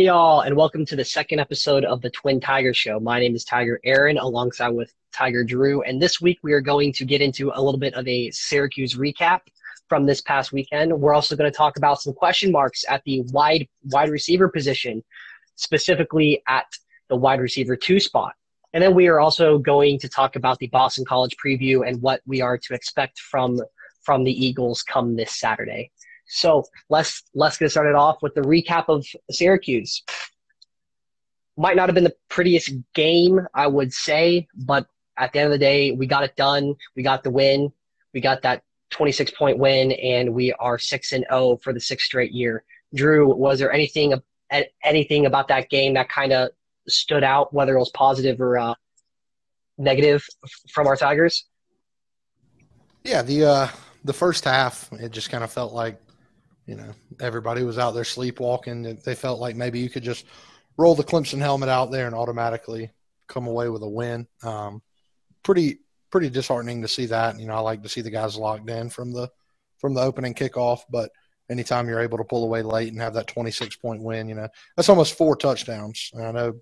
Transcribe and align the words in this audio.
Hey 0.00 0.06
y'all, 0.06 0.40
and 0.40 0.56
welcome 0.56 0.86
to 0.86 0.96
the 0.96 1.04
second 1.04 1.40
episode 1.40 1.84
of 1.84 2.00
the 2.00 2.08
Twin 2.08 2.40
Tiger 2.40 2.72
Show. 2.72 2.98
My 3.00 3.20
name 3.20 3.34
is 3.34 3.44
Tiger 3.44 3.78
Aaron, 3.84 4.16
alongside 4.16 4.70
with 4.70 4.94
Tiger 5.12 5.44
Drew, 5.44 5.82
and 5.82 6.00
this 6.00 6.22
week 6.22 6.38
we 6.42 6.54
are 6.54 6.62
going 6.62 6.90
to 6.94 7.04
get 7.04 7.20
into 7.20 7.52
a 7.54 7.60
little 7.60 7.78
bit 7.78 7.92
of 7.92 8.08
a 8.08 8.30
Syracuse 8.30 8.94
recap 8.94 9.40
from 9.90 10.06
this 10.06 10.22
past 10.22 10.52
weekend. 10.52 10.98
We're 10.98 11.12
also 11.12 11.36
going 11.36 11.52
to 11.52 11.54
talk 11.54 11.76
about 11.76 12.00
some 12.00 12.14
question 12.14 12.50
marks 12.50 12.82
at 12.88 13.02
the 13.04 13.20
wide 13.30 13.68
wide 13.92 14.08
receiver 14.08 14.48
position, 14.48 15.04
specifically 15.56 16.42
at 16.48 16.64
the 17.10 17.16
wide 17.16 17.42
receiver 17.42 17.76
two 17.76 18.00
spot. 18.00 18.32
And 18.72 18.82
then 18.82 18.94
we 18.94 19.06
are 19.06 19.20
also 19.20 19.58
going 19.58 19.98
to 19.98 20.08
talk 20.08 20.34
about 20.34 20.58
the 20.60 20.68
Boston 20.68 21.04
College 21.04 21.36
preview 21.36 21.86
and 21.86 22.00
what 22.00 22.22
we 22.24 22.40
are 22.40 22.56
to 22.56 22.72
expect 22.72 23.18
from 23.18 23.60
from 24.02 24.24
the 24.24 24.32
Eagles 24.32 24.82
come 24.82 25.14
this 25.14 25.38
Saturday. 25.38 25.90
So 26.30 26.64
let's 26.88 27.24
let's 27.34 27.58
get 27.58 27.70
started 27.70 27.96
off 27.96 28.22
with 28.22 28.34
the 28.34 28.42
recap 28.42 28.84
of 28.88 29.04
Syracuse. 29.30 30.02
Might 31.56 31.76
not 31.76 31.88
have 31.88 31.94
been 31.94 32.04
the 32.04 32.14
prettiest 32.28 32.70
game, 32.94 33.40
I 33.52 33.66
would 33.66 33.92
say, 33.92 34.46
but 34.56 34.86
at 35.18 35.32
the 35.32 35.40
end 35.40 35.46
of 35.46 35.52
the 35.52 35.58
day, 35.58 35.90
we 35.90 36.06
got 36.06 36.22
it 36.22 36.36
done. 36.36 36.76
We 36.94 37.02
got 37.02 37.24
the 37.24 37.30
win. 37.30 37.72
We 38.14 38.20
got 38.20 38.42
that 38.42 38.62
26 38.90 39.32
point 39.32 39.58
win, 39.58 39.92
and 39.92 40.32
we 40.32 40.52
are 40.54 40.78
six 40.78 41.12
and 41.12 41.24
zero 41.28 41.40
oh 41.42 41.56
for 41.56 41.72
the 41.72 41.80
sixth 41.80 42.06
straight 42.06 42.32
year. 42.32 42.62
Drew, 42.94 43.28
was 43.34 43.58
there 43.58 43.72
anything 43.72 44.14
anything 44.84 45.26
about 45.26 45.48
that 45.48 45.68
game 45.68 45.94
that 45.94 46.08
kind 46.08 46.32
of 46.32 46.50
stood 46.88 47.24
out, 47.24 47.52
whether 47.52 47.76
it 47.76 47.78
was 47.78 47.90
positive 47.90 48.40
or 48.40 48.56
uh, 48.56 48.74
negative 49.78 50.24
from 50.70 50.86
our 50.86 50.96
Tigers? 50.96 51.44
Yeah, 53.04 53.22
the 53.22 53.44
uh, 53.44 53.68
the 54.04 54.12
first 54.12 54.44
half, 54.44 54.88
it 54.92 55.10
just 55.10 55.30
kind 55.30 55.42
of 55.42 55.52
felt 55.52 55.72
like 55.72 56.00
you 56.70 56.76
know, 56.76 56.94
everybody 57.20 57.64
was 57.64 57.78
out 57.78 57.94
there 57.94 58.04
sleepwalking. 58.04 58.96
They 59.04 59.16
felt 59.16 59.40
like 59.40 59.56
maybe 59.56 59.80
you 59.80 59.90
could 59.90 60.04
just 60.04 60.24
roll 60.76 60.94
the 60.94 61.02
Clemson 61.02 61.40
helmet 61.40 61.68
out 61.68 61.90
there 61.90 62.06
and 62.06 62.14
automatically 62.14 62.92
come 63.26 63.48
away 63.48 63.68
with 63.68 63.82
a 63.82 63.88
win. 63.88 64.28
Um, 64.44 64.80
pretty 65.42 65.80
pretty 66.12 66.30
disheartening 66.30 66.80
to 66.82 66.88
see 66.88 67.06
that. 67.06 67.40
You 67.40 67.48
know, 67.48 67.54
I 67.54 67.58
like 67.58 67.82
to 67.82 67.88
see 67.88 68.02
the 68.02 68.10
guys 68.10 68.36
locked 68.36 68.70
in 68.70 68.88
from 68.88 69.12
the 69.12 69.28
from 69.78 69.94
the 69.94 70.00
opening 70.00 70.32
kickoff, 70.32 70.82
but 70.88 71.10
anytime 71.50 71.88
you're 71.88 72.02
able 72.02 72.18
to 72.18 72.24
pull 72.24 72.44
away 72.44 72.62
late 72.62 72.92
and 72.92 73.02
have 73.02 73.14
that 73.14 73.26
26 73.26 73.74
point 73.78 74.00
win, 74.00 74.28
you 74.28 74.36
know, 74.36 74.46
that's 74.76 74.88
almost 74.88 75.18
four 75.18 75.34
touchdowns. 75.34 76.12
And 76.14 76.24
I 76.24 76.30
know 76.30 76.60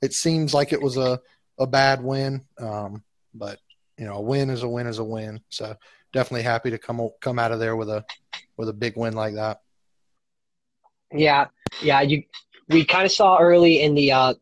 it 0.00 0.12
seems 0.12 0.54
like 0.54 0.72
it 0.72 0.80
was 0.80 0.96
a, 0.96 1.18
a 1.58 1.66
bad 1.66 2.04
win, 2.04 2.44
um, 2.60 3.02
but 3.34 3.58
you 3.98 4.04
know, 4.04 4.14
a 4.14 4.22
win 4.22 4.48
is 4.48 4.62
a 4.62 4.68
win 4.68 4.86
is 4.86 5.00
a 5.00 5.04
win. 5.04 5.40
So 5.48 5.74
definitely 6.12 6.42
happy 6.42 6.70
to 6.70 6.78
come 6.78 7.08
come 7.20 7.40
out 7.40 7.50
of 7.50 7.58
there 7.58 7.74
with 7.74 7.88
a 7.88 8.04
with 8.58 8.68
a 8.68 8.74
big 8.74 8.96
win 8.96 9.14
like 9.14 9.34
that. 9.34 9.62
Yeah, 11.12 11.46
yeah. 11.80 12.02
You 12.02 12.24
we 12.68 12.84
kind 12.84 13.06
of 13.06 13.12
saw 13.12 13.38
early 13.38 13.80
in 13.80 13.94
the 13.94 14.12
uh, 14.12 14.34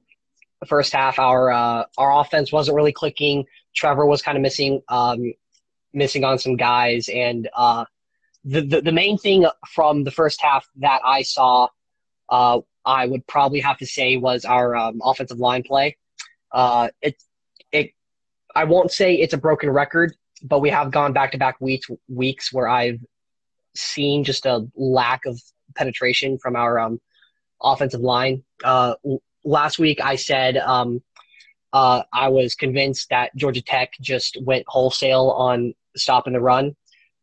first 0.67 0.93
half 0.93 1.19
our 1.19 1.53
uh, 1.53 1.85
our 1.97 2.21
offense 2.21 2.51
wasn't 2.51 2.75
really 2.75 2.93
clicking. 2.93 3.45
Trevor 3.75 4.07
was 4.07 4.23
kind 4.23 4.37
of 4.37 4.43
missing 4.43 4.83
um, 4.89 5.33
missing 5.93 6.25
on 6.25 6.39
some 6.39 6.57
guys, 6.57 7.09
and 7.09 7.49
uh, 7.55 7.85
the, 8.45 8.63
the, 8.63 8.81
the 8.81 8.93
main 8.93 9.19
thing 9.19 9.47
from 9.69 10.05
the 10.05 10.11
first 10.11 10.41
half 10.41 10.69
that 10.77 11.01
I 11.05 11.23
saw, 11.23 11.69
uh, 12.29 12.61
I 12.85 13.07
would 13.07 13.27
probably 13.27 13.61
have 13.61 13.79
to 13.79 13.87
say 13.87 14.17
was 14.17 14.45
our 14.45 14.75
um, 14.75 15.01
offensive 15.05 15.39
line 15.39 15.63
play. 15.63 15.97
Uh, 16.51 16.89
it 17.03 17.23
it 17.71 17.93
I 18.55 18.65
won't 18.65 18.91
say 18.91 19.15
it's 19.15 19.35
a 19.35 19.39
broken 19.39 19.71
record, 19.71 20.17
but 20.43 20.61
we 20.61 20.71
have 20.71 20.91
gone 20.91 21.13
back 21.13 21.33
to 21.33 21.39
back 21.39 21.61
weeks 21.61 21.89
weeks 22.09 22.53
where 22.53 22.67
I've 22.67 23.01
seen 23.79 24.25
just 24.25 24.47
a 24.47 24.67
lack 24.75 25.27
of 25.27 25.41
penetration 25.75 26.39
from 26.39 26.57
our 26.57 26.79
um, 26.79 27.01
offensive 27.63 28.01
line. 28.01 28.45
Uh, 28.65 28.95
last 29.45 29.79
week, 29.79 30.01
I 30.01 30.17
said 30.17 30.57
um, 30.57 31.03
uh, 31.73 32.03
I 32.13 32.29
was 32.29 32.55
convinced 32.55 33.11
that 33.11 33.35
Georgia 33.37 33.63
Tech 33.63 33.93
just 34.01 34.39
went 34.43 34.65
wholesale 34.67 35.31
on 35.31 35.75
stopping 35.97 36.33
the 36.33 36.41
run. 36.41 36.77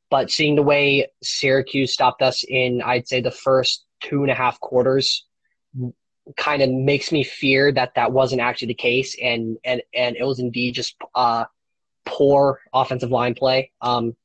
But 0.09 0.29
seeing 0.29 0.55
the 0.55 0.61
way 0.61 1.07
Syracuse 1.23 1.91
stopped 1.91 2.21
us 2.21 2.43
in, 2.47 2.81
I'd 2.83 3.07
say, 3.07 3.19
the 3.19 3.31
first 3.31 3.83
two 3.99 4.21
and 4.21 4.29
a 4.29 4.35
half 4.35 4.59
quarters 4.59 5.25
kind 6.37 6.61
of 6.61 6.69
makes 6.69 7.11
me 7.11 7.23
fear 7.23 7.71
that 7.71 7.95
that 7.95 8.11
wasn't 8.11 8.41
actually 8.41 8.67
the 8.67 8.73
case 8.73 9.15
and 9.21 9.57
and 9.65 9.81
and 9.93 10.15
it 10.15 10.23
was 10.23 10.39
indeed 10.39 10.73
just 10.73 10.95
uh 11.15 11.43
poor 12.05 12.61
offensive 12.73 13.11
line 13.11 13.35
play 13.35 13.71
um 13.81 14.15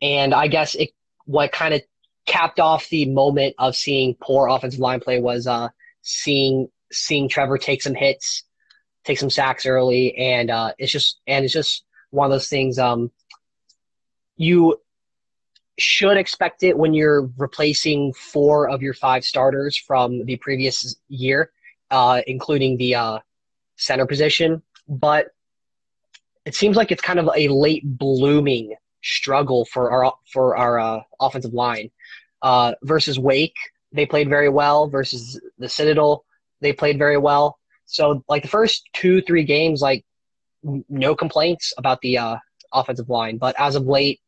and 0.00 0.32
i 0.32 0.46
guess 0.46 0.74
it 0.74 0.90
what 1.30 1.52
kind 1.52 1.74
of 1.74 1.80
capped 2.26 2.58
off 2.58 2.88
the 2.88 3.06
moment 3.06 3.54
of 3.58 3.76
seeing 3.76 4.16
poor 4.20 4.48
offensive 4.48 4.80
line 4.80 4.98
play 4.98 5.20
was 5.20 5.46
uh, 5.46 5.68
seeing 6.02 6.68
seeing 6.90 7.28
Trevor 7.28 7.56
take 7.56 7.82
some 7.82 7.94
hits, 7.94 8.42
take 9.04 9.18
some 9.18 9.30
sacks 9.30 9.64
early, 9.64 10.16
and 10.16 10.50
uh, 10.50 10.72
it's 10.76 10.90
just 10.90 11.20
and 11.28 11.44
it's 11.44 11.54
just 11.54 11.84
one 12.10 12.26
of 12.26 12.32
those 12.32 12.48
things. 12.48 12.80
Um, 12.80 13.12
you 14.36 14.80
should 15.78 16.16
expect 16.16 16.64
it 16.64 16.76
when 16.76 16.94
you're 16.94 17.30
replacing 17.38 18.12
four 18.12 18.68
of 18.68 18.82
your 18.82 18.94
five 18.94 19.24
starters 19.24 19.76
from 19.76 20.24
the 20.24 20.36
previous 20.36 20.96
year, 21.08 21.52
uh, 21.92 22.22
including 22.26 22.76
the 22.76 22.96
uh, 22.96 23.18
center 23.76 24.04
position. 24.04 24.62
But 24.88 25.28
it 26.44 26.56
seems 26.56 26.76
like 26.76 26.90
it's 26.90 27.02
kind 27.02 27.20
of 27.20 27.30
a 27.36 27.46
late 27.48 27.84
blooming 27.84 28.74
struggle 29.02 29.64
for 29.64 29.90
our 29.90 30.14
for 30.32 30.56
our 30.56 30.78
uh, 30.78 31.00
offensive 31.20 31.54
line. 31.54 31.90
Uh, 32.42 32.74
versus 32.82 33.18
Wake, 33.18 33.56
they 33.92 34.06
played 34.06 34.28
very 34.28 34.48
well. 34.48 34.88
Versus 34.88 35.40
the 35.58 35.68
Citadel, 35.68 36.24
they 36.60 36.72
played 36.72 36.98
very 36.98 37.18
well. 37.18 37.58
So 37.86 38.24
like 38.28 38.42
the 38.42 38.48
first 38.48 38.88
two 38.92 39.22
three 39.22 39.44
games, 39.44 39.82
like 39.82 40.04
no 40.88 41.14
complaints 41.14 41.72
about 41.76 42.00
the 42.00 42.18
uh, 42.18 42.36
offensive 42.72 43.08
line. 43.08 43.38
But 43.38 43.56
as 43.58 43.74
of 43.74 43.86
late, 43.86 44.20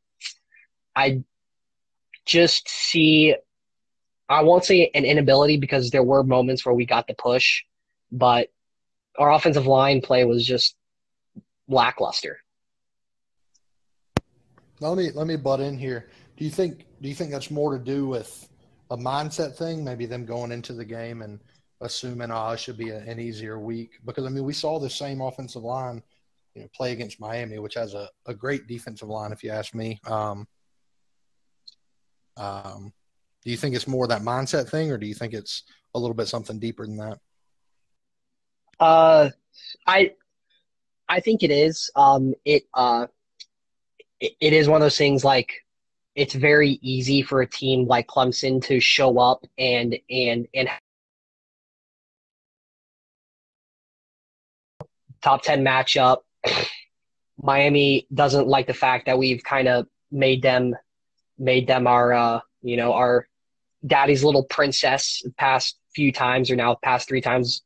I 0.95 1.23
just 2.27 2.69
see. 2.69 3.35
I 4.29 4.43
won't 4.43 4.65
say 4.65 4.91
an 4.95 5.05
inability 5.05 5.59
because 5.59 5.91
there 5.91 6.03
were 6.03 6.23
moments 6.23 6.65
where 6.65 6.75
we 6.75 6.87
got 6.87 7.07
the 7.07 7.13
push, 7.15 7.65
but 8.11 8.49
our 9.19 9.31
offensive 9.31 9.67
line 9.67 10.01
play 10.01 10.25
was 10.25 10.47
just 10.47 10.75
lackluster. 11.69 12.42
Let 14.83 14.99
me 14.99 15.11
let 15.13 15.27
me 15.27 15.37
butt 15.37 15.61
in 15.61 15.79
here. 15.79 16.09
Do 16.37 16.45
you 16.45 16.51
think 16.51 16.87
do 17.01 17.09
you 17.09 17.15
think 17.15 17.31
that's 17.31 17.51
more 17.51 17.77
to 17.77 17.83
do 17.83 18.07
with 18.07 18.49
a 18.91 18.97
mindset 18.97 19.57
thing? 19.57 19.85
Maybe 19.85 20.07
them 20.07 20.25
going 20.25 20.53
into 20.53 20.73
the 20.73 20.85
game 20.85 21.23
and 21.23 21.41
assuming 21.81 22.31
oh 22.31 22.51
it 22.51 22.61
should 22.61 22.77
be 22.77 22.91
a, 22.91 22.99
an 22.99 23.19
easier 23.19 23.59
week 23.59 23.93
because 24.05 24.25
I 24.25 24.29
mean 24.29 24.45
we 24.45 24.53
saw 24.53 24.79
the 24.79 24.91
same 24.91 25.21
offensive 25.21 25.63
line 25.63 26.03
you 26.55 26.63
know 26.63 26.69
play 26.75 26.93
against 26.93 27.21
Miami, 27.21 27.59
which 27.59 27.75
has 27.75 27.95
a, 27.95 28.09
a 28.27 28.35
great 28.35 28.67
defensive 28.67 29.09
line 29.09 29.33
if 29.33 29.43
you 29.43 29.51
ask 29.51 29.75
me. 29.75 30.01
Um, 30.07 30.47
um, 32.37 32.93
do 33.45 33.51
you 33.51 33.57
think 33.57 33.75
it's 33.75 33.89
more 33.89 34.07
that 34.07 34.23
mindset 34.23 34.69
thing, 34.69 34.91
or 34.91 34.99
do 34.99 35.07
you 35.07 35.15
think 35.15 35.33
it's 35.35 35.65
a 35.95 35.99
little 35.99 36.15
bit 36.15 36.29
something 36.29 36.59
deeper 36.59 36.87
than 36.87 36.97
that? 36.97 37.19
Uh, 38.81 39.31
I 39.87 40.13
I 41.09 41.21
think 41.21 41.43
it 41.43 41.51
is. 41.51 41.91
Um, 41.97 42.35
it 42.45 42.65
uh, 42.75 43.07
it 44.23 44.53
is 44.53 44.69
one 44.69 44.81
of 44.81 44.85
those 44.85 44.99
things 44.99 45.25
like 45.25 45.53
it's 46.15 46.35
very 46.35 46.79
easy 46.83 47.23
for 47.23 47.41
a 47.41 47.47
team 47.47 47.87
like 47.87 48.07
Clemson 48.07 48.63
to 48.65 48.81
show 48.81 49.19
up 49.19 49.45
and 49.59 49.99
and 50.11 50.47
and 50.55 50.69
top 55.23 55.43
10 55.43 55.65
matchup. 55.65 56.19
Miami 57.43 58.07
doesn't 58.15 58.47
like 58.47 58.67
the 58.67 58.75
fact 58.75 59.07
that 59.07 59.19
we've 59.19 59.43
kind 59.43 59.67
of 59.67 59.87
made 60.13 60.43
them 60.43 60.77
made 61.39 61.67
them 61.67 61.87
our 61.87 62.13
uh, 62.13 62.41
you 62.63 62.77
know 62.77 62.93
our 62.93 63.27
daddy's 63.85 64.23
little 64.23 64.45
princess 64.45 65.23
past 65.37 65.77
few 65.95 66.13
times 66.13 66.51
or 66.51 66.57
now 66.57 66.77
past 66.83 67.09
three 67.09 67.21
times 67.21 67.63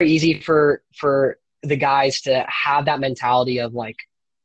easy 0.00 0.38
for 0.40 0.82
for 0.94 1.38
the 1.64 1.76
guys 1.76 2.20
to 2.22 2.44
have 2.48 2.84
that 2.86 3.00
mentality 3.00 3.58
of 3.58 3.74
like, 3.74 3.96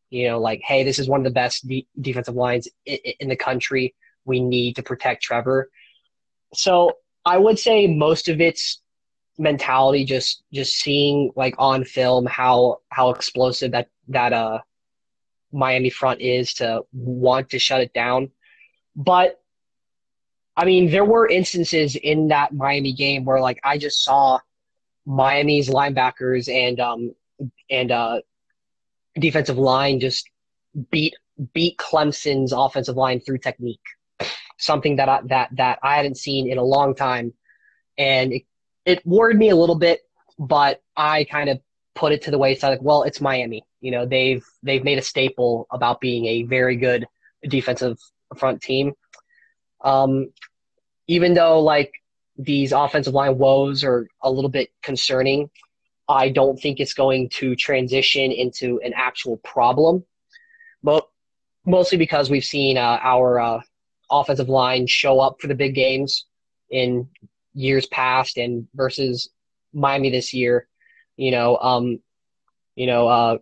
you 0.09 0.27
know, 0.27 0.39
like, 0.39 0.61
hey, 0.63 0.83
this 0.83 0.99
is 0.99 1.07
one 1.07 1.19
of 1.19 1.23
the 1.23 1.31
best 1.31 1.67
de- 1.67 1.87
defensive 1.99 2.35
lines 2.35 2.67
in, 2.85 2.97
in 3.19 3.29
the 3.29 3.35
country. 3.35 3.93
We 4.25 4.39
need 4.39 4.75
to 4.77 4.83
protect 4.83 5.23
Trevor. 5.23 5.69
So 6.53 6.97
I 7.25 7.37
would 7.37 7.59
say 7.59 7.87
most 7.87 8.27
of 8.27 8.41
it's 8.41 8.81
mentality, 9.37 10.03
just 10.05 10.43
just 10.51 10.79
seeing 10.79 11.31
like 11.35 11.55
on 11.57 11.83
film 11.83 12.25
how 12.25 12.79
how 12.89 13.09
explosive 13.11 13.71
that 13.71 13.87
that 14.09 14.33
uh 14.33 14.59
Miami 15.51 15.89
front 15.89 16.21
is 16.21 16.53
to 16.55 16.81
want 16.91 17.49
to 17.51 17.59
shut 17.59 17.81
it 17.81 17.93
down. 17.93 18.31
But 18.95 19.39
I 20.57 20.65
mean, 20.65 20.91
there 20.91 21.05
were 21.05 21.27
instances 21.27 21.95
in 21.95 22.27
that 22.29 22.53
Miami 22.53 22.93
game 22.93 23.25
where 23.25 23.39
like 23.39 23.59
I 23.63 23.77
just 23.77 24.03
saw 24.03 24.39
Miami's 25.09 25.69
linebackers 25.69 26.47
and 26.53 26.79
um 26.79 27.15
and 27.69 27.91
uh, 27.91 28.21
defensive 29.15 29.57
line 29.57 29.99
just 29.99 30.29
beat 30.91 31.15
beat 31.53 31.77
Clemson's 31.77 32.51
offensive 32.51 32.95
line 32.95 33.19
through 33.19 33.39
technique. 33.39 33.81
something 34.57 34.97
that 34.97 35.09
I, 35.09 35.21
that 35.25 35.49
that 35.55 35.79
I 35.81 35.95
hadn't 35.95 36.17
seen 36.17 36.51
in 36.51 36.57
a 36.57 36.63
long 36.63 36.93
time, 36.93 37.33
and 37.97 38.33
it, 38.33 38.43
it 38.85 39.05
worried 39.05 39.37
me 39.37 39.49
a 39.49 39.55
little 39.55 39.75
bit. 39.75 40.01
But 40.37 40.81
I 40.95 41.25
kind 41.25 41.49
of 41.49 41.59
put 41.95 42.11
it 42.11 42.21
to 42.23 42.31
the 42.31 42.37
wayside. 42.37 42.69
Like, 42.69 42.81
well, 42.81 43.03
it's 43.03 43.19
Miami. 43.19 43.63
You 43.81 43.91
know, 43.91 44.05
they've 44.05 44.45
they've 44.61 44.83
made 44.83 44.97
a 44.97 45.01
staple 45.01 45.67
about 45.71 45.99
being 45.99 46.25
a 46.25 46.43
very 46.43 46.75
good 46.75 47.07
defensive 47.47 47.97
front 48.37 48.61
team. 48.61 48.93
Um, 49.83 50.31
even 51.07 51.33
though 51.33 51.61
like 51.61 51.93
these 52.39 52.71
offensive 52.71 53.13
line 53.13 53.37
woes 53.37 53.83
are 53.83 54.07
a 54.23 54.31
little 54.31 54.49
bit 54.49 54.69
concerning, 54.81 55.49
I 56.07 56.29
don't 56.29 56.57
think 56.57 56.79
it's 56.79 56.93
going 56.93 57.29
to 57.31 57.55
transition 57.55 58.31
into 58.31 58.79
an 58.83 58.93
actual 58.95 59.37
problem. 59.37 60.05
But 60.81 61.07
mostly 61.65 61.97
because 61.97 62.29
we've 62.29 62.45
seen 62.45 62.77
uh, 62.77 62.97
our 63.01 63.39
uh, 63.39 63.61
offensive 64.09 64.47
line 64.47 64.87
show 64.87 65.19
up 65.19 65.41
for 65.41 65.47
the 65.47 65.53
big 65.53 65.75
games 65.75 66.25
in 66.69 67.09
years 67.53 67.85
past 67.87 68.37
and 68.37 68.67
versus 68.73 69.29
Miami 69.73 70.09
this 70.09 70.33
year. 70.33 70.67
You 71.17 71.31
know, 71.31 71.57
um, 71.57 71.99
you 72.75 72.87
know, 72.87 73.09
uh, 73.09 73.37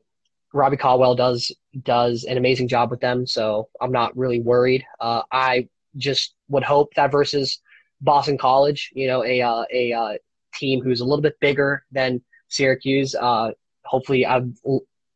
Robbie 0.54 0.78
Caldwell 0.78 1.14
does 1.14 1.52
does 1.84 2.24
an 2.24 2.38
amazing 2.38 2.68
job 2.68 2.90
with 2.90 3.00
them, 3.00 3.28
so 3.28 3.70
I'm 3.80 3.92
not 3.92 4.18
really 4.18 4.40
worried. 4.40 4.84
Uh, 5.00 5.22
I 5.32 5.68
just 5.96 6.34
would 6.50 6.64
hope 6.64 6.96
that 6.96 7.12
versus 7.12 7.62
Boston 8.02 8.38
College, 8.38 8.92
you 8.94 9.08
know, 9.08 9.24
a 9.24 9.42
uh, 9.42 9.64
a 9.74 9.94
uh, 9.94 10.14
team 10.54 10.82
who's 10.82 11.02
a 11.02 11.06
little 11.06 11.22
bit 11.22 11.40
bigger 11.40 11.84
than 11.92 12.22
Syracuse. 12.48 13.16
Uh, 13.16 13.52
hopefully, 13.84 14.26
I'd 14.26 14.54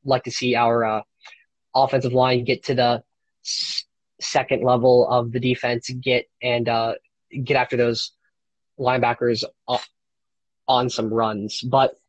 like 0.03 0.23
to 0.23 0.31
see 0.31 0.55
our 0.55 0.83
uh, 0.83 1.01
offensive 1.75 2.13
line 2.13 2.43
get 2.43 2.63
to 2.63 2.75
the 2.75 3.03
second 4.19 4.63
level 4.63 5.07
of 5.09 5.31
the 5.31 5.39
defense, 5.39 5.89
get 5.89 6.29
and 6.41 6.67
uh, 6.67 6.95
get 7.43 7.57
after 7.57 7.77
those 7.77 8.11
linebackers 8.79 9.43
on 10.67 10.89
some 10.89 11.13
runs. 11.13 11.61
But 11.61 11.99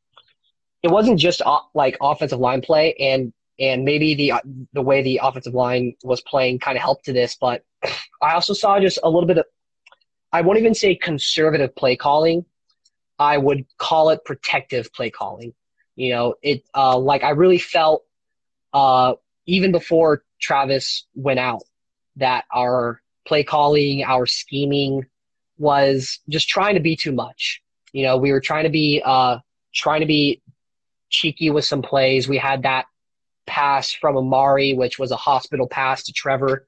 it 0.83 0.89
wasn't 0.91 1.19
just 1.19 1.43
like 1.75 1.97
offensive 2.01 2.41
line 2.41 2.63
play, 2.63 2.95
and 2.95 3.33
and 3.59 3.85
maybe 3.85 4.15
the 4.15 4.33
the 4.73 4.83
way 4.83 5.03
the 5.03 5.21
offensive 5.23 5.55
line 5.55 5.95
was 6.03 6.23
playing 6.23 6.59
kind 6.61 6.77
of 6.77 6.83
helped 6.83 7.05
to 7.07 7.13
this. 7.13 7.37
But 7.41 7.63
I 8.23 8.33
also 8.35 8.55
saw 8.55 8.81
just 8.81 8.99
a 9.03 9.11
little 9.11 9.27
bit 9.27 9.39
of 9.39 9.45
I 10.33 10.41
won't 10.41 10.59
even 10.59 10.75
say 10.75 10.95
conservative 10.95 11.75
play 11.75 11.97
calling. 11.97 12.45
I 13.19 13.37
would 13.39 13.67
call 13.79 14.11
it 14.11 14.25
protective 14.25 14.93
play 14.93 15.11
calling. 15.11 15.55
You 15.95 16.13
know, 16.15 16.35
it 16.43 16.65
uh, 16.75 16.99
like 16.99 17.23
I 17.23 17.31
really 17.31 17.59
felt 17.59 18.05
uh, 18.73 19.15
even 19.47 19.73
before 19.73 20.25
Travis 20.41 21.07
went 21.15 21.39
out 21.39 21.63
that 22.17 22.45
our 22.53 23.03
play 23.27 23.45
calling, 23.45 24.03
our 24.03 24.27
scheming 24.27 25.07
was 25.59 26.21
just 26.29 26.49
trying 26.49 26.75
to 26.75 26.81
be 26.81 26.97
too 26.97 27.13
much. 27.13 27.63
You 27.93 28.05
know, 28.05 28.17
we 28.17 28.33
were 28.33 28.41
trying 28.41 28.65
to 28.65 28.71
be 28.71 29.03
uh, 29.05 29.39
trying 29.75 30.01
to 30.01 30.07
be 30.07 30.41
cheeky 31.11 31.51
with 31.51 31.65
some 31.65 31.83
plays. 31.83 32.27
We 32.27 32.39
had 32.39 32.63
that 32.63 32.87
pass 33.47 33.93
from 33.93 34.17
Amari, 34.17 34.73
which 34.73 34.99
was 34.99 35.11
a 35.11 35.17
hospital 35.17 35.67
pass 35.69 36.05
to 36.05 36.13
Trevor. 36.13 36.67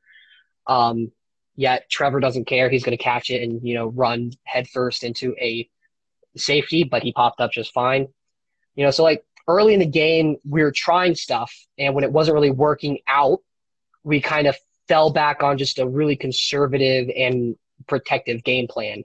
Um, 0.67 1.13
Yet 1.57 1.89
Trevor 1.89 2.21
doesn't 2.21 2.47
care. 2.47 2.69
He's 2.69 2.85
going 2.85 2.97
to 2.97 3.03
catch 3.03 3.31
it 3.31 3.43
and 3.43 3.67
you 3.67 3.75
know 3.75 3.87
run 3.89 4.33
headfirst 4.45 5.05
into 5.05 5.35
a 5.41 5.69
safety, 6.37 6.85
but 6.85 7.03
he 7.03 7.13
popped 7.13 7.41
up 7.41 7.53
just 7.53 7.73
fine. 7.73 8.09
You 8.75 8.85
know, 8.85 8.91
so 8.91 9.05
like 9.05 9.25
early 9.47 9.75
in 9.75 9.81
the 9.81 9.87
game, 9.87 10.37
we 10.49 10.63
were 10.63 10.73
trying 10.73 11.15
stuff, 11.15 11.55
and 11.79 11.95
when 11.95 12.05
it 12.05 12.13
wasn't 12.13 12.35
really 12.35 12.51
working 12.51 12.99
out, 13.07 13.41
we 14.03 14.21
kind 14.21 14.47
of 14.47 14.57
fell 14.89 15.11
back 15.11 15.43
on 15.43 15.59
just 15.59 15.79
a 15.79 15.87
really 15.87 16.17
conservative 16.17 17.09
and 17.17 17.57
protective 17.87 18.45
game 18.45 18.67
plan. 18.67 19.05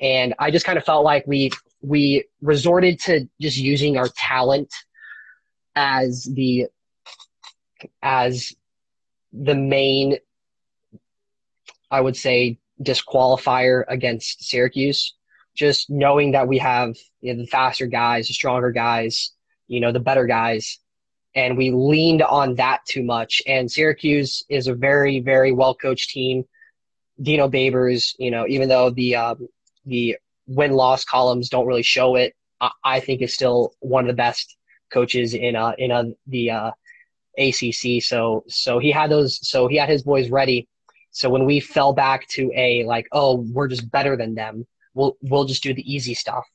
And 0.00 0.34
I 0.38 0.50
just 0.50 0.64
kind 0.64 0.78
of 0.78 0.84
felt 0.84 1.04
like 1.04 1.26
we 1.26 1.50
we 1.80 2.24
resorted 2.40 3.00
to 3.00 3.28
just 3.40 3.56
using 3.56 3.96
our 3.96 4.08
talent 4.08 4.72
as 5.74 6.24
the 6.24 6.66
as 8.02 8.52
the 9.32 9.54
main 9.54 10.18
I 11.90 12.00
would 12.00 12.16
say, 12.16 12.58
disqualifier 12.82 13.84
against 13.88 14.44
Syracuse. 14.44 15.14
Just 15.54 15.90
knowing 15.90 16.32
that 16.32 16.46
we 16.46 16.58
have 16.58 16.96
you 17.20 17.34
know, 17.34 17.42
the 17.42 17.48
faster 17.48 17.86
guys, 17.86 18.28
the 18.28 18.34
stronger 18.34 18.70
guys, 18.70 19.32
you 19.66 19.80
know, 19.80 19.90
the 19.90 20.00
better 20.00 20.26
guys, 20.26 20.78
and 21.34 21.56
we 21.56 21.70
leaned 21.70 22.22
on 22.22 22.54
that 22.56 22.80
too 22.86 23.02
much. 23.02 23.42
And 23.46 23.70
Syracuse 23.70 24.44
is 24.48 24.66
a 24.66 24.74
very, 24.74 25.20
very 25.20 25.52
well 25.52 25.74
coached 25.74 26.10
team. 26.10 26.44
Dino 27.20 27.48
Babers, 27.48 28.14
you 28.18 28.30
know, 28.30 28.46
even 28.48 28.68
though 28.68 28.90
the 28.90 29.16
um, 29.16 29.48
the 29.84 30.16
win 30.46 30.72
loss 30.72 31.04
columns 31.04 31.48
don't 31.48 31.66
really 31.66 31.82
show 31.82 32.14
it, 32.14 32.34
I, 32.60 32.70
I, 32.84 33.00
think 33.00 33.20
is 33.20 33.34
still 33.34 33.72
one 33.80 34.04
of 34.04 34.08
the 34.08 34.14
best 34.14 34.56
coaches 34.92 35.34
in 35.34 35.56
uh 35.56 35.72
in 35.78 35.90
uh, 35.90 36.04
the 36.28 36.50
uh, 36.50 36.70
ACC. 37.36 38.00
So 38.02 38.44
so 38.48 38.78
he 38.78 38.92
had 38.92 39.10
those. 39.10 39.38
So 39.48 39.66
he 39.66 39.76
had 39.76 39.88
his 39.88 40.04
boys 40.04 40.30
ready 40.30 40.68
so 41.18 41.28
when 41.28 41.46
we 41.46 41.58
fell 41.58 41.92
back 41.92 42.28
to 42.28 42.52
a 42.54 42.84
like, 42.84 43.08
oh, 43.10 43.44
we're 43.52 43.66
just 43.66 43.90
better 43.90 44.16
than 44.16 44.36
them, 44.36 44.68
we'll 44.94 45.16
we'll 45.20 45.46
just 45.46 45.64
do 45.64 45.74
the 45.74 45.82
easy 45.92 46.14
stuff. 46.14 46.46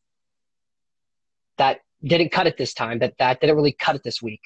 That 1.57 1.81
didn't 2.01 2.31
cut 2.31 2.48
it 2.48 2.56
this 2.56 2.74
time. 2.74 3.00
That 3.00 3.18
that 3.18 3.42
didn't 3.42 3.57
really 3.57 3.74
cut 3.74 3.98
it 3.98 4.04
this 4.04 4.21
week. 4.21 4.39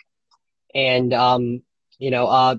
And 0.74 1.14
um, 1.14 1.62
you 2.00 2.10
know, 2.10 2.26
uh, 2.26 2.56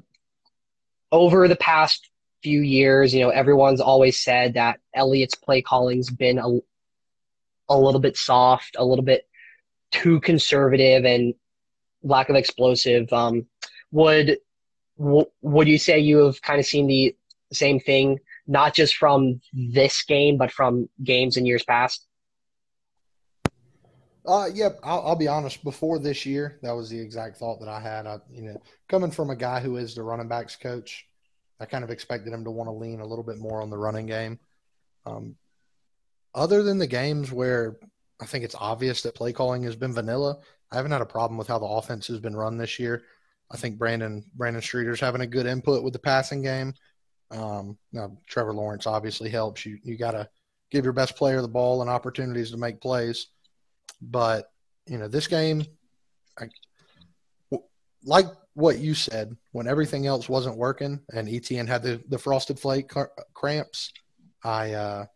over 1.11 1.49
the 1.49 1.57
past 1.57 2.09
few 2.45 2.61
years, 2.61 3.13
you 3.13 3.23
know, 3.23 3.31
everyone's 3.31 3.81
always 3.81 4.21
said 4.21 4.55
that 4.55 4.79
Elliott's 4.95 5.35
play 5.35 5.61
calling's 5.61 6.11
been 6.11 6.39
a 6.39 6.61
a 7.69 7.77
little 7.77 8.01
bit 8.01 8.17
soft, 8.17 8.77
a 8.79 8.85
little 8.85 9.05
bit 9.05 9.27
too 9.91 10.21
conservative, 10.21 11.05
and 11.05 11.35
lack 12.05 12.29
of 12.29 12.37
explosive. 12.37 13.13
Um, 13.13 13.47
would 13.91 14.39
w- 14.97 15.27
would 15.43 15.67
you 15.67 15.79
say 15.79 15.99
you 15.99 16.19
have 16.19 16.41
kind 16.41 16.61
of 16.61 16.67
seen 16.67 16.87
the 16.87 17.17
same 17.53 17.81
thing, 17.81 18.19
not 18.47 18.75
just 18.75 18.97
from 18.97 19.41
this 19.53 20.03
game, 20.05 20.37
but 20.37 20.53
from 20.53 20.89
games 21.03 21.37
in 21.37 21.47
years 21.47 21.65
past? 21.65 22.07
Uh, 24.27 24.49
yep. 24.53 24.79
I'll, 24.83 25.01
I'll, 25.07 25.17
be 25.17 25.29
honest. 25.29 25.65
Before 25.65 25.99
this 25.99 26.27
year, 26.27 26.59
that 26.63 26.73
was 26.73 26.91
the 26.91 27.01
exact 27.01 27.39
thought 27.39 27.61
that 27.61 27.69
I 27.69 27.81
had. 27.81 28.07
I, 28.07 28.19
you 28.31 28.43
know, 28.43 28.63
coming 28.89 29.11
from 29.11 29.31
a 29.31 29.37
guy 29.37 29.61
who 29.61 29.79
is 29.79 29.95
the 29.95 30.03
running 30.03 30.29
backs 30.29 30.55
coach, 30.55 31.07
I 31.59 31.65
kind 31.65 31.83
of 31.83 31.91
expected 31.91 32.33
him 32.33 32.45
to 32.45 32.51
want 32.51 32.69
to 32.69 32.73
lean 32.73 33.01
a 33.01 33.07
little 33.07 33.25
bit 33.25 33.39
more 33.39 33.63
on 33.63 33.71
the 33.71 33.79
running 33.79 34.07
game. 34.07 34.39
Um, 35.07 35.37
other 36.35 36.63
than 36.63 36.79
the 36.79 36.87
games 36.87 37.33
where 37.33 37.79
I 38.21 38.27
think 38.27 38.45
it's 38.45 38.55
obvious 38.55 39.03
that 39.03 39.15
play 39.15 39.33
calling 39.33 39.63
has 39.63 39.77
been 39.77 39.95
vanilla, 39.95 40.39
I 40.71 40.77
haven't 40.77 40.93
had 40.93 41.01
a 41.01 41.07
problem 41.07 41.39
with 41.39 41.49
how 41.49 41.59
the 41.59 41.67
offense 41.67 42.07
has 42.09 42.21
been 42.21 42.37
run 42.37 42.59
this 42.59 42.79
year. 42.79 43.05
I 43.51 43.57
think 43.57 43.79
Brandon 43.79 44.25
Brandon 44.35 44.61
Streeter's 44.61 45.01
having 45.01 45.23
a 45.23 45.27
good 45.27 45.47
input 45.47 45.83
with 45.83 45.95
the 45.95 45.99
passing 45.99 46.43
game. 46.43 46.75
Um, 47.31 47.77
now, 47.93 48.17
Trevor 48.27 48.55
Lawrence 48.55 48.87
obviously 48.87 49.29
helps. 49.31 49.67
You 49.67 49.79
you 49.83 49.97
got 49.97 50.13
to 50.13 50.29
give 50.71 50.85
your 50.85 50.93
best 50.93 51.17
player 51.17 51.41
the 51.41 51.49
ball 51.49 51.81
and 51.81 51.91
opportunities 51.91 52.51
to 52.51 52.57
make 52.57 52.81
plays. 52.81 53.29
But 54.01 54.51
you 54.87 54.99
know, 54.99 55.09
this 55.09 55.27
game, 55.27 55.65
I, 56.39 56.49
like 58.05 58.27
what 58.55 58.79
you 58.79 58.95
said, 58.95 59.37
when 59.53 59.69
everything 59.69 60.07
else 60.07 60.29
wasn't 60.29 60.57
working 60.57 61.01
and 61.13 61.29
Etienne 61.29 61.67
had 61.67 61.83
the 61.83 62.03
the 62.09 62.19
frosted 62.19 62.59
flake 62.59 62.91
cramps, 63.35 63.93
I 64.43 64.73
uh, 64.73 65.07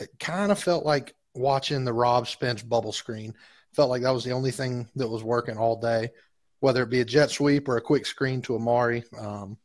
it 0.00 0.10
kind 0.20 0.52
of 0.52 0.58
felt 0.58 0.84
like 0.84 1.14
watching 1.34 1.84
the 1.84 1.92
Rob 1.92 2.28
Spence 2.28 2.62
bubble 2.62 2.92
screen. 2.92 3.34
Felt 3.74 3.90
like 3.90 4.02
that 4.02 4.14
was 4.14 4.24
the 4.24 4.32
only 4.32 4.50
thing 4.50 4.88
that 4.96 5.08
was 5.08 5.22
working 5.22 5.58
all 5.58 5.76
day, 5.76 6.10
whether 6.60 6.82
it 6.82 6.90
be 6.90 7.00
a 7.00 7.04
jet 7.04 7.30
sweep 7.30 7.68
or 7.68 7.76
a 7.76 7.82
quick 7.82 8.06
screen 8.06 8.40
to 8.42 8.54
Amari. 8.54 9.04
Um, 9.18 9.58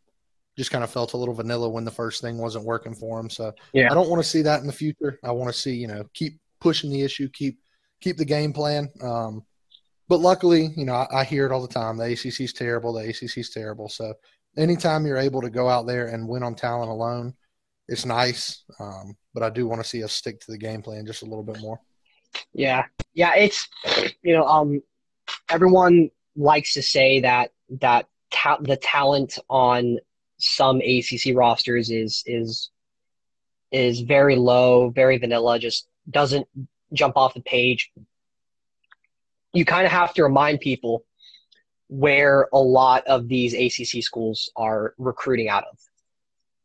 just 0.62 0.70
kind 0.70 0.84
of 0.84 0.92
felt 0.92 1.14
a 1.14 1.18
little 1.18 1.34
vanilla 1.34 1.68
when 1.68 1.84
the 1.84 1.90
first 1.90 2.22
thing 2.22 2.38
wasn't 2.38 2.64
working 2.64 2.94
for 2.94 3.20
him. 3.20 3.32
So 3.32 3.52
yeah. 3.74 3.88
I 3.90 3.96
don't 3.96 4.12
want 4.12 4.22
to 4.22 4.30
see 4.30 4.44
that 4.44 4.62
in 4.62 4.68
the 4.68 4.72
future. 4.72 5.18
I 5.24 5.32
want 5.32 5.52
to 5.52 5.60
see, 5.60 5.74
you 5.74 5.88
know, 5.88 6.04
keep 6.14 6.40
pushing 6.60 6.92
the 6.92 7.02
issue, 7.02 7.28
keep 7.30 7.58
keep 8.00 8.18
the 8.18 8.26
game 8.26 8.54
plan. 8.54 8.88
Um, 9.02 9.44
but 10.08 10.20
luckily, 10.20 10.70
you 10.78 10.86
know, 10.86 10.94
I, 10.94 11.22
I, 11.22 11.24
hear 11.24 11.48
it 11.48 11.52
all 11.52 11.64
the 11.64 11.74
time. 11.74 11.98
The 11.98 12.12
ACC 12.12 12.42
is 12.42 12.54
terrible. 12.54 12.94
The 12.94 13.10
ACC 13.10 13.40
is 13.40 13.50
terrible. 13.50 13.90
So 13.90 14.14
anytime 14.56 15.04
you're 15.04 15.18
able 15.18 15.42
to 15.42 15.50
go 15.50 15.68
out 15.68 15.88
there 15.88 16.10
and 16.10 16.28
win 16.28 16.44
on 16.44 16.54
talent 16.54 16.92
alone, 16.92 17.34
it's 17.88 18.06
nice. 18.06 18.64
Um, 18.80 19.18
but 19.34 19.42
I 19.42 19.50
do 19.50 19.68
want 19.68 19.82
to 19.82 19.88
see 19.88 20.04
us 20.04 20.14
stick 20.14 20.42
to 20.42 20.52
the 20.52 20.60
game 20.60 20.84
plan 20.84 21.08
just 21.08 21.24
a 21.24 21.26
little 21.26 21.44
bit 21.44 21.60
more. 21.60 21.82
Yeah, 22.54 22.86
yeah. 23.16 23.34
It's 23.36 23.68
you 24.22 24.36
know, 24.36 24.46
um, 24.46 24.84
everyone 25.50 26.12
likes 26.36 26.76
to 26.76 26.84
say 26.84 27.22
that 27.22 27.52
that 27.80 28.06
ta- 28.30 28.60
the 28.62 28.78
talent 28.78 29.40
on 29.50 29.98
some 30.42 30.82
ACC 30.82 31.36
rosters 31.36 31.90
is 31.92 32.24
is 32.26 32.70
is 33.72 34.02
very 34.02 34.36
low, 34.36 34.90
very 34.90 35.18
vanilla, 35.18 35.58
just 35.60 35.88
doesn't 36.10 36.48
jump 36.94 37.16
off 37.16 37.34
the 37.34 37.42
page. 37.42 37.92
You 39.54 39.66
kind 39.66 39.86
of 39.86 39.92
have 39.92 40.14
to 40.16 40.24
remind 40.24 40.60
people 40.60 41.06
where 41.88 42.48
a 42.54 42.60
lot 42.60 43.06
of 43.08 43.28
these 43.28 43.54
ACC 43.54 44.04
schools 44.04 44.50
are 44.56 44.94
recruiting 44.98 45.50
out 45.50 45.66
of. 45.70 45.78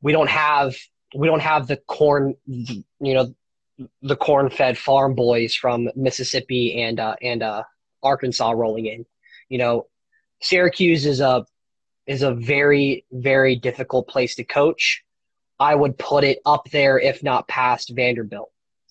We 0.02 0.12
don't 0.12 0.30
have 0.30 0.76
we 1.14 1.26
don't 1.26 1.40
have 1.40 1.66
the 1.66 1.76
corn, 1.76 2.34
you 2.46 2.84
know, 3.00 3.34
the 4.02 4.16
corn-fed 4.16 4.78
farm 4.78 5.14
boys 5.14 5.54
from 5.54 5.88
Mississippi 5.94 6.82
and 6.82 6.98
uh, 6.98 7.16
and 7.22 7.42
uh, 7.42 7.62
Arkansas 8.02 8.50
rolling 8.50 8.86
in. 8.86 9.06
You 9.48 9.58
know, 9.58 9.86
Syracuse 10.40 11.06
is 11.06 11.20
a 11.20 11.46
is 12.06 12.22
a 12.22 12.34
very 12.34 13.04
very 13.12 13.56
difficult 13.56 14.08
place 14.08 14.34
to 14.36 14.44
coach. 14.44 15.02
I 15.58 15.74
would 15.74 15.98
put 15.98 16.24
it 16.24 16.40
up 16.44 16.68
there, 16.70 16.98
if 16.98 17.22
not 17.22 17.48
past 17.48 17.90
Vanderbilt, 17.94 18.50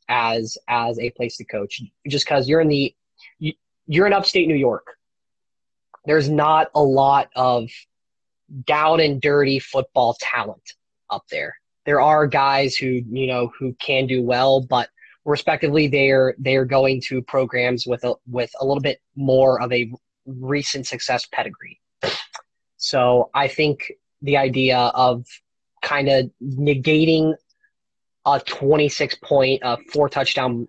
as 0.09 0.57
as 0.67 0.99
a 0.99 1.11
place 1.11 1.37
to 1.37 1.45
coach, 1.45 1.81
just 2.07 2.25
because 2.25 2.49
you're 2.49 2.61
in 2.61 2.67
the 2.67 2.95
you're 3.87 4.07
in 4.07 4.13
upstate 4.13 4.47
New 4.47 4.55
York. 4.55 4.95
There's 6.05 6.29
not 6.29 6.69
a 6.75 6.81
lot 6.81 7.29
of 7.35 7.69
down 8.65 8.99
and 8.99 9.21
dirty 9.21 9.59
football 9.59 10.15
talent 10.19 10.73
up 11.09 11.23
there. 11.29 11.55
There 11.85 12.01
are 12.01 12.27
guys 12.27 12.75
who 12.75 12.87
you 12.87 13.27
know 13.27 13.51
who 13.57 13.73
can 13.79 14.07
do 14.07 14.21
well, 14.21 14.61
but 14.61 14.89
respectively 15.23 15.87
they're 15.87 16.35
they're 16.39 16.65
going 16.65 17.01
to 17.01 17.21
programs 17.21 17.85
with 17.85 18.03
a 18.03 18.15
with 18.29 18.51
a 18.59 18.65
little 18.65 18.81
bit 18.81 19.01
more 19.15 19.61
of 19.61 19.71
a 19.71 19.91
recent 20.25 20.87
success 20.87 21.27
pedigree. 21.31 21.79
So 22.85 23.31
I 23.33 23.47
think 23.47 23.93
the 24.21 24.37
idea 24.37 24.77
of 24.77 25.25
kind 25.81 26.07
of 26.07 26.29
negating 26.39 27.33
a 28.27 28.39
26 28.39 29.15
point, 29.23 29.63
uh, 29.63 29.77
four 29.91 30.07
touchdown 30.07 30.67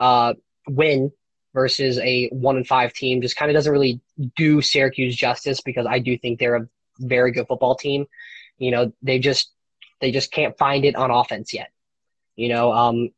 uh, 0.00 0.32
win 0.66 1.12
versus 1.52 1.98
a 1.98 2.28
one 2.28 2.56
and 2.56 2.66
five 2.66 2.94
team 2.94 3.20
just 3.20 3.36
kind 3.36 3.50
of 3.50 3.54
doesn't 3.54 3.70
really 3.70 4.00
do 4.36 4.62
Syracuse 4.62 5.14
justice 5.14 5.60
because 5.60 5.84
I 5.86 5.98
do 5.98 6.16
think 6.16 6.38
they're 6.38 6.56
a 6.56 6.68
very 6.98 7.30
good 7.30 7.46
football 7.46 7.74
team. 7.74 8.06
You 8.56 8.70
know, 8.70 8.92
they 9.02 9.18
just 9.18 9.50
they 10.00 10.10
just 10.10 10.32
can't 10.32 10.56
find 10.56 10.86
it 10.86 10.96
on 10.96 11.10
offense 11.10 11.52
yet. 11.52 11.70
You 12.36 12.48
know, 12.48 12.72
um, 12.72 13.10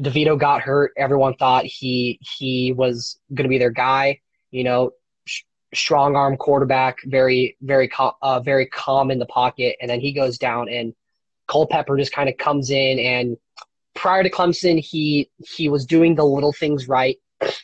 DeVito 0.00 0.40
got 0.40 0.62
hurt. 0.62 0.92
Everyone 0.96 1.34
thought 1.34 1.66
he 1.66 2.18
he 2.38 2.72
was 2.72 3.18
going 3.34 3.44
to 3.44 3.50
be 3.50 3.58
their 3.58 3.70
guy. 3.70 4.20
You 4.50 4.64
know, 4.64 4.92
strong 5.74 6.16
arm 6.16 6.36
quarterback, 6.36 6.98
very 7.04 7.56
very 7.60 7.90
uh, 7.98 8.40
very 8.40 8.66
calm 8.66 9.10
in 9.10 9.18
the 9.18 9.26
pocket, 9.26 9.76
and 9.80 9.90
then 9.90 10.00
he 10.00 10.12
goes 10.12 10.38
down, 10.38 10.68
and 10.68 10.94
Culpepper 11.48 11.96
just 11.96 12.12
kind 12.12 12.28
of 12.28 12.36
comes 12.36 12.70
in. 12.70 12.98
And 12.98 13.36
prior 13.94 14.22
to 14.22 14.30
Clemson, 14.30 14.78
he 14.78 15.30
he 15.38 15.68
was 15.68 15.86
doing 15.86 16.14
the 16.14 16.24
little 16.24 16.52
things 16.52 16.88
right, 16.88 17.18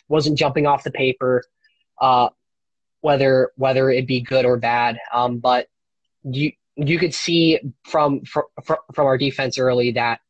wasn't 0.09 0.39
jumping 0.39 0.67
off 0.67 0.85
the 0.85 0.91
paper, 0.91 1.43
uh, 2.01 2.29
whether 3.01 3.53
whether 3.57 3.91
it 3.91 4.07
be 4.07 4.21
good 4.21 4.45
or 4.45 4.57
bad. 4.57 4.99
Um, 5.13 5.39
but 5.39 5.69
you 6.25 6.53
you 6.77 6.99
could 6.99 7.15
see 7.15 7.61
from 7.85 8.25
from 8.25 8.45
from 8.65 9.07
our 9.07 9.19
defense 9.19 9.59
early 9.59 9.93
that 9.93 10.21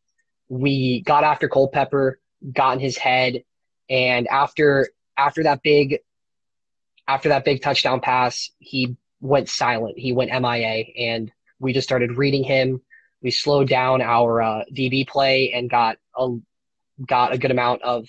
we 0.48 1.02
got 1.02 1.24
after 1.24 1.48
Culpepper, 1.48 2.18
got 2.52 2.74
in 2.74 2.80
his 2.80 2.96
head, 2.96 3.44
and 3.88 4.26
after 4.28 4.88
after 5.16 5.42
that 5.42 5.62
big 5.62 6.00
after 7.10 7.28
that 7.30 7.44
big 7.44 7.60
touchdown 7.60 8.00
pass, 8.00 8.50
he 8.60 8.96
went 9.20 9.48
silent. 9.48 9.98
He 9.98 10.12
went 10.12 10.30
MIA, 10.30 10.84
and 10.96 11.32
we 11.58 11.72
just 11.72 11.88
started 11.88 12.16
reading 12.16 12.44
him. 12.44 12.80
We 13.20 13.32
slowed 13.32 13.68
down 13.68 14.00
our 14.00 14.40
uh, 14.40 14.62
DB 14.72 15.06
play 15.08 15.52
and 15.52 15.68
got 15.68 15.98
a 16.16 16.28
got 17.04 17.32
a 17.32 17.38
good 17.38 17.50
amount 17.50 17.82
of 17.82 18.06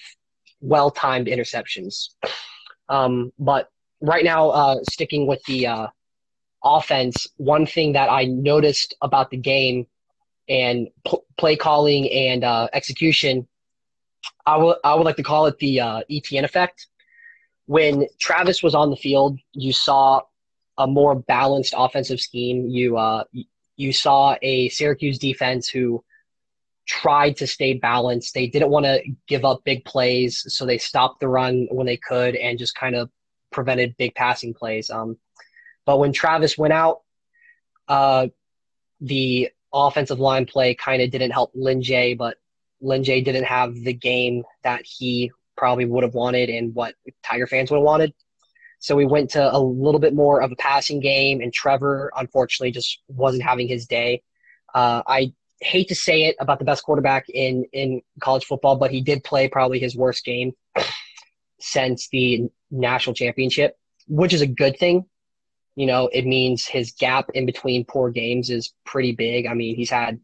well 0.62 0.92
timed 0.92 1.28
interceptions. 1.28 2.10
Um, 2.90 3.34
but 3.40 3.72
right 4.02 4.24
now, 4.24 4.50
uh, 4.52 4.76
sticking 4.84 5.26
with 5.26 5.44
the 5.46 5.66
uh, 5.66 5.88
offense, 6.64 7.26
one 7.38 7.66
thing 7.66 7.94
that 7.94 8.10
I 8.10 8.26
noticed 8.26 8.94
about 9.02 9.32
the 9.32 9.38
game 9.38 9.88
and 10.48 10.90
pl- 11.06 11.26
play 11.38 11.56
calling 11.56 12.08
and 12.12 12.44
uh, 12.44 12.68
execution. 12.72 13.48
I 14.46 14.58
would 14.58 14.78
I 14.84 14.94
would 14.94 15.06
like 15.06 15.16
to 15.16 15.24
call 15.24 15.48
it 15.48 15.58
the 15.58 15.80
uh, 15.82 16.02
Etienne 16.10 16.46
effect. 16.46 16.86
When 17.72 18.08
Travis 18.20 18.62
was 18.62 18.76
on 18.76 18.90
the 18.90 18.98
field, 18.98 19.40
you 19.54 19.72
saw 19.72 20.20
a 20.78 20.86
more 20.86 21.16
balanced 21.16 21.74
offensive 21.78 22.20
scheme. 22.20 22.68
You 22.68 22.98
uh, 22.98 23.24
you 23.78 23.94
saw 23.94 24.36
a 24.42 24.68
Syracuse 24.68 25.18
defense 25.18 25.70
who 25.70 26.04
tried 26.86 27.38
to 27.38 27.48
stay 27.48 27.76
balanced. 27.76 28.34
They 28.34 28.48
didn't 28.48 28.72
want 28.72 28.88
to 28.88 29.02
give 29.26 29.46
up 29.46 29.64
big 29.64 29.86
plays, 29.86 30.44
so 30.54 30.66
they 30.66 30.78
stopped 30.80 31.22
the 31.22 31.30
run 31.30 31.70
when 31.72 31.88
they 31.88 31.96
could 31.96 32.36
and 32.36 32.60
just 32.60 32.76
kind 32.76 32.94
of 32.94 33.10
prevented 33.52 33.96
big 33.96 34.16
passing 34.16 34.54
plays. 34.54 34.90
Um, 34.90 35.16
but 35.86 35.98
when 35.98 36.12
Travis 36.12 36.58
went 36.58 36.74
out, 36.74 37.04
uh, 37.88 38.28
the 39.00 39.50
offensive 39.74 40.20
line 40.20 40.46
play 40.46 40.76
kind 40.76 41.02
of 41.02 41.10
didn't 41.10 41.32
help 41.32 41.52
Lyn-J, 41.56 42.16
but 42.16 42.36
Lyn-J 42.82 43.22
didn't 43.22 43.46
have 43.46 43.76
the 43.76 43.94
game 43.94 44.44
that 44.64 44.82
he 44.86 45.32
probably 45.58 45.86
would 45.86 46.04
have 46.04 46.14
wanted 46.14 46.50
and 46.50 46.74
what 46.74 46.96
Tiger 47.24 47.48
fans 47.48 47.72
would 47.72 47.78
have 47.78 47.84
wanted. 47.84 48.14
So 48.80 48.96
we 48.96 49.06
went 49.06 49.32
to 49.32 49.56
a 49.56 49.60
little 49.60 50.00
bit 50.00 50.16
more 50.16 50.42
of 50.42 50.52
a 50.52 50.56
passing 50.56 51.00
game, 51.00 51.42
and 51.42 51.54
Trevor, 51.54 52.12
unfortunately, 52.16 52.72
just 52.72 53.02
wasn't 53.08 53.44
having 53.44 53.68
his 53.68 53.86
day. 53.86 54.24
Uh, 54.74 55.04
I 55.06 55.34
hate 55.60 55.90
to 55.90 55.96
say 55.96 56.24
it 56.24 56.36
about 56.40 56.58
the 56.58 56.66
best 56.66 56.84
quarterback 56.84 57.30
in, 57.30 57.66
in 57.74 58.02
college 58.20 58.46
football, 58.46 58.78
but 58.78 58.90
he 58.90 59.02
did 59.02 59.24
play 59.24 59.48
probably 59.48 59.78
his 59.78 59.96
worst 59.96 60.26
game 60.26 60.54
since 61.60 62.10
the 62.10 62.50
national 62.72 63.14
championship, 63.14 63.78
which 64.08 64.34
is 64.34 64.42
a 64.42 64.48
good 64.48 64.80
thing 64.80 65.06
you 65.76 65.86
know, 65.86 66.10
it 66.12 66.26
means 66.26 66.66
his 66.66 66.92
gap 66.92 67.30
in 67.34 67.46
between 67.46 67.86
poor 67.86 68.10
games 68.10 68.50
is 68.50 68.74
pretty 68.86 69.14
big. 69.14 69.48
I 69.48 69.54
mean, 69.54 69.76
he's 69.76 69.90
had 69.90 70.20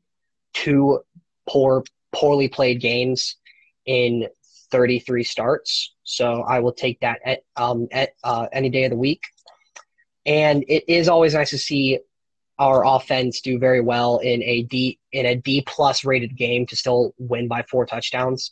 two 0.54 1.02
poor, 1.48 1.84
poorly 2.14 2.50
played 2.50 2.82
games 2.82 3.38
in 3.86 4.28
33 4.72 5.24
starts. 5.24 5.94
So 6.04 6.44
I 6.44 6.60
will 6.60 6.74
take 6.74 7.00
that 7.02 7.20
at, 7.26 7.40
um, 7.56 7.88
at 7.92 8.12
uh, 8.24 8.48
any 8.52 8.70
day 8.70 8.86
of 8.86 8.92
the 8.92 8.98
week. 8.98 9.22
And 10.26 10.66
it 10.68 10.84
is 10.88 11.08
always 11.08 11.34
nice 11.34 11.52
to 11.52 11.58
see 11.58 12.00
our 12.60 12.86
offense 12.86 13.42
do 13.42 13.60
very 13.60 13.82
well 13.82 14.18
in 14.18 14.42
a 14.44 14.64
D 14.64 15.00
in 15.12 15.26
a 15.26 15.36
D 15.36 15.64
plus 15.66 16.04
rated 16.04 16.36
game 16.36 16.66
to 16.68 16.76
still 16.76 17.14
win 17.18 17.48
by 17.48 17.64
four 17.64 17.86
touchdowns. 17.86 18.52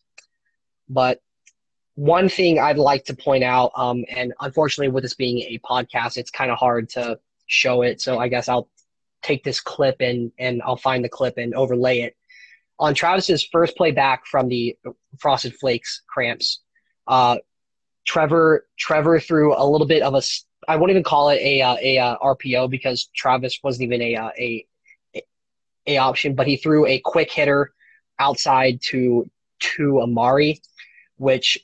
But 0.88 1.20
one 1.96 2.30
thing 2.30 2.60
I'd 2.60 2.78
like 2.78 3.06
to 3.06 3.16
point 3.16 3.44
out, 3.44 3.72
um, 3.76 4.06
and 4.10 4.34
unfortunately, 4.40 4.92
with 4.92 5.04
this 5.04 5.16
being 5.16 5.40
a 5.40 5.60
podcast, 5.60 6.18
it's 6.18 6.30
kind 6.30 6.52
of 6.52 6.58
hard 6.58 6.90
to 6.90 7.20
show 7.48 7.82
it. 7.82 8.00
So 8.02 8.20
I 8.20 8.28
guess 8.28 8.48
I'll 8.48 8.70
take 9.22 9.44
this 9.44 9.60
clip 9.60 9.98
and 10.02 10.32
and 10.38 10.62
I'll 10.62 10.78
find 10.78 11.04
the 11.04 11.10
clip 11.10 11.38
and 11.38 11.56
overlay 11.56 12.02
it 12.02 12.16
on 12.80 12.94
Travis's 12.94 13.44
first 13.44 13.76
play 13.78 13.92
back 13.92 14.26
from 14.26 14.50
the 14.50 14.78
Frosted 15.20 15.56
Flakes 15.56 16.02
cramps. 16.08 16.62
Uh, 17.08 17.38
Trevor 18.06 18.68
Trevor 18.78 19.20
threw 19.20 19.56
a 19.56 19.66
little 19.66 19.88
bit 19.88 20.04
of 20.04 20.14
a 20.14 20.22
I 20.68 20.78
won't 20.78 20.92
even 20.92 21.04
call 21.04 21.30
it 21.30 21.40
a 21.42 21.62
uh, 21.62 21.76
a, 21.82 21.98
a 21.98 22.04
uh, 22.04 22.18
RPO 22.20 22.70
because 22.70 23.10
Travis 23.16 23.60
wasn't 23.64 23.84
even 23.84 24.02
a, 24.02 24.16
uh, 24.16 24.30
a 24.38 24.66
a 25.16 25.24
a 25.88 25.98
option, 25.98 26.36
but 26.36 26.48
he 26.48 26.58
threw 26.58 26.86
a 26.86 27.00
quick 27.00 27.32
hitter 27.32 27.74
outside 28.20 28.80
to 28.90 29.30
to 29.60 30.02
Amari, 30.02 30.62
which 31.18 31.58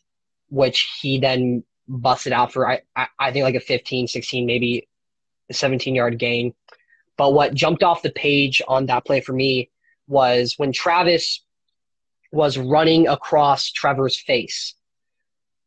which 0.49 0.97
he 1.01 1.19
then 1.19 1.63
busted 1.87 2.33
out 2.33 2.51
for, 2.51 2.69
I, 2.69 2.81
I 3.19 3.31
think, 3.31 3.43
like 3.43 3.55
a 3.55 3.59
15, 3.59 4.07
16, 4.07 4.45
maybe 4.45 4.87
17 5.51 5.95
yard 5.95 6.19
gain. 6.19 6.53
But 7.17 7.33
what 7.33 7.53
jumped 7.53 7.83
off 7.83 8.01
the 8.01 8.11
page 8.11 8.61
on 8.67 8.85
that 8.87 9.05
play 9.05 9.21
for 9.21 9.33
me 9.33 9.69
was 10.11 10.55
when 10.57 10.71
Travis 10.71 11.43
was 12.31 12.57
running 12.57 13.07
across 13.07 13.71
Trevor's 13.71 14.19
face. 14.19 14.75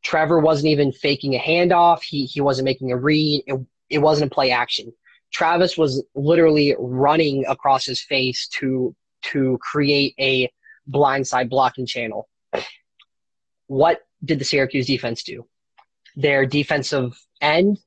Trevor 0.02 0.38
wasn't 0.38 0.68
even 0.68 0.92
faking 0.92 1.34
a 1.34 1.38
handoff. 1.38 2.02
He, 2.02 2.26
he 2.26 2.40
wasn't 2.40 2.66
making 2.66 2.92
a 2.92 2.96
read. 2.96 3.42
It, 3.46 3.60
it 3.88 3.98
wasn't 3.98 4.30
a 4.30 4.34
play 4.34 4.50
action. 4.50 4.92
Travis 5.32 5.76
was 5.76 6.04
literally 6.14 6.76
running 6.78 7.44
across 7.46 7.84
his 7.84 8.00
face 8.00 8.46
to 8.48 8.94
to 9.22 9.58
create 9.62 10.14
a 10.20 10.52
blindside 10.88 11.48
blocking 11.48 11.86
channel. 11.86 12.28
What 13.66 14.02
did 14.22 14.38
the 14.38 14.44
Syracuse 14.44 14.86
defense 14.86 15.22
do? 15.22 15.46
Their 16.14 16.44
defensive 16.44 17.18
end 17.40 17.78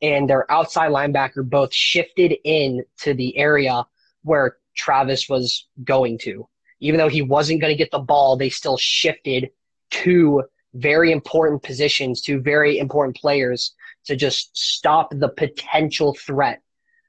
and 0.00 0.30
their 0.30 0.50
outside 0.50 0.90
linebacker 0.90 1.48
both 1.48 1.74
shifted 1.74 2.36
in 2.44 2.84
to 3.00 3.12
the 3.12 3.36
area 3.36 3.84
where 4.22 4.56
Travis 4.74 5.28
was 5.28 5.66
going 5.82 6.18
to. 6.18 6.48
Even 6.80 6.98
though 6.98 7.08
he 7.08 7.22
wasn't 7.22 7.60
going 7.60 7.72
to 7.72 7.78
get 7.78 7.90
the 7.90 7.98
ball, 7.98 8.36
they 8.36 8.50
still 8.50 8.76
shifted 8.76 9.50
to 9.90 10.42
very 10.74 11.12
important 11.12 11.62
positions, 11.62 12.20
to 12.22 12.40
very 12.40 12.78
important 12.78 13.16
players 13.16 13.74
to 14.06 14.16
just 14.16 14.56
stop 14.56 15.08
the 15.12 15.28
potential 15.28 16.14
threat 16.14 16.60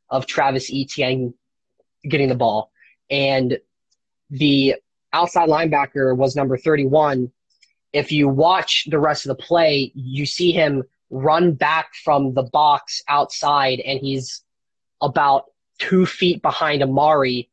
of 0.10 0.26
Travis 0.28 0.72
Etienne 0.74 1.34
getting 2.08 2.30
the 2.30 2.36
ball. 2.36 2.72
And 3.10 3.60
the 4.30 4.76
outside 5.12 5.50
linebacker 5.50 6.16
was 6.16 6.36
number 6.36 6.58
31, 6.58 7.32
if 7.94 8.12
you 8.12 8.28
watch 8.28 8.86
the 8.90 9.00
rest 9.00 9.26
of 9.26 9.30
the 9.30 9.44
play, 9.44 9.92
you 9.96 10.26
see 10.26 10.52
him 10.52 10.84
run 11.10 11.54
back 11.54 11.94
from 12.04 12.34
the 12.34 12.44
box 12.44 13.02
outside, 13.08 13.80
and 13.80 14.00
he's 14.00 14.44
about 15.02 15.46
two 15.80 16.06
feet 16.06 16.42
behind 16.42 16.84
Amari, 16.84 17.50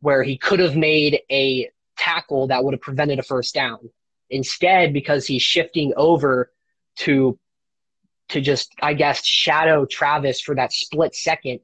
where 0.00 0.22
he 0.22 0.36
could 0.36 0.60
have 0.60 0.76
made 0.76 1.20
a 1.30 1.70
tackle 1.96 2.48
that 2.48 2.62
would 2.62 2.74
have 2.74 2.80
prevented 2.80 3.18
a 3.18 3.22
first 3.22 3.54
down. 3.54 3.78
Instead, 4.30 4.92
because 4.92 5.26
he's 5.26 5.42
shifting 5.42 5.92
over 5.96 6.50
to 6.96 7.38
to 8.28 8.40
just 8.40 8.72
I 8.82 8.94
guess 8.94 9.24
shadow 9.24 9.86
Travis 9.86 10.40
for 10.40 10.54
that 10.56 10.72
split 10.72 11.14
second, 11.14 11.60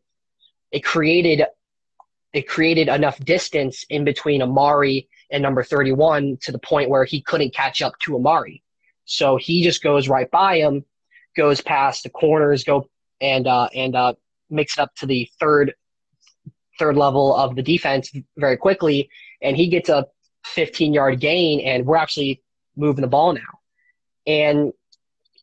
it 0.70 0.84
created 0.84 1.44
it 2.32 2.48
created 2.48 2.88
enough 2.88 3.18
distance 3.18 3.84
in 3.90 4.04
between 4.04 4.42
Amari 4.42 5.08
and 5.30 5.42
number 5.42 5.62
31 5.62 6.38
to 6.42 6.52
the 6.52 6.58
point 6.58 6.88
where 6.88 7.04
he 7.04 7.20
couldn't 7.20 7.54
catch 7.54 7.82
up 7.82 7.98
to 8.00 8.16
Amari. 8.16 8.62
So 9.04 9.36
he 9.36 9.62
just 9.62 9.82
goes 9.82 10.08
right 10.08 10.30
by 10.30 10.58
him, 10.58 10.84
goes 11.36 11.60
past 11.60 12.04
the 12.04 12.10
corners, 12.10 12.64
go 12.64 12.88
and 13.20 13.46
uh, 13.46 13.68
and 13.74 13.94
uh, 13.94 14.14
makes 14.50 14.78
it 14.78 14.82
up 14.82 14.94
to 14.96 15.06
the 15.06 15.28
third 15.40 15.74
third 16.82 16.96
level 16.96 17.34
of 17.36 17.54
the 17.54 17.62
defense 17.62 18.12
very 18.36 18.56
quickly, 18.56 19.08
and 19.40 19.56
he 19.56 19.68
gets 19.68 19.88
a 19.88 20.06
15 20.44 20.92
yard 20.92 21.20
gain, 21.20 21.60
and 21.60 21.86
we're 21.86 21.96
actually 21.96 22.42
moving 22.76 23.02
the 23.02 23.08
ball 23.08 23.32
now. 23.32 23.52
And 24.26 24.72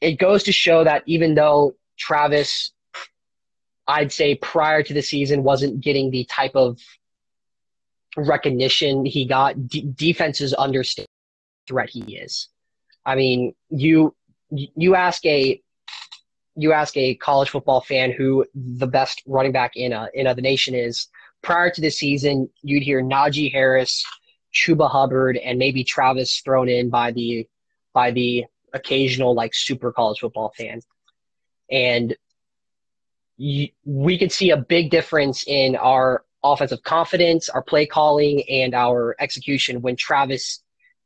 it 0.02 0.20
goes 0.20 0.44
to 0.44 0.52
show 0.52 0.84
that 0.84 1.04
even 1.06 1.36
though 1.36 1.76
Travis, 1.98 2.72
I'd 3.88 4.12
say 4.12 4.36
prior 4.36 4.84
to 4.84 4.94
the 4.94 5.02
season, 5.02 5.44
wasn't 5.44 5.80
getting 5.80 6.12
the 6.12 6.26
type 6.26 6.56
of 6.56 6.80
recognition 8.18 9.06
he 9.06 9.26
got, 9.26 9.68
d- 9.68 9.90
defenses 9.96 10.54
understand 10.54 11.08
threat 11.68 11.90
he 11.90 12.18
is. 12.18 12.50
I 13.06 13.16
mean, 13.16 13.54
you 13.70 14.14
you 14.52 14.96
ask 14.96 15.26
a 15.26 15.62
you 16.56 16.74
ask 16.74 16.98
a 16.98 17.16
college 17.16 17.50
football 17.50 17.80
fan 17.80 18.12
who 18.12 18.46
the 18.54 18.88
best 18.88 19.22
running 19.26 19.54
back 19.54 19.78
in 19.78 19.94
a, 19.94 20.10
in 20.14 20.28
a, 20.28 20.36
the 20.36 20.42
nation 20.42 20.76
is. 20.76 21.08
Prior 21.42 21.70
to 21.70 21.82
the 21.82 21.90
season, 21.90 22.50
you'd 22.62 22.84
hear 22.84 23.02
Najee 23.02 23.52
Harris, 23.52 24.04
Chuba 24.54 24.90
Hubbard, 24.90 25.38
and 25.38 25.58
maybe 25.58 25.84
Travis 25.84 26.42
thrown 26.42 26.70
in 26.70 26.90
by 26.90 27.12
the 27.12 27.48
by 27.94 28.12
the 28.12 28.46
occasional 28.74 29.34
like 29.34 29.54
super 29.54 29.92
college 29.92 30.20
football 30.20 30.54
fan, 30.56 30.82
and 31.72 32.16
you, 33.38 33.70
we 33.86 34.18
could 34.18 34.32
see 34.32 34.52
a 34.52 34.58
big 34.58 34.92
difference 34.92 35.46
in 35.48 35.76
our 35.76 36.24
offensive 36.44 36.84
confidence, 36.84 37.50
our 37.50 37.62
play 37.62 37.86
calling, 37.86 38.44
and 38.50 38.74
our 38.76 39.16
execution 39.20 39.82
when 39.82 39.96
Travis 39.96 40.62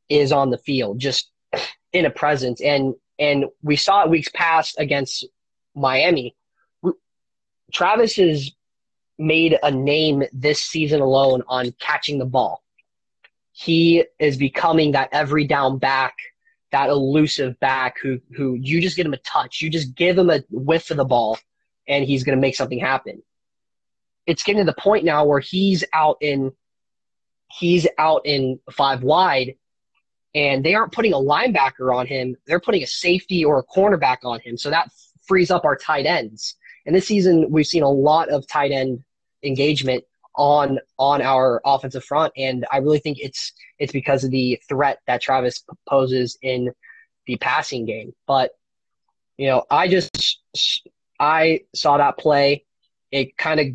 is 0.08 0.32
on 0.32 0.50
the 0.50 0.58
field, 0.58 0.98
just 0.98 1.30
in 1.92 2.06
a 2.06 2.10
presence. 2.10 2.60
And 2.60 2.94
and 3.18 3.46
we 3.62 3.76
saw 3.76 4.02
it 4.02 4.10
weeks 4.10 4.28
past 4.34 4.76
against 4.78 5.24
Miami. 5.74 6.34
Travis 7.72 8.16
has 8.16 8.50
made 9.18 9.58
a 9.62 9.70
name 9.70 10.24
this 10.32 10.62
season 10.62 11.00
alone 11.00 11.42
on 11.48 11.72
catching 11.78 12.18
the 12.18 12.24
ball. 12.24 12.62
He 13.52 14.04
is 14.18 14.36
becoming 14.36 14.92
that 14.92 15.08
every 15.12 15.46
down 15.46 15.78
back, 15.78 16.14
that 16.72 16.90
elusive 16.90 17.58
back 17.60 17.98
who 18.00 18.20
who 18.36 18.54
you 18.54 18.80
just 18.80 18.96
get 18.96 19.06
him 19.06 19.14
a 19.14 19.18
touch, 19.18 19.60
you 19.60 19.70
just 19.70 19.94
give 19.94 20.18
him 20.18 20.30
a 20.30 20.42
whiff 20.50 20.90
of 20.90 20.96
the 20.96 21.04
ball, 21.04 21.38
and 21.86 22.04
he's 22.04 22.24
going 22.24 22.36
to 22.36 22.40
make 22.42 22.56
something 22.56 22.80
happen. 22.80 23.22
It's 24.26 24.42
getting 24.42 24.64
to 24.64 24.72
the 24.72 24.80
point 24.80 25.04
now 25.04 25.24
where 25.24 25.40
he's 25.40 25.84
out 25.92 26.16
in 26.20 26.52
he's 27.58 27.86
out 27.98 28.22
in 28.24 28.58
five 28.72 29.02
wide 29.02 29.54
and 30.34 30.64
they 30.64 30.74
aren't 30.74 30.92
putting 30.92 31.12
a 31.12 31.16
linebacker 31.18 31.94
on 31.94 32.06
him. 32.06 32.36
They're 32.46 32.60
putting 32.60 32.82
a 32.82 32.86
safety 32.86 33.44
or 33.44 33.58
a 33.58 33.64
cornerback 33.64 34.18
on 34.24 34.40
him. 34.40 34.56
So 34.56 34.70
that 34.70 34.90
frees 35.26 35.50
up 35.50 35.64
our 35.64 35.76
tight 35.76 36.06
ends. 36.06 36.56
And 36.86 36.94
this 36.94 37.06
season, 37.06 37.50
we've 37.50 37.66
seen 37.66 37.82
a 37.82 37.90
lot 37.90 38.28
of 38.28 38.46
tight 38.46 38.72
end 38.72 39.02
engagement 39.44 40.04
on 40.36 40.80
on 40.98 41.22
our 41.22 41.60
offensive 41.64 42.04
front, 42.04 42.32
and 42.36 42.66
I 42.70 42.78
really 42.78 42.98
think 42.98 43.18
it's 43.20 43.52
it's 43.78 43.92
because 43.92 44.24
of 44.24 44.30
the 44.30 44.60
threat 44.68 44.98
that 45.06 45.22
Travis 45.22 45.64
poses 45.88 46.38
in 46.42 46.72
the 47.26 47.36
passing 47.36 47.86
game. 47.86 48.14
But 48.26 48.52
you 49.36 49.48
know, 49.48 49.64
I 49.70 49.88
just 49.88 50.40
I 51.18 51.60
saw 51.74 51.98
that 51.98 52.18
play. 52.18 52.64
It 53.10 53.36
kind 53.36 53.60
of 53.60 53.66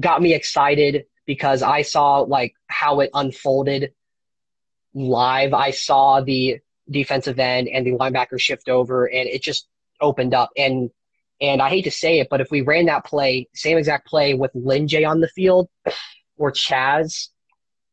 got 0.00 0.22
me 0.22 0.34
excited 0.34 1.04
because 1.26 1.62
I 1.62 1.82
saw 1.82 2.20
like 2.20 2.54
how 2.66 3.00
it 3.00 3.10
unfolded 3.14 3.92
live. 4.94 5.54
I 5.54 5.70
saw 5.70 6.20
the 6.20 6.58
defensive 6.90 7.38
end 7.38 7.68
and 7.68 7.86
the 7.86 7.92
linebacker 7.92 8.40
shift 8.40 8.68
over, 8.68 9.06
and 9.06 9.28
it 9.28 9.42
just 9.42 9.68
opened 10.00 10.34
up. 10.34 10.50
And 10.56 10.90
and 11.40 11.62
I 11.62 11.68
hate 11.68 11.84
to 11.84 11.90
say 11.90 12.20
it, 12.20 12.28
but 12.30 12.40
if 12.40 12.50
we 12.50 12.60
ran 12.60 12.86
that 12.86 13.04
play, 13.04 13.48
same 13.54 13.78
exact 13.78 14.06
play 14.06 14.34
with 14.34 14.50
Lyn-J 14.54 15.04
on 15.04 15.20
the 15.20 15.28
field 15.28 15.68
or 16.36 16.52
Chaz, 16.52 17.28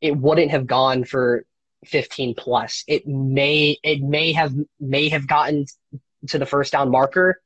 it 0.01 0.15
wouldn't 0.15 0.51
have 0.51 0.67
gone 0.67 1.03
for 1.03 1.45
15 1.85 2.35
plus. 2.35 2.83
It 2.87 3.07
may 3.07 3.77
it 3.83 4.01
may 4.01 4.33
have 4.33 4.53
may 4.79 5.09
have 5.09 5.27
gotten 5.27 5.65
to 6.27 6.37
the 6.37 6.45
first 6.45 6.73
down 6.73 6.91
marker, 6.91 7.41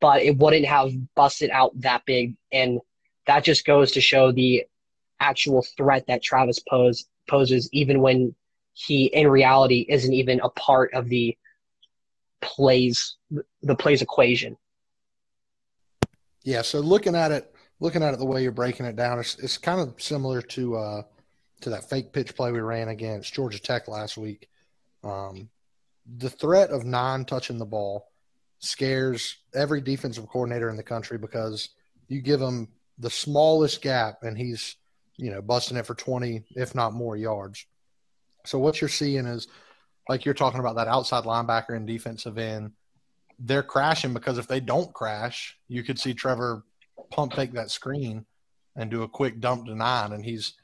but 0.00 0.22
it 0.22 0.36
wouldn't 0.36 0.66
have 0.66 0.92
busted 1.14 1.50
out 1.50 1.72
that 1.80 2.04
big. 2.06 2.36
And 2.52 2.80
that 3.26 3.44
just 3.44 3.64
goes 3.64 3.92
to 3.92 4.00
show 4.00 4.32
the 4.32 4.64
actual 5.18 5.64
threat 5.76 6.06
that 6.06 6.22
Travis 6.22 6.58
pose, 6.60 7.06
poses, 7.28 7.68
even 7.72 8.00
when 8.00 8.34
he 8.72 9.06
in 9.06 9.28
reality 9.28 9.84
isn't 9.88 10.12
even 10.12 10.40
a 10.40 10.48
part 10.50 10.94
of 10.94 11.08
the 11.08 11.36
plays 12.40 13.16
the 13.62 13.74
plays 13.74 14.02
equation. 14.02 14.56
Yeah, 16.44 16.62
so 16.62 16.80
looking 16.80 17.14
at 17.14 17.32
it, 17.32 17.54
looking 17.80 18.02
at 18.02 18.14
it 18.14 18.18
the 18.18 18.26
way 18.26 18.42
you're 18.42 18.52
breaking 18.52 18.86
it 18.86 18.96
down, 18.96 19.18
it's, 19.18 19.38
it's 19.38 19.58
kind 19.58 19.80
of 19.80 20.00
similar 20.00 20.42
to 20.42 20.76
uh, 20.76 21.02
to 21.60 21.70
that 21.70 21.88
fake 21.88 22.12
pitch 22.12 22.34
play 22.34 22.52
we 22.52 22.60
ran 22.60 22.88
against 22.88 23.34
Georgia 23.34 23.60
Tech 23.60 23.88
last 23.88 24.16
week. 24.16 24.48
Um, 25.04 25.50
the 26.16 26.30
threat 26.30 26.70
of 26.70 26.84
nine 26.84 27.24
touching 27.24 27.58
the 27.58 27.66
ball 27.66 28.10
scares 28.58 29.38
every 29.54 29.80
defensive 29.80 30.28
coordinator 30.28 30.70
in 30.70 30.76
the 30.76 30.82
country 30.82 31.18
because 31.18 31.70
you 32.08 32.20
give 32.20 32.40
him 32.40 32.68
the 32.98 33.10
smallest 33.10 33.80
gap 33.80 34.22
and 34.22 34.36
he's 34.36 34.76
you 35.16 35.30
know 35.30 35.40
busting 35.40 35.76
it 35.76 35.86
for 35.86 35.94
20 35.94 36.44
if 36.56 36.74
not 36.74 36.92
more 36.92 37.16
yards 37.16 37.64
so 38.44 38.58
what 38.58 38.80
you're 38.80 38.88
seeing 38.88 39.26
is 39.26 39.48
like 40.08 40.24
you're 40.24 40.34
talking 40.34 40.60
about 40.60 40.76
that 40.76 40.88
outside 40.88 41.24
linebacker 41.24 41.76
and 41.76 41.86
defensive 41.86 42.38
end, 42.38 42.72
they're 43.40 43.62
crashing 43.62 44.14
because 44.14 44.38
if 44.38 44.46
they 44.46 44.60
don't 44.60 44.92
crash, 44.92 45.58
you 45.68 45.82
could 45.82 45.98
see 45.98 46.14
Trevor 46.14 46.64
pump 47.10 47.34
fake 47.34 47.52
that 47.52 47.70
screen 47.70 48.24
and 48.76 48.90
do 48.90 49.02
a 49.02 49.08
quick 49.08 49.40
dump 49.40 49.66
to 49.66 49.74
nine, 49.74 50.12
and 50.12 50.24
he's 50.24 50.54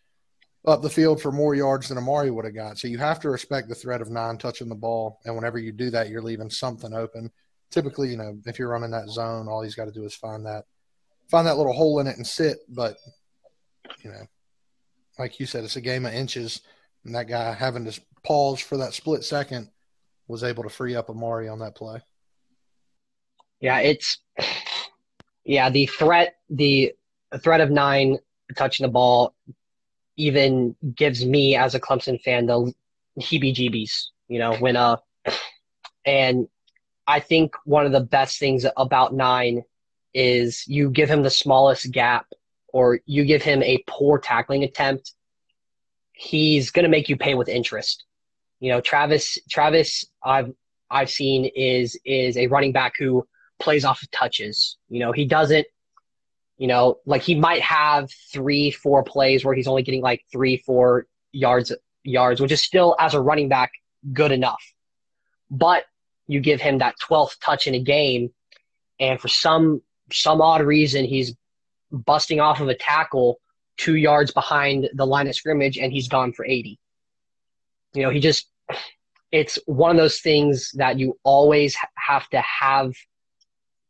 up 0.66 0.82
the 0.82 0.90
field 0.90 1.20
for 1.20 1.32
more 1.32 1.54
yards 1.54 1.88
than 1.88 1.98
Amari 1.98 2.30
would 2.30 2.44
have 2.44 2.54
got. 2.54 2.78
So 2.78 2.88
you 2.88 2.98
have 2.98 3.20
to 3.20 3.30
respect 3.30 3.68
the 3.68 3.74
threat 3.74 4.00
of 4.00 4.10
nine 4.10 4.38
touching 4.38 4.68
the 4.68 4.74
ball, 4.74 5.20
and 5.24 5.34
whenever 5.34 5.58
you 5.58 5.72
do 5.72 5.90
that, 5.90 6.08
you're 6.08 6.22
leaving 6.22 6.50
something 6.50 6.92
open. 6.92 7.30
Typically, 7.70 8.10
you 8.10 8.16
know, 8.16 8.38
if 8.46 8.58
you're 8.58 8.68
running 8.68 8.90
that 8.92 9.08
zone, 9.08 9.48
all 9.48 9.62
he's 9.62 9.74
got 9.74 9.86
to 9.86 9.92
do 9.92 10.04
is 10.04 10.14
find 10.14 10.46
that 10.46 10.64
find 11.28 11.46
that 11.46 11.56
little 11.56 11.72
hole 11.72 11.98
in 11.98 12.06
it 12.06 12.16
and 12.16 12.26
sit. 12.26 12.58
But 12.68 12.96
you 14.04 14.10
know, 14.10 14.26
like 15.18 15.40
you 15.40 15.46
said, 15.46 15.64
it's 15.64 15.76
a 15.76 15.80
game 15.80 16.06
of 16.06 16.14
inches 16.14 16.60
and 17.06 17.14
that 17.14 17.28
guy 17.28 17.54
having 17.54 17.84
to 17.84 18.00
pause 18.24 18.60
for 18.60 18.76
that 18.76 18.92
split 18.92 19.24
second 19.24 19.70
was 20.28 20.42
able 20.42 20.64
to 20.64 20.68
free 20.68 20.96
up 20.96 21.08
Amari 21.08 21.48
on 21.48 21.60
that 21.60 21.76
play. 21.76 22.00
Yeah, 23.60 23.80
it's 23.80 24.18
yeah, 25.44 25.70
the 25.70 25.86
threat 25.86 26.36
the 26.50 26.92
threat 27.42 27.60
of 27.60 27.70
nine 27.70 28.18
touching 28.56 28.84
the 28.84 28.92
ball 28.92 29.34
even 30.16 30.76
gives 30.94 31.24
me 31.24 31.56
as 31.56 31.74
a 31.74 31.80
Clemson 31.80 32.20
fan 32.20 32.46
the 32.46 32.72
heebie 33.20 33.54
jeebies, 33.54 34.06
you 34.28 34.38
know, 34.38 34.54
when 34.56 34.76
uh 34.76 34.96
and 36.04 36.48
I 37.06 37.20
think 37.20 37.54
one 37.64 37.86
of 37.86 37.92
the 37.92 38.00
best 38.00 38.38
things 38.38 38.66
about 38.76 39.14
nine 39.14 39.62
is 40.14 40.64
you 40.66 40.90
give 40.90 41.10
him 41.10 41.22
the 41.22 41.30
smallest 41.30 41.90
gap 41.92 42.26
or 42.68 43.00
you 43.06 43.24
give 43.24 43.42
him 43.42 43.62
a 43.62 43.82
poor 43.86 44.18
tackling 44.18 44.64
attempt 44.64 45.12
he's 46.16 46.70
going 46.70 46.84
to 46.84 46.88
make 46.88 47.08
you 47.08 47.16
pay 47.16 47.34
with 47.34 47.48
interest. 47.48 48.04
You 48.60 48.72
know, 48.72 48.80
Travis 48.80 49.38
Travis 49.50 50.04
I've 50.24 50.52
I've 50.90 51.10
seen 51.10 51.44
is 51.54 51.98
is 52.04 52.36
a 52.38 52.46
running 52.46 52.72
back 52.72 52.94
who 52.98 53.26
plays 53.58 53.84
off 53.84 54.02
of 54.02 54.10
touches. 54.10 54.76
You 54.88 55.00
know, 55.00 55.12
he 55.12 55.24
doesn't 55.24 55.66
you 56.58 56.68
know, 56.68 56.98
like 57.04 57.22
he 57.22 57.34
might 57.34 57.60
have 57.60 58.10
3 58.32 58.70
4 58.70 59.02
plays 59.02 59.44
where 59.44 59.54
he's 59.54 59.66
only 59.66 59.82
getting 59.82 60.00
like 60.00 60.24
3 60.32 60.56
4 60.58 61.06
yards 61.32 61.72
yards, 62.02 62.40
which 62.40 62.52
is 62.52 62.62
still 62.62 62.96
as 62.98 63.14
a 63.14 63.20
running 63.20 63.48
back 63.48 63.72
good 64.12 64.32
enough. 64.32 64.62
But 65.50 65.84
you 66.26 66.40
give 66.40 66.60
him 66.60 66.78
that 66.78 66.94
12th 67.08 67.38
touch 67.40 67.66
in 67.66 67.74
a 67.74 67.82
game 67.82 68.30
and 68.98 69.20
for 69.20 69.28
some 69.28 69.82
some 70.10 70.40
odd 70.40 70.62
reason 70.62 71.04
he's 71.04 71.34
busting 71.90 72.40
off 72.40 72.60
of 72.60 72.68
a 72.68 72.74
tackle 72.74 73.40
two 73.76 73.96
yards 73.96 74.30
behind 74.30 74.88
the 74.94 75.06
line 75.06 75.28
of 75.28 75.34
scrimmage 75.34 75.76
and 75.78 75.92
he's 75.92 76.08
gone 76.08 76.32
for 76.32 76.44
80. 76.44 76.78
You 77.92 78.02
know, 78.02 78.10
he 78.10 78.20
just, 78.20 78.48
it's 79.30 79.58
one 79.66 79.90
of 79.90 79.96
those 79.96 80.20
things 80.20 80.70
that 80.74 80.98
you 80.98 81.18
always 81.22 81.76
have 81.94 82.28
to 82.30 82.40
have 82.40 82.92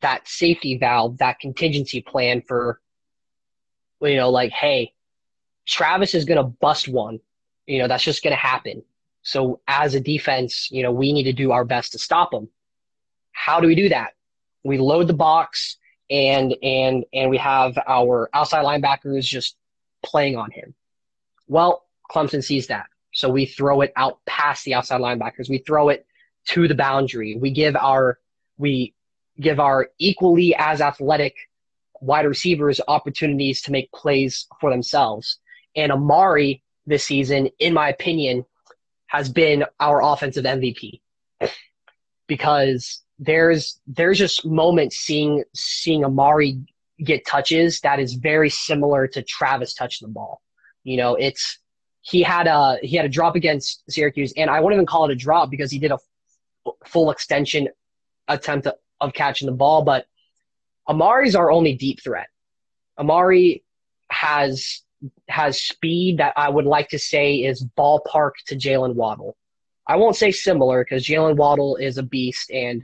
that 0.01 0.29
safety 0.29 0.77
valve, 0.79 1.19
that 1.19 1.41
contingency 1.41 2.01
plan 2.01 2.43
for, 2.43 2.81
you 4.01 4.17
know, 4.17 4.31
like, 4.31 4.53
hey, 4.53 4.93
Travis 5.67 6.15
is 6.15 6.25
going 6.25 6.39
to 6.39 6.45
bust 6.45 6.89
one. 6.89 7.21
You 7.67 7.79
know, 7.79 7.89
that's 7.89 8.05
just 8.05 8.23
going 8.23 8.33
to 8.33 8.41
happen. 8.41 8.83
So 9.23 9.61
as 9.67 9.95
a 9.95 10.01
defense, 10.01 10.71
you 10.71 10.83
know, 10.83 10.93
we 10.93 11.13
need 11.13 11.25
to 11.25 11.33
do 11.33 11.51
our 11.51 11.65
best 11.65 11.93
to 11.93 11.99
stop 11.99 12.33
him. 12.33 12.49
How 13.33 13.61
do 13.61 13.67
we 13.67 13.75
do 13.75 13.89
that? 13.89 14.15
We 14.63 14.79
load 14.79 15.09
the 15.09 15.15
box 15.15 15.77
and 16.09 16.55
and 16.63 17.05
and 17.13 17.31
we 17.31 17.39
have 17.39 17.77
our 17.87 18.31
outside 18.33 18.65
linebackers 18.65 19.25
just 19.25 19.57
playing 20.05 20.37
on 20.37 20.51
him. 20.51 20.75
Well, 21.49 21.85
Clemson 22.11 22.43
sees 22.43 22.69
that. 22.69 22.87
So 23.13 23.29
we 23.29 23.47
throw 23.47 23.81
it 23.81 23.93
out 23.97 24.25
past 24.27 24.65
the 24.65 24.75
outside 24.75 25.01
linebackers. 25.01 25.49
We 25.49 25.59
throw 25.59 25.89
it 25.89 26.07
to 26.49 26.69
the 26.69 26.75
boundary. 26.75 27.37
We 27.37 27.51
give 27.51 27.75
our 27.77 28.19
we 28.59 28.95
give 29.41 29.61
our 29.61 29.89
equally 29.99 30.55
as 30.57 30.81
athletic 30.81 31.35
wide 32.01 32.27
receivers 32.27 32.81
opportunities 32.89 33.63
to 33.63 33.73
make 33.73 33.91
plays 33.93 34.47
for 34.61 34.71
themselves. 34.71 35.39
And 35.75 35.93
Amari 35.93 36.63
this 36.87 37.05
season, 37.05 37.51
in 37.59 37.75
my 37.75 37.89
opinion, 37.89 38.45
has 39.09 39.29
been 39.29 39.65
our 39.81 40.03
offensive 40.03 40.45
MVP 40.45 41.01
because 42.27 43.03
there's 43.19 43.81
there's 43.87 44.19
just 44.19 44.45
moments 44.45 44.97
seeing 44.97 45.45
seeing 45.55 46.05
Amari 46.05 46.61
get 47.03 47.27
touches 47.27 47.81
that 47.81 48.01
is 48.01 48.15
very 48.15 48.51
similar 48.51 49.07
to 49.07 49.23
Travis 49.23 49.75
touching 49.75 50.09
the 50.09 50.13
ball. 50.13 50.43
You 50.85 50.97
know, 50.97 51.15
it's 51.15 51.59
he 52.03 52.23
had 52.23 52.47
a 52.47 52.79
he 52.83 52.97
had 52.97 53.07
a 53.07 53.11
drop 53.11 53.37
against 53.37 53.83
Syracuse, 53.91 54.33
and 54.37 54.51
I 54.51 54.61
wouldn't 54.61 54.79
even 54.79 54.87
call 54.87 55.07
it 55.07 55.13
a 55.13 55.17
drop 55.17 55.51
because 55.51 55.71
he 55.71 55.79
did 55.79 55.91
a 55.91 55.99
f- 56.67 56.73
full 56.87 57.11
extension 57.11 57.69
attempt 58.29 58.67
of 59.01 59.13
catching 59.13 59.47
the 59.47 59.53
ball. 59.53 59.83
But 59.83 60.07
Amari's 60.89 61.35
our 61.35 61.51
only 61.51 61.75
deep 61.75 62.03
threat. 62.03 62.29
Amari 62.99 63.63
has 64.11 64.83
has 65.29 65.61
speed 65.61 66.19
that 66.19 66.33
I 66.37 66.49
would 66.49 66.65
like 66.65 66.89
to 66.91 66.99
say 66.99 67.37
is 67.37 67.67
ballpark 67.77 68.33
to 68.47 68.57
Jaylen 68.57 68.95
Waddle. 68.95 69.37
I 69.87 69.97
won't 69.97 70.17
say 70.17 70.31
similar 70.31 70.85
because 70.85 71.07
Jaylen 71.07 71.37
Waddle 71.37 71.77
is 71.77 71.99
a 71.99 72.03
beast, 72.03 72.51
and 72.51 72.83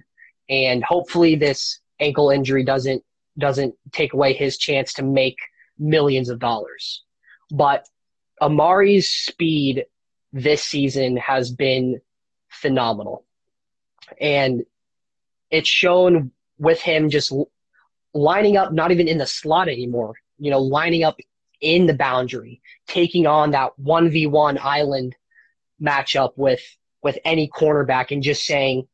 and 0.48 0.84
hopefully 0.84 1.34
this 1.36 1.80
ankle 2.00 2.30
injury 2.30 2.64
doesn't 2.64 3.02
doesn't 3.38 3.74
take 3.92 4.12
away 4.12 4.34
his 4.34 4.58
chance 4.58 4.92
to 4.94 5.02
make 5.02 5.38
millions 5.78 6.28
of 6.28 6.38
dollars. 6.38 7.02
But 7.50 7.88
Amari's 8.40 9.08
speed 9.08 9.86
this 10.32 10.64
season 10.64 11.16
has 11.16 11.50
been 11.50 12.00
phenomenal, 12.48 13.24
and 14.20 14.64
it's 15.52 15.68
shown 15.68 16.32
with 16.58 16.80
him 16.80 17.10
just 17.10 17.32
lining 18.14 18.56
up, 18.56 18.72
not 18.72 18.90
even 18.90 19.06
in 19.06 19.18
the 19.18 19.26
slot 19.26 19.68
anymore. 19.68 20.14
You 20.38 20.50
know, 20.50 20.58
lining 20.58 21.04
up 21.04 21.18
in 21.60 21.86
the 21.86 21.94
boundary, 21.94 22.60
taking 22.88 23.28
on 23.28 23.52
that 23.52 23.70
1v1 23.80 24.58
island 24.58 25.14
matchup 25.80 26.32
with 26.36 26.62
with 27.02 27.18
any 27.24 27.48
cornerback 27.48 28.10
and 28.10 28.22
just 28.22 28.44
saying 28.44 28.88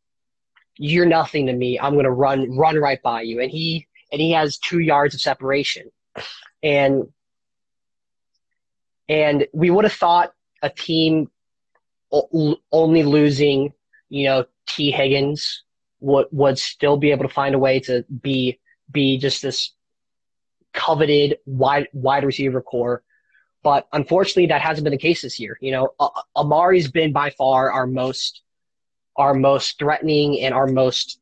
you're 0.76 1.06
nothing 1.06 1.46
to 1.46 1.52
me. 1.52 1.78
I'm 1.78 1.94
going 1.94 2.04
to 2.04 2.10
run 2.10 2.56
run 2.56 2.76
right 2.76 3.02
by 3.02 3.22
you 3.22 3.40
and 3.40 3.50
he 3.50 3.86
and 4.12 4.20
he 4.20 4.32
has 4.32 4.58
2 4.58 4.80
yards 4.80 5.14
of 5.14 5.20
separation. 5.20 5.90
And 6.62 7.12
and 9.08 9.46
we 9.54 9.70
would 9.70 9.84
have 9.84 9.92
thought 9.94 10.32
a 10.60 10.68
team 10.68 11.30
only 12.72 13.02
losing, 13.02 13.72
you 14.08 14.24
know, 14.24 14.46
Tee 14.66 14.90
Higgins 14.90 15.62
would 16.00 16.26
would 16.30 16.58
still 16.58 16.96
be 16.96 17.10
able 17.10 17.24
to 17.24 17.34
find 17.34 17.54
a 17.54 17.58
way 17.58 17.80
to 17.80 18.04
be 18.22 18.58
be 18.90 19.18
just 19.18 19.42
this 19.42 19.72
coveted 20.72 21.38
wide 21.46 21.88
wide 21.92 22.24
receiver 22.24 22.60
corps. 22.60 23.02
But 23.62 23.88
unfortunately, 23.92 24.46
that 24.46 24.60
hasn't 24.60 24.84
been 24.84 24.92
the 24.92 24.98
case 24.98 25.22
this 25.22 25.40
year. 25.40 25.58
You 25.60 25.72
know, 25.72 25.94
uh, 25.98 26.08
Amari's 26.36 26.90
been 26.90 27.12
by 27.12 27.30
far 27.30 27.72
our 27.72 27.86
most 27.86 28.42
our 29.16 29.34
most 29.34 29.78
threatening 29.78 30.40
and 30.40 30.54
our 30.54 30.66
most 30.66 31.20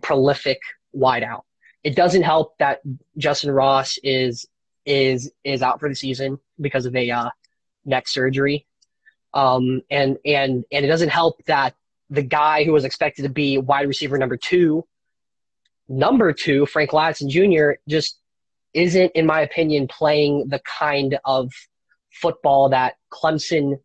prolific 0.00 0.58
wideout. 0.96 1.42
It 1.84 1.94
doesn't 1.94 2.22
help 2.22 2.56
that 2.58 2.80
Justin 3.16 3.50
Ross 3.50 3.98
is 4.02 4.46
is 4.86 5.30
is 5.44 5.62
out 5.62 5.80
for 5.80 5.88
the 5.88 5.94
season 5.94 6.38
because 6.60 6.86
of 6.86 6.96
a 6.96 7.10
uh, 7.10 7.30
neck 7.84 8.08
surgery, 8.08 8.66
um, 9.34 9.82
and 9.90 10.16
and 10.24 10.64
and 10.72 10.84
it 10.84 10.88
doesn't 10.88 11.10
help 11.10 11.44
that 11.44 11.74
the 12.10 12.22
guy 12.22 12.64
who 12.64 12.72
was 12.72 12.84
expected 12.84 13.22
to 13.22 13.28
be 13.28 13.58
wide 13.58 13.86
receiver 13.86 14.18
number 14.18 14.36
two, 14.36 14.86
number 15.88 16.32
two, 16.32 16.66
Frank 16.66 16.90
Ladson 16.90 17.28
Jr. 17.28 17.80
just 17.88 18.18
isn't, 18.74 19.12
in 19.12 19.26
my 19.26 19.40
opinion, 19.40 19.88
playing 19.88 20.48
the 20.48 20.60
kind 20.60 21.18
of 21.24 21.52
football 22.10 22.70
that 22.70 22.94
Clemson 23.12 23.80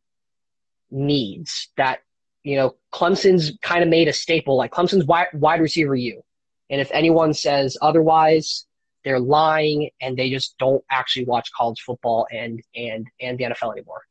needs. 0.91 1.69
That 1.77 1.99
you 2.43 2.57
know, 2.57 2.75
Clemson's 2.93 3.57
kind 3.61 3.83
of 3.83 3.89
made 3.89 4.07
a 4.07 4.13
staple. 4.13 4.57
Like 4.57 4.71
Clemson's 4.71 5.05
wide, 5.05 5.27
wide 5.33 5.61
receiver 5.61 5.95
you, 5.95 6.23
and 6.69 6.81
if 6.81 6.91
anyone 6.91 7.33
says 7.33 7.77
otherwise, 7.81 8.65
they're 9.03 9.19
lying 9.19 9.89
and 10.01 10.17
they 10.17 10.29
just 10.29 10.57
don't 10.57 10.83
actually 10.89 11.25
watch 11.25 11.51
college 11.55 11.81
football 11.81 12.27
and 12.31 12.61
and 12.75 13.07
and 13.21 13.37
the 13.37 13.45
NFL 13.45 13.73
anymore. 13.73 14.01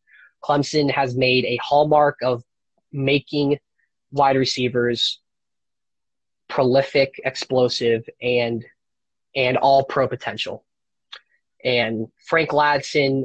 Clemson 0.43 0.91
has 0.91 1.17
made 1.17 1.45
a 1.45 1.57
hallmark 1.63 2.19
of 2.23 2.43
making 2.93 3.59
wide 4.13 4.37
receivers 4.37 5.21
prolific, 6.53 7.19
explosive, 7.25 8.07
and 8.21 8.65
and 9.35 9.57
all 9.57 9.85
pro 9.85 10.07
potential. 10.07 10.65
And 11.65 12.09
Frank 12.27 12.51
Ladson, 12.51 13.25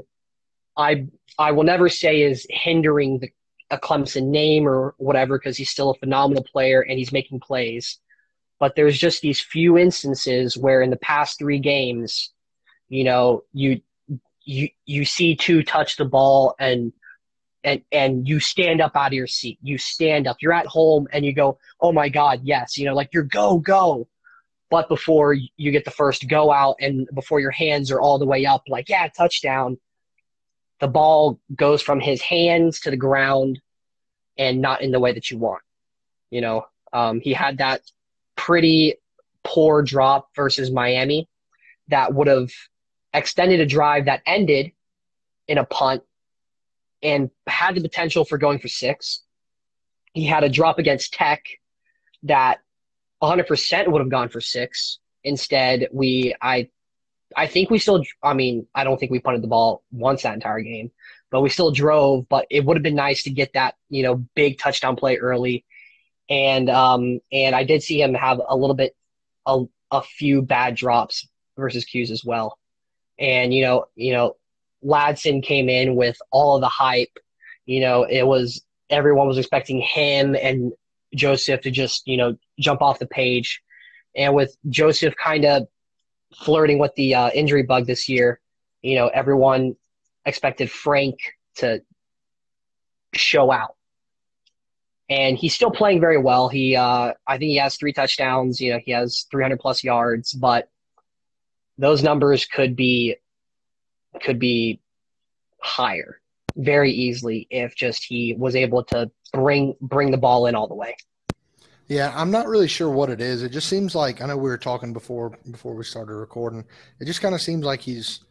I 0.78 1.08
I 1.38 1.52
will 1.52 1.65
never 1.65 1.89
say 1.89 2.21
is 2.21 2.47
hindering 2.50 3.19
the, 3.19 3.30
a 3.69 3.78
Clemson 3.78 4.30
name 4.30 4.65
or 4.65 4.95
whatever 4.97 5.38
because 5.38 5.58
he's 5.58 5.69
still 5.69 5.89
a 5.89 6.00
phenomenal 6.00 6.43
player 6.43 6.82
and 6.82 6.97
he's 6.97 7.12
making 7.12 7.41
plays. 7.41 8.00
But 8.60 8.76
there's 8.76 8.97
just 8.97 9.21
these 9.21 9.41
few 9.41 9.78
instances 9.78 10.58
where 10.58 10.82
in 10.82 10.89
the 10.89 10.95
past 10.95 11.38
three 11.38 11.60
games, 11.60 12.32
you 12.88 13.04
know, 13.04 13.43
you 13.52 13.82
you 14.45 14.69
you 14.86 15.04
see 15.04 15.36
two 15.36 15.63
touch 15.63 15.97
the 15.97 16.06
ball 16.06 16.56
and 16.60 16.93
and 17.67 17.82
and 17.91 18.27
you 18.27 18.39
stand 18.39 18.80
up 18.80 18.95
out 18.95 19.08
of 19.08 19.13
your 19.13 19.27
seat. 19.27 19.60
You 19.62 19.77
stand 19.77 20.25
up. 20.25 20.38
You're 20.39 20.53
at 20.53 20.65
home 20.65 21.08
and 21.12 21.25
you 21.25 21.34
go, 21.34 21.60
"Oh 21.82 21.91
my 21.91 22.08
god, 22.08 22.39
yes." 22.43 22.77
You 22.77 22.86
know, 22.86 22.95
like 22.95 23.10
you're 23.13 23.23
go 23.23 23.58
go. 23.58 24.08
But 24.69 24.88
before 24.88 25.34
you 25.34 25.71
get 25.71 25.86
the 25.86 25.91
first 25.91 26.27
go 26.27 26.51
out 26.51 26.77
and 26.80 27.08
before 27.13 27.39
your 27.39 27.51
hands 27.51 27.91
are 27.91 28.01
all 28.01 28.19
the 28.19 28.25
way 28.25 28.45
up, 28.45 28.63
like, 28.67 28.89
yeah, 28.89 29.08
touchdown, 29.08 29.77
the 30.80 30.88
ball 30.88 31.39
goes 31.56 31.82
from 31.82 31.99
his 32.01 32.21
hands 32.21 32.82
to 32.82 32.91
the 32.91 32.97
ground 32.97 33.62
and 34.38 34.62
not 34.62 34.82
in 34.82 34.91
the 34.91 34.99
way 34.99 35.13
that 35.13 35.32
you 35.32 35.38
want. 35.38 35.63
You 36.32 36.41
know, 36.41 36.65
um, 36.91 37.21
he 37.21 37.34
had 37.34 37.60
that 37.60 37.82
pretty 38.36 38.95
poor 39.43 39.82
drop 39.84 40.36
versus 40.36 40.69
Miami 40.69 41.30
that 41.88 42.13
would 42.13 42.27
have 42.27 42.51
extended 43.13 43.62
a 43.62 43.65
drive 43.65 44.06
that 44.06 44.21
ended 44.25 44.73
in 45.47 45.58
a 45.58 45.65
punt 45.65 46.03
and 47.03 47.29
had 47.45 47.75
the 47.75 47.81
potential 47.81 48.25
for 48.25 48.38
going 48.38 48.60
for 48.60 48.67
six. 48.67 49.21
He 50.13 50.25
had 50.25 50.43
a 50.43 50.49
drop 50.49 50.79
against 50.79 51.13
Tech 51.13 51.45
that 52.23 52.60
100% 53.21 53.88
would 53.88 53.99
have 54.01 54.10
gone 54.10 54.29
for 54.29 54.41
six. 54.41 54.99
Instead, 55.23 55.89
we 55.91 56.36
I 56.41 56.69
I 57.36 57.47
think 57.47 57.69
we 57.69 57.79
still 57.79 58.03
I 58.23 58.33
mean, 58.33 58.67
I 58.73 58.83
don't 58.83 58.99
think 58.99 59.12
we 59.12 59.19
punted 59.19 59.43
the 59.43 59.47
ball 59.47 59.83
once 59.91 60.23
that 60.23 60.33
entire 60.33 60.62
game, 60.62 60.91
but 61.29 61.41
we 61.41 61.49
still 61.49 61.71
drove, 61.71 62.27
but 62.29 62.45
it 62.49 62.63
would 62.63 62.77
have 62.77 62.83
been 62.83 62.95
nice 62.95 63.23
to 63.23 63.29
get 63.29 63.53
that, 63.53 63.75
you 63.89 64.03
know, 64.03 64.25
big 64.36 64.57
touchdown 64.57 64.95
play 64.95 65.17
early. 65.17 65.65
And 66.29 66.69
um 66.69 67.19
and 67.31 67.55
I 67.55 67.63
did 67.63 67.83
see 67.83 68.01
him 68.01 68.13
have 68.13 68.41
a 68.47 68.55
little 68.55 68.75
bit 68.75 68.95
a, 69.45 69.63
a 69.91 70.01
few 70.01 70.41
bad 70.41 70.75
drops 70.75 71.27
versus 71.57 71.86
'Cuse 71.86 72.12
as 72.12 72.23
well. 72.23 72.57
And 73.19 73.53
you 73.53 73.63
know, 73.63 73.86
you 73.95 74.13
know, 74.13 74.38
Ladson 74.84 75.44
came 75.44 75.70
in 75.70 75.96
with 75.96 76.18
all 76.32 76.56
of 76.56 76.62
the 76.62 76.70
hype. 76.70 77.18
You 77.66 77.82
know, 77.82 78.04
it 78.04 78.24
was 78.24 78.63
everyone 78.90 79.28
was 79.28 79.38
expecting 79.38 79.82
him 79.82 80.36
and 80.36 80.72
Joseph 81.16 81.62
to 81.62 81.72
just, 81.72 82.08
you 82.08 82.18
know, 82.18 82.38
jump 82.60 82.82
off 82.82 83.00
the 83.00 83.08
page. 83.08 83.62
And 84.16 84.34
with 84.34 84.56
Joseph 84.70 85.16
kind 85.16 85.46
of 85.46 85.68
flirting 86.36 86.80
with 86.80 86.94
the 86.96 87.16
uh, 87.16 87.30
injury 87.30 87.63
bug 87.63 87.86
this 87.86 88.10
year, 88.10 88.40
you 88.82 88.96
know, 88.96 89.08
everyone 89.08 89.76
expected 90.26 90.72
Frank 90.72 91.18
to 91.56 91.82
show 93.13 93.52
out. 93.52 93.76
And 95.10 95.38
he's 95.38 95.56
still 95.56 95.72
playing 95.72 96.02
very 96.02 96.18
well. 96.18 96.50
He, 96.50 96.76
uh, 96.76 97.13
I 97.26 97.38
think 97.38 97.50
he 97.50 97.58
has 97.58 97.78
three 97.78 97.94
touchdowns. 97.94 98.60
You 98.60 98.74
know, 98.74 98.80
he 98.84 98.92
has 98.92 99.26
300 99.32 99.60
plus 99.60 99.84
yards, 99.84 100.34
but 100.34 100.70
those 101.78 102.04
numbers 102.04 102.46
could 102.46 102.76
be 102.76 103.16
could 104.21 104.39
be 104.39 104.80
higher 105.62 106.19
very 106.56 106.91
easily 106.91 107.47
if 107.49 107.75
just 107.75 108.03
he 108.03 108.34
was 108.38 108.56
able 108.56 108.84
to 108.84 109.10
bring 109.34 109.75
bring 109.82 110.12
the 110.12 110.17
ball 110.17 110.47
in 110.47 110.56
all 110.56 110.67
the 110.67 110.75
way. 110.75 110.95
Yeah, 111.88 112.12
I'm 112.15 112.32
not 112.32 112.47
really 112.47 112.67
sure 112.67 112.89
what 112.89 113.10
it 113.10 113.21
is. 113.21 113.43
It 113.43 113.49
just 113.49 113.69
seems 113.69 113.95
like 113.95 114.21
I 114.21 114.25
know 114.25 114.36
we 114.36 114.49
were 114.49 114.58
talking 114.58 114.91
before 114.91 115.38
before 115.51 115.73
we 115.75 115.84
started 115.84 116.13
recording. 116.13 116.65
It 116.99 117.06
just 117.06 117.21
kind 117.21 117.36
of 117.36 117.41
seems 117.41 117.63
like 117.63 117.82
he's 117.82 118.21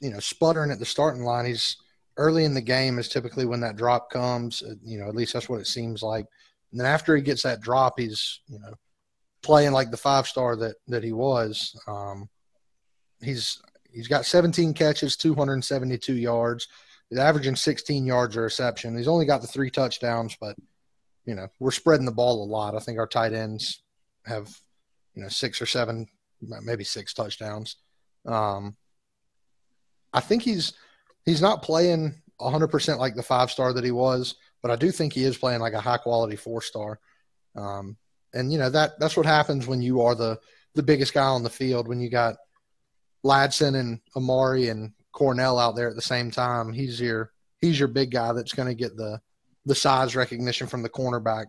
you 0.00 0.10
know, 0.10 0.20
sputtering 0.20 0.70
at 0.70 0.78
the 0.78 0.84
starting 0.84 1.22
line. 1.22 1.46
He's 1.46 1.76
early 2.16 2.44
in 2.44 2.54
the 2.54 2.60
game 2.60 2.98
is 2.98 3.08
typically 3.08 3.44
when 3.44 3.60
that 3.60 3.76
drop 3.76 4.10
comes. 4.10 4.62
Uh, 4.62 4.74
you 4.84 4.98
know, 4.98 5.08
at 5.08 5.14
least 5.14 5.32
that's 5.32 5.48
what 5.48 5.60
it 5.60 5.66
seems 5.66 6.02
like. 6.02 6.26
And 6.70 6.80
then 6.80 6.86
after 6.86 7.16
he 7.16 7.22
gets 7.22 7.42
that 7.42 7.60
drop, 7.60 7.98
he's 7.98 8.40
you 8.48 8.58
know 8.58 8.74
playing 9.42 9.72
like 9.72 9.90
the 9.90 9.96
five 9.96 10.26
star 10.26 10.56
that 10.56 10.76
that 10.88 11.04
he 11.04 11.12
was. 11.12 11.78
Um, 11.86 12.28
he's 13.22 13.60
he's 13.92 14.08
got 14.08 14.26
17 14.26 14.74
catches, 14.74 15.16
272 15.16 16.14
yards. 16.14 16.68
He's 17.08 17.18
averaging 17.18 17.56
16 17.56 18.06
yards 18.06 18.36
a 18.36 18.40
reception. 18.40 18.96
He's 18.96 19.08
only 19.08 19.26
got 19.26 19.40
the 19.40 19.46
three 19.46 19.70
touchdowns, 19.70 20.36
but 20.40 20.56
you 21.24 21.34
know 21.34 21.48
we're 21.58 21.70
spreading 21.70 22.06
the 22.06 22.12
ball 22.12 22.42
a 22.42 22.46
lot. 22.46 22.74
I 22.74 22.80
think 22.80 22.98
our 22.98 23.06
tight 23.06 23.32
ends 23.32 23.82
have 24.24 24.48
you 25.14 25.22
know 25.22 25.28
six 25.28 25.60
or 25.60 25.66
seven, 25.66 26.06
maybe 26.40 26.84
six 26.84 27.14
touchdowns. 27.14 27.76
Um, 28.26 28.76
I 30.12 30.20
think 30.20 30.42
he's 30.42 30.72
he's 31.24 31.42
not 31.42 31.62
playing 31.62 32.14
100% 32.40 32.98
like 32.98 33.14
the 33.14 33.22
five 33.22 33.50
star 33.50 33.72
that 33.72 33.84
he 33.84 33.90
was, 33.90 34.36
but 34.62 34.70
I 34.70 34.76
do 34.76 34.90
think 34.90 35.12
he 35.12 35.24
is 35.24 35.38
playing 35.38 35.60
like 35.60 35.74
a 35.74 35.80
high 35.80 35.98
quality 35.98 36.36
four 36.36 36.62
star. 36.62 36.98
Um, 37.54 37.96
and 38.34 38.52
you 38.52 38.58
know 38.58 38.70
that 38.70 38.98
that's 38.98 39.16
what 39.16 39.26
happens 39.26 39.66
when 39.66 39.80
you 39.80 40.02
are 40.02 40.14
the 40.14 40.38
the 40.74 40.82
biggest 40.82 41.14
guy 41.14 41.24
on 41.26 41.42
the 41.42 41.50
field. 41.50 41.88
When 41.88 42.00
you 42.00 42.10
got 42.10 42.36
Ladson 43.26 43.78
and 43.78 44.00
Amari 44.14 44.68
and 44.68 44.92
Cornell 45.12 45.58
out 45.58 45.76
there 45.76 45.88
at 45.88 45.96
the 45.96 46.02
same 46.02 46.30
time, 46.30 46.72
he's 46.72 47.00
your 47.00 47.32
he's 47.60 47.78
your 47.78 47.88
big 47.88 48.10
guy 48.10 48.32
that's 48.32 48.52
going 48.52 48.68
to 48.68 48.74
get 48.74 48.96
the 48.96 49.20
the 49.64 49.74
size 49.74 50.14
recognition 50.14 50.66
from 50.66 50.82
the 50.82 50.88
cornerback. 50.88 51.46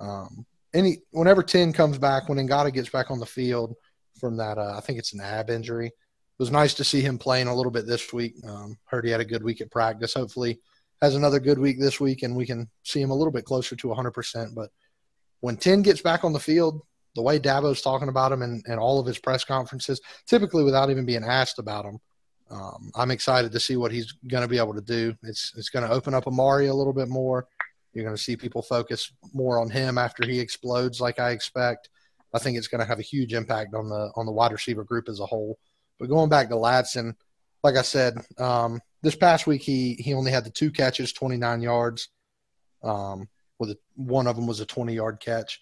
Um, 0.00 0.46
any 0.72 0.98
whenever 1.10 1.42
ten 1.42 1.72
comes 1.72 1.98
back, 1.98 2.28
when 2.28 2.38
Ngata 2.38 2.72
gets 2.72 2.88
back 2.88 3.10
on 3.10 3.20
the 3.20 3.26
field 3.26 3.74
from 4.18 4.36
that, 4.38 4.58
uh, 4.58 4.74
I 4.76 4.80
think 4.80 4.98
it's 4.98 5.12
an 5.12 5.20
ab 5.20 5.50
injury 5.50 5.92
it 6.34 6.42
was 6.42 6.50
nice 6.50 6.74
to 6.74 6.84
see 6.84 7.00
him 7.00 7.16
playing 7.16 7.46
a 7.46 7.54
little 7.54 7.70
bit 7.70 7.86
this 7.86 8.12
week. 8.12 8.34
Um, 8.44 8.76
heard 8.86 9.04
he 9.04 9.10
had 9.12 9.20
a 9.20 9.24
good 9.24 9.44
week 9.44 9.60
at 9.60 9.70
practice. 9.70 10.14
Hopefully, 10.14 10.58
has 11.00 11.14
another 11.14 11.38
good 11.38 11.60
week 11.60 11.78
this 11.78 12.00
week, 12.00 12.24
and 12.24 12.34
we 12.34 12.44
can 12.44 12.68
see 12.82 13.00
him 13.00 13.12
a 13.12 13.14
little 13.14 13.32
bit 13.32 13.44
closer 13.44 13.76
to 13.76 13.86
100%. 13.86 14.52
But 14.52 14.70
when 15.38 15.56
10 15.56 15.82
gets 15.82 16.02
back 16.02 16.24
on 16.24 16.32
the 16.32 16.40
field, 16.40 16.82
the 17.14 17.22
way 17.22 17.38
Dabo's 17.38 17.82
talking 17.82 18.08
about 18.08 18.32
him 18.32 18.42
and, 18.42 18.64
and 18.66 18.78
all 18.78 18.98
of 18.98 19.06
his 19.06 19.18
press 19.18 19.44
conferences, 19.44 20.00
typically 20.26 20.64
without 20.64 20.90
even 20.90 21.06
being 21.06 21.24
asked 21.24 21.58
about 21.58 21.84
him, 21.84 22.00
um, 22.50 22.90
I'm 22.94 23.10
excited 23.10 23.52
to 23.52 23.60
see 23.60 23.76
what 23.76 23.92
he's 23.92 24.12
going 24.28 24.42
to 24.42 24.48
be 24.48 24.58
able 24.58 24.74
to 24.74 24.80
do. 24.80 25.14
It's 25.22 25.52
it's 25.56 25.70
going 25.70 25.86
to 25.86 25.94
open 25.94 26.14
up 26.14 26.26
Amari 26.26 26.66
a 26.66 26.74
little 26.74 26.92
bit 26.92 27.08
more. 27.08 27.46
You're 27.92 28.04
going 28.04 28.16
to 28.16 28.22
see 28.22 28.36
people 28.36 28.62
focus 28.62 29.12
more 29.32 29.58
on 29.58 29.70
him 29.70 29.98
after 29.98 30.26
he 30.26 30.40
explodes, 30.40 31.00
like 31.00 31.18
I 31.18 31.30
expect. 31.30 31.88
I 32.34 32.38
think 32.38 32.58
it's 32.58 32.68
going 32.68 32.80
to 32.80 32.86
have 32.86 32.98
a 32.98 33.02
huge 33.02 33.32
impact 33.32 33.74
on 33.74 33.88
the 33.88 34.10
on 34.16 34.26
the 34.26 34.32
wide 34.32 34.52
receiver 34.52 34.84
group 34.84 35.08
as 35.08 35.20
a 35.20 35.26
whole. 35.26 35.58
But 35.98 36.08
going 36.08 36.28
back 36.28 36.48
to 36.48 36.56
Ladson, 36.56 37.14
like 37.62 37.76
I 37.76 37.82
said, 37.82 38.18
um, 38.38 38.80
this 39.02 39.14
past 39.14 39.46
week 39.46 39.62
he 39.62 39.94
he 39.94 40.12
only 40.12 40.30
had 40.30 40.44
the 40.44 40.50
two 40.50 40.70
catches, 40.70 41.12
29 41.12 41.62
yards. 41.62 42.08
Um, 42.82 43.28
with 43.58 43.70
a, 43.70 43.78
one 43.94 44.26
of 44.26 44.36
them 44.36 44.46
was 44.46 44.60
a 44.60 44.66
20 44.66 44.94
yard 44.94 45.20
catch. 45.20 45.60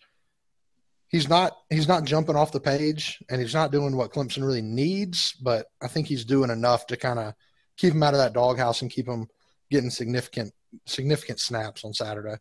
He's 1.13 1.29
not 1.29 1.53
he's 1.71 1.87
not 1.87 2.05
jumping 2.05 2.37
off 2.37 2.53
the 2.53 2.61
page, 2.61 3.23
and 3.31 3.41
he's 3.41 3.55
not 3.55 3.71
doing 3.71 3.97
what 3.97 4.13
Clemson 4.13 4.45
really 4.45 4.63
needs. 4.63 5.33
But 5.35 5.67
I 5.81 5.87
think 5.87 6.07
he's 6.07 6.25
doing 6.25 6.51
enough 6.51 6.87
to 6.89 6.97
kind 6.97 7.19
of 7.19 7.35
keep 7.77 7.95
him 7.95 8.03
out 8.03 8.15
of 8.15 8.19
that 8.19 8.33
doghouse 8.33 8.83
and 8.83 8.91
keep 8.91 9.07
him 9.07 9.29
getting 9.71 9.91
significant 9.91 10.53
significant 10.87 11.39
snaps 11.39 11.85
on 11.85 11.93
Saturday. 11.93 12.37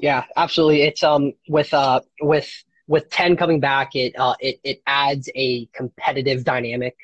Yeah, 0.00 0.24
absolutely. 0.36 0.82
It's 0.82 1.02
um 1.02 1.32
with 1.48 1.72
uh 1.72 2.02
with 2.20 2.52
with 2.92 3.08
10 3.10 3.36
coming 3.36 3.60
back, 3.60 3.94
it, 3.94 4.14
uh, 4.18 4.34
it, 4.40 4.60
it 4.64 4.82
adds 4.86 5.30
a 5.34 5.66
competitive 5.66 6.44
dynamic. 6.44 6.96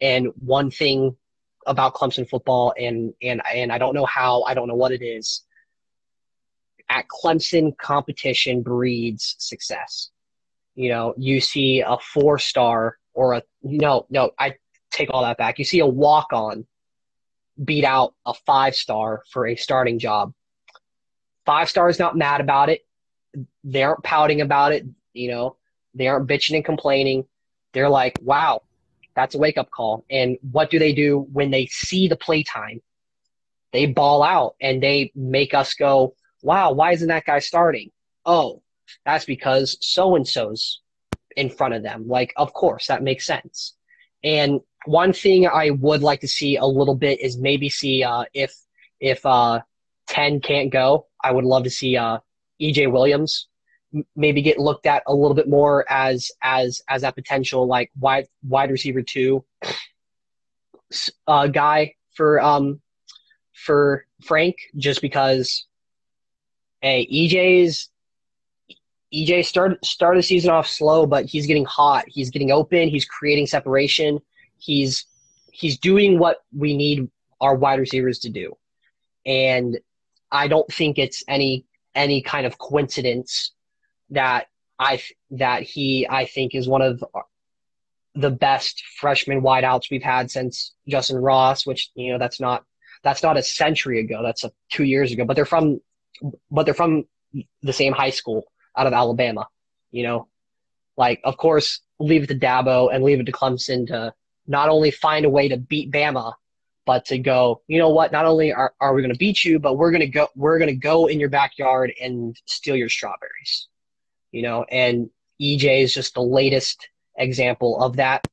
And 0.00 0.28
one 0.38 0.70
thing 0.70 1.16
about 1.66 1.94
Clemson 1.94 2.28
football, 2.28 2.72
and, 2.78 3.12
and, 3.20 3.42
and 3.52 3.70
I 3.70 3.78
don't 3.78 3.94
know 3.94 4.06
how, 4.06 4.44
I 4.44 4.54
don't 4.54 4.68
know 4.68 4.74
what 4.74 4.92
it 4.92 5.02
is. 5.02 5.42
At 6.90 7.06
Clemson, 7.08 7.76
competition 7.78 8.62
breeds 8.62 9.36
success. 9.38 10.10
You 10.74 10.90
know, 10.90 11.14
you 11.16 11.40
see 11.40 11.80
a 11.86 11.96
four 11.98 12.38
star 12.38 12.98
or 13.14 13.34
a, 13.34 13.42
no, 13.62 14.06
no, 14.10 14.32
I 14.38 14.56
take 14.90 15.08
all 15.12 15.22
that 15.22 15.38
back. 15.38 15.58
You 15.58 15.64
see 15.64 15.78
a 15.78 15.86
walk 15.86 16.32
on 16.32 16.66
beat 17.62 17.84
out 17.84 18.14
a 18.26 18.34
five 18.34 18.74
star 18.74 19.22
for 19.30 19.46
a 19.46 19.56
starting 19.56 19.98
job. 19.98 20.32
Five 21.46 21.68
stars 21.68 21.98
not 21.98 22.16
mad 22.16 22.40
about 22.40 22.68
it. 22.68 22.84
They 23.64 23.82
aren't 23.82 24.02
pouting 24.02 24.40
about 24.40 24.72
it. 24.72 24.84
You 25.12 25.30
know, 25.30 25.56
they 25.94 26.08
aren't 26.08 26.28
bitching 26.28 26.56
and 26.56 26.64
complaining. 26.64 27.26
They're 27.72 27.88
like, 27.88 28.18
wow, 28.22 28.62
that's 29.14 29.34
a 29.34 29.38
wake 29.38 29.58
up 29.58 29.70
call. 29.70 30.04
And 30.10 30.38
what 30.50 30.70
do 30.70 30.78
they 30.78 30.92
do 30.92 31.26
when 31.32 31.50
they 31.50 31.66
see 31.66 32.08
the 32.08 32.16
playtime? 32.16 32.80
They 33.72 33.86
ball 33.86 34.22
out 34.22 34.56
and 34.60 34.82
they 34.82 35.12
make 35.14 35.54
us 35.54 35.74
go, 35.74 36.14
wow, 36.42 36.72
why 36.72 36.92
isn't 36.92 37.08
that 37.08 37.26
guy 37.26 37.38
starting? 37.38 37.90
Oh, 38.24 38.62
that's 39.04 39.24
because 39.24 39.76
so 39.80 40.16
and 40.16 40.26
so's 40.26 40.80
in 41.36 41.50
front 41.50 41.74
of 41.74 41.82
them. 41.82 42.08
Like, 42.08 42.32
of 42.36 42.52
course, 42.52 42.88
that 42.88 43.02
makes 43.02 43.26
sense. 43.26 43.74
And 44.22 44.60
one 44.86 45.12
thing 45.12 45.46
I 45.46 45.70
would 45.70 46.02
like 46.02 46.20
to 46.20 46.28
see 46.28 46.56
a 46.56 46.64
little 46.64 46.94
bit 46.94 47.20
is 47.20 47.38
maybe 47.38 47.68
see 47.68 48.02
uh, 48.02 48.24
if 48.34 48.54
if 48.98 49.24
uh, 49.24 49.60
ten 50.06 50.40
can't 50.40 50.70
go, 50.70 51.06
I 51.22 51.32
would 51.32 51.44
love 51.44 51.64
to 51.64 51.70
see 51.70 51.96
uh, 51.96 52.18
EJ 52.60 52.90
Williams 52.90 53.48
maybe 54.14 54.42
get 54.42 54.58
looked 54.58 54.86
at 54.86 55.02
a 55.06 55.14
little 55.14 55.34
bit 55.34 55.48
more 55.48 55.84
as 55.90 56.30
as 56.42 56.80
as 56.88 57.02
that 57.02 57.14
potential 57.14 57.66
like 57.66 57.90
wide 57.98 58.26
wide 58.42 58.70
receiver 58.70 59.02
two 59.02 59.44
uh, 61.26 61.46
guy 61.48 61.94
for 62.14 62.40
um 62.40 62.80
for 63.52 64.06
Frank 64.22 64.56
just 64.76 65.02
because 65.02 65.66
hey 66.80 67.06
EJ's 67.06 67.88
EJ 69.12 69.44
started 69.44 69.84
started 69.84 70.20
the 70.20 70.26
season 70.26 70.50
off 70.50 70.68
slow 70.68 71.06
but 71.06 71.26
he's 71.26 71.46
getting 71.46 71.64
hot 71.64 72.04
he's 72.06 72.30
getting 72.30 72.50
open 72.50 72.88
he's 72.88 73.04
creating 73.04 73.46
separation 73.46 74.20
he's 74.58 75.06
he's 75.52 75.78
doing 75.78 76.18
what 76.18 76.38
we 76.56 76.76
need 76.76 77.08
our 77.40 77.54
wide 77.54 77.80
receivers 77.80 78.20
to 78.20 78.30
do 78.30 78.56
and 79.26 79.78
I 80.30 80.48
don't 80.48 80.72
think 80.72 80.98
it's 80.98 81.24
any 81.28 81.64
any 81.94 82.22
kind 82.22 82.46
of 82.46 82.58
coincidence 82.58 83.52
that 84.10 84.46
I 84.78 85.02
that 85.32 85.62
he 85.62 86.06
I 86.08 86.24
think 86.26 86.54
is 86.54 86.68
one 86.68 86.82
of 86.82 87.02
the 88.14 88.30
best 88.30 88.82
freshman 88.98 89.40
wideouts 89.40 89.90
we've 89.90 90.02
had 90.02 90.30
since 90.30 90.74
Justin 90.88 91.18
Ross, 91.18 91.66
which 91.66 91.90
you 91.94 92.12
know 92.12 92.18
that's 92.18 92.40
not 92.40 92.64
that's 93.02 93.22
not 93.22 93.36
a 93.36 93.42
century 93.42 94.00
ago. 94.00 94.22
That's 94.22 94.44
a, 94.44 94.52
two 94.70 94.84
years 94.84 95.12
ago. 95.12 95.24
But 95.24 95.34
they're 95.34 95.44
from 95.44 95.80
but 96.50 96.64
they're 96.64 96.74
from 96.74 97.04
the 97.62 97.72
same 97.72 97.92
high 97.92 98.10
school 98.10 98.44
out 98.76 98.86
of 98.86 98.92
Alabama. 98.92 99.46
You 99.90 100.04
know, 100.04 100.28
like 100.96 101.20
of 101.24 101.36
course 101.36 101.80
leave 101.98 102.24
it 102.24 102.28
to 102.28 102.34
Dabo 102.34 102.92
and 102.92 103.04
leave 103.04 103.20
it 103.20 103.26
to 103.26 103.32
Clemson 103.32 103.86
to 103.88 104.14
not 104.46 104.68
only 104.68 104.90
find 104.90 105.24
a 105.24 105.30
way 105.30 105.48
to 105.48 105.56
beat 105.56 105.90
Bama, 105.90 106.34
but 106.86 107.04
to 107.06 107.18
go, 107.18 107.62
you 107.68 107.78
know 107.78 107.90
what? 107.90 108.10
Not 108.10 108.24
only 108.24 108.52
are, 108.52 108.72
are 108.80 108.94
we 108.94 109.02
going 109.02 109.12
to 109.12 109.18
beat 109.18 109.44
you, 109.44 109.58
but 109.58 109.74
we're 109.74 109.90
going 109.90 110.00
to 110.00 110.06
go 110.06 110.28
we're 110.34 110.58
going 110.58 110.70
to 110.70 110.74
go 110.74 111.06
in 111.06 111.20
your 111.20 111.28
backyard 111.28 111.92
and 112.00 112.36
steal 112.46 112.76
your 112.76 112.88
strawberries 112.88 113.68
you 114.32 114.42
know, 114.42 114.64
and 114.64 115.10
EJ 115.40 115.82
is 115.82 115.94
just 115.94 116.14
the 116.14 116.22
latest 116.22 116.88
example 117.16 117.82
of 117.82 117.96
that. 117.96 118.26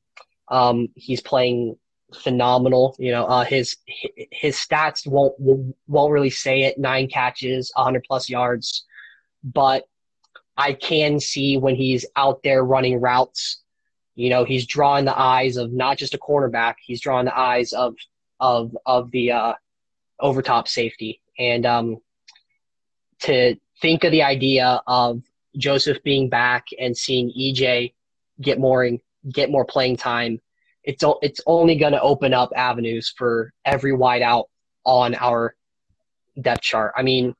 Um, 0.48 0.88
he's 0.94 1.20
playing 1.20 1.76
phenomenal. 2.14 2.96
You 2.98 3.12
know, 3.12 3.24
uh, 3.26 3.44
his 3.44 3.76
his 3.86 4.56
stats 4.56 5.06
won't 5.06 5.34
won't 5.86 6.12
really 6.12 6.30
say 6.30 6.62
it. 6.62 6.78
Nine 6.78 7.08
catches, 7.08 7.70
100 7.74 8.04
plus 8.06 8.28
yards, 8.28 8.84
but 9.42 9.84
I 10.56 10.72
can 10.72 11.20
see 11.20 11.56
when 11.56 11.76
he's 11.76 12.04
out 12.16 12.42
there 12.42 12.64
running 12.64 13.00
routes. 13.00 13.60
You 14.14 14.30
know, 14.30 14.44
he's 14.44 14.66
drawing 14.66 15.04
the 15.04 15.18
eyes 15.18 15.56
of 15.56 15.72
not 15.72 15.96
just 15.96 16.14
a 16.14 16.18
cornerback. 16.18 16.74
He's 16.84 17.00
drawing 17.00 17.26
the 17.26 17.38
eyes 17.38 17.72
of 17.72 17.94
of 18.40 18.76
of 18.84 19.10
the 19.12 19.32
uh, 19.32 19.54
overtop 20.20 20.66
safety, 20.66 21.20
and 21.38 21.64
um, 21.64 21.98
to 23.20 23.56
think 23.80 24.04
of 24.04 24.10
the 24.10 24.22
idea 24.22 24.82
of 24.86 25.22
Joseph 25.56 26.02
being 26.02 26.28
back 26.28 26.66
and 26.78 26.96
seeing 26.96 27.30
EJ 27.30 27.92
get 28.40 28.58
more 28.58 28.88
get 29.30 29.50
more 29.50 29.64
playing 29.64 29.96
time, 29.96 30.40
it's 30.88 31.04
it's 31.22 31.40
only 31.46 31.76
going 31.76 31.92
to 31.92 32.00
open 32.00 32.32
up 32.32 32.50
avenues 32.56 33.12
for 33.16 33.52
every 33.64 33.92
wideout 33.92 34.44
on 34.84 35.14
our 35.14 35.54
depth 36.40 36.62
chart. 36.62 36.94
I 36.96 37.02
mean, 37.02 37.34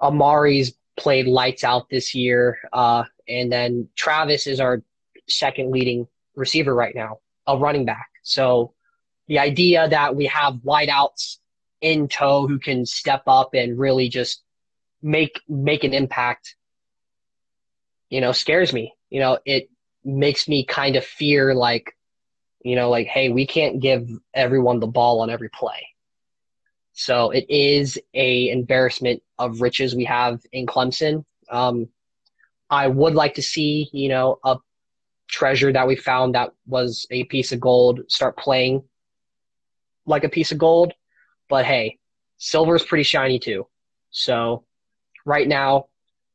Amari's 0.00 0.74
played 0.96 1.26
lights 1.26 1.62
out 1.62 1.88
this 1.90 2.14
year, 2.14 2.58
uh, 2.72 3.04
and 3.28 3.52
then 3.52 3.88
Travis 3.96 4.46
is 4.46 4.60
our 4.60 4.82
second 5.28 5.70
leading 5.70 6.08
receiver 6.34 6.74
right 6.74 6.94
now, 6.94 7.18
a 7.46 7.56
running 7.56 7.84
back. 7.84 8.08
So 8.22 8.72
the 9.26 9.38
idea 9.38 9.88
that 9.88 10.16
we 10.16 10.26
have 10.26 10.54
wideouts 10.54 11.36
in 11.80 12.08
tow 12.08 12.46
who 12.46 12.58
can 12.58 12.86
step 12.86 13.24
up 13.26 13.52
and 13.52 13.78
really 13.78 14.08
just 14.08 14.42
make 15.02 15.40
make 15.48 15.84
an 15.84 15.92
impact 15.92 16.56
you 18.10 18.20
know, 18.20 18.32
scares 18.32 18.72
me. 18.72 18.94
You 19.10 19.20
know, 19.20 19.38
it 19.44 19.70
makes 20.04 20.48
me 20.48 20.64
kind 20.64 20.96
of 20.96 21.04
fear 21.04 21.54
like, 21.54 21.95
You 22.66 22.74
know, 22.74 22.90
like, 22.90 23.06
hey, 23.06 23.28
we 23.28 23.46
can't 23.46 23.78
give 23.78 24.10
everyone 24.34 24.80
the 24.80 24.88
ball 24.88 25.20
on 25.20 25.30
every 25.30 25.48
play. 25.48 25.86
So 26.94 27.30
it 27.30 27.48
is 27.48 27.96
a 28.12 28.50
embarrassment 28.50 29.22
of 29.38 29.60
riches 29.60 29.94
we 29.94 30.02
have 30.06 30.40
in 30.50 30.66
Clemson. 30.66 31.24
Um, 31.48 31.86
I 32.68 32.88
would 32.88 33.14
like 33.14 33.34
to 33.34 33.42
see, 33.42 33.88
you 33.92 34.08
know, 34.08 34.40
a 34.42 34.56
treasure 35.28 35.72
that 35.72 35.86
we 35.86 35.94
found 35.94 36.34
that 36.34 36.54
was 36.66 37.06
a 37.12 37.22
piece 37.24 37.52
of 37.52 37.60
gold 37.60 38.00
start 38.08 38.36
playing 38.36 38.82
like 40.04 40.24
a 40.24 40.28
piece 40.28 40.50
of 40.50 40.58
gold. 40.58 40.92
But 41.48 41.66
hey, 41.66 42.00
silver 42.38 42.74
is 42.74 42.82
pretty 42.82 43.04
shiny 43.04 43.38
too. 43.38 43.68
So 44.10 44.64
right 45.24 45.46
now, 45.46 45.86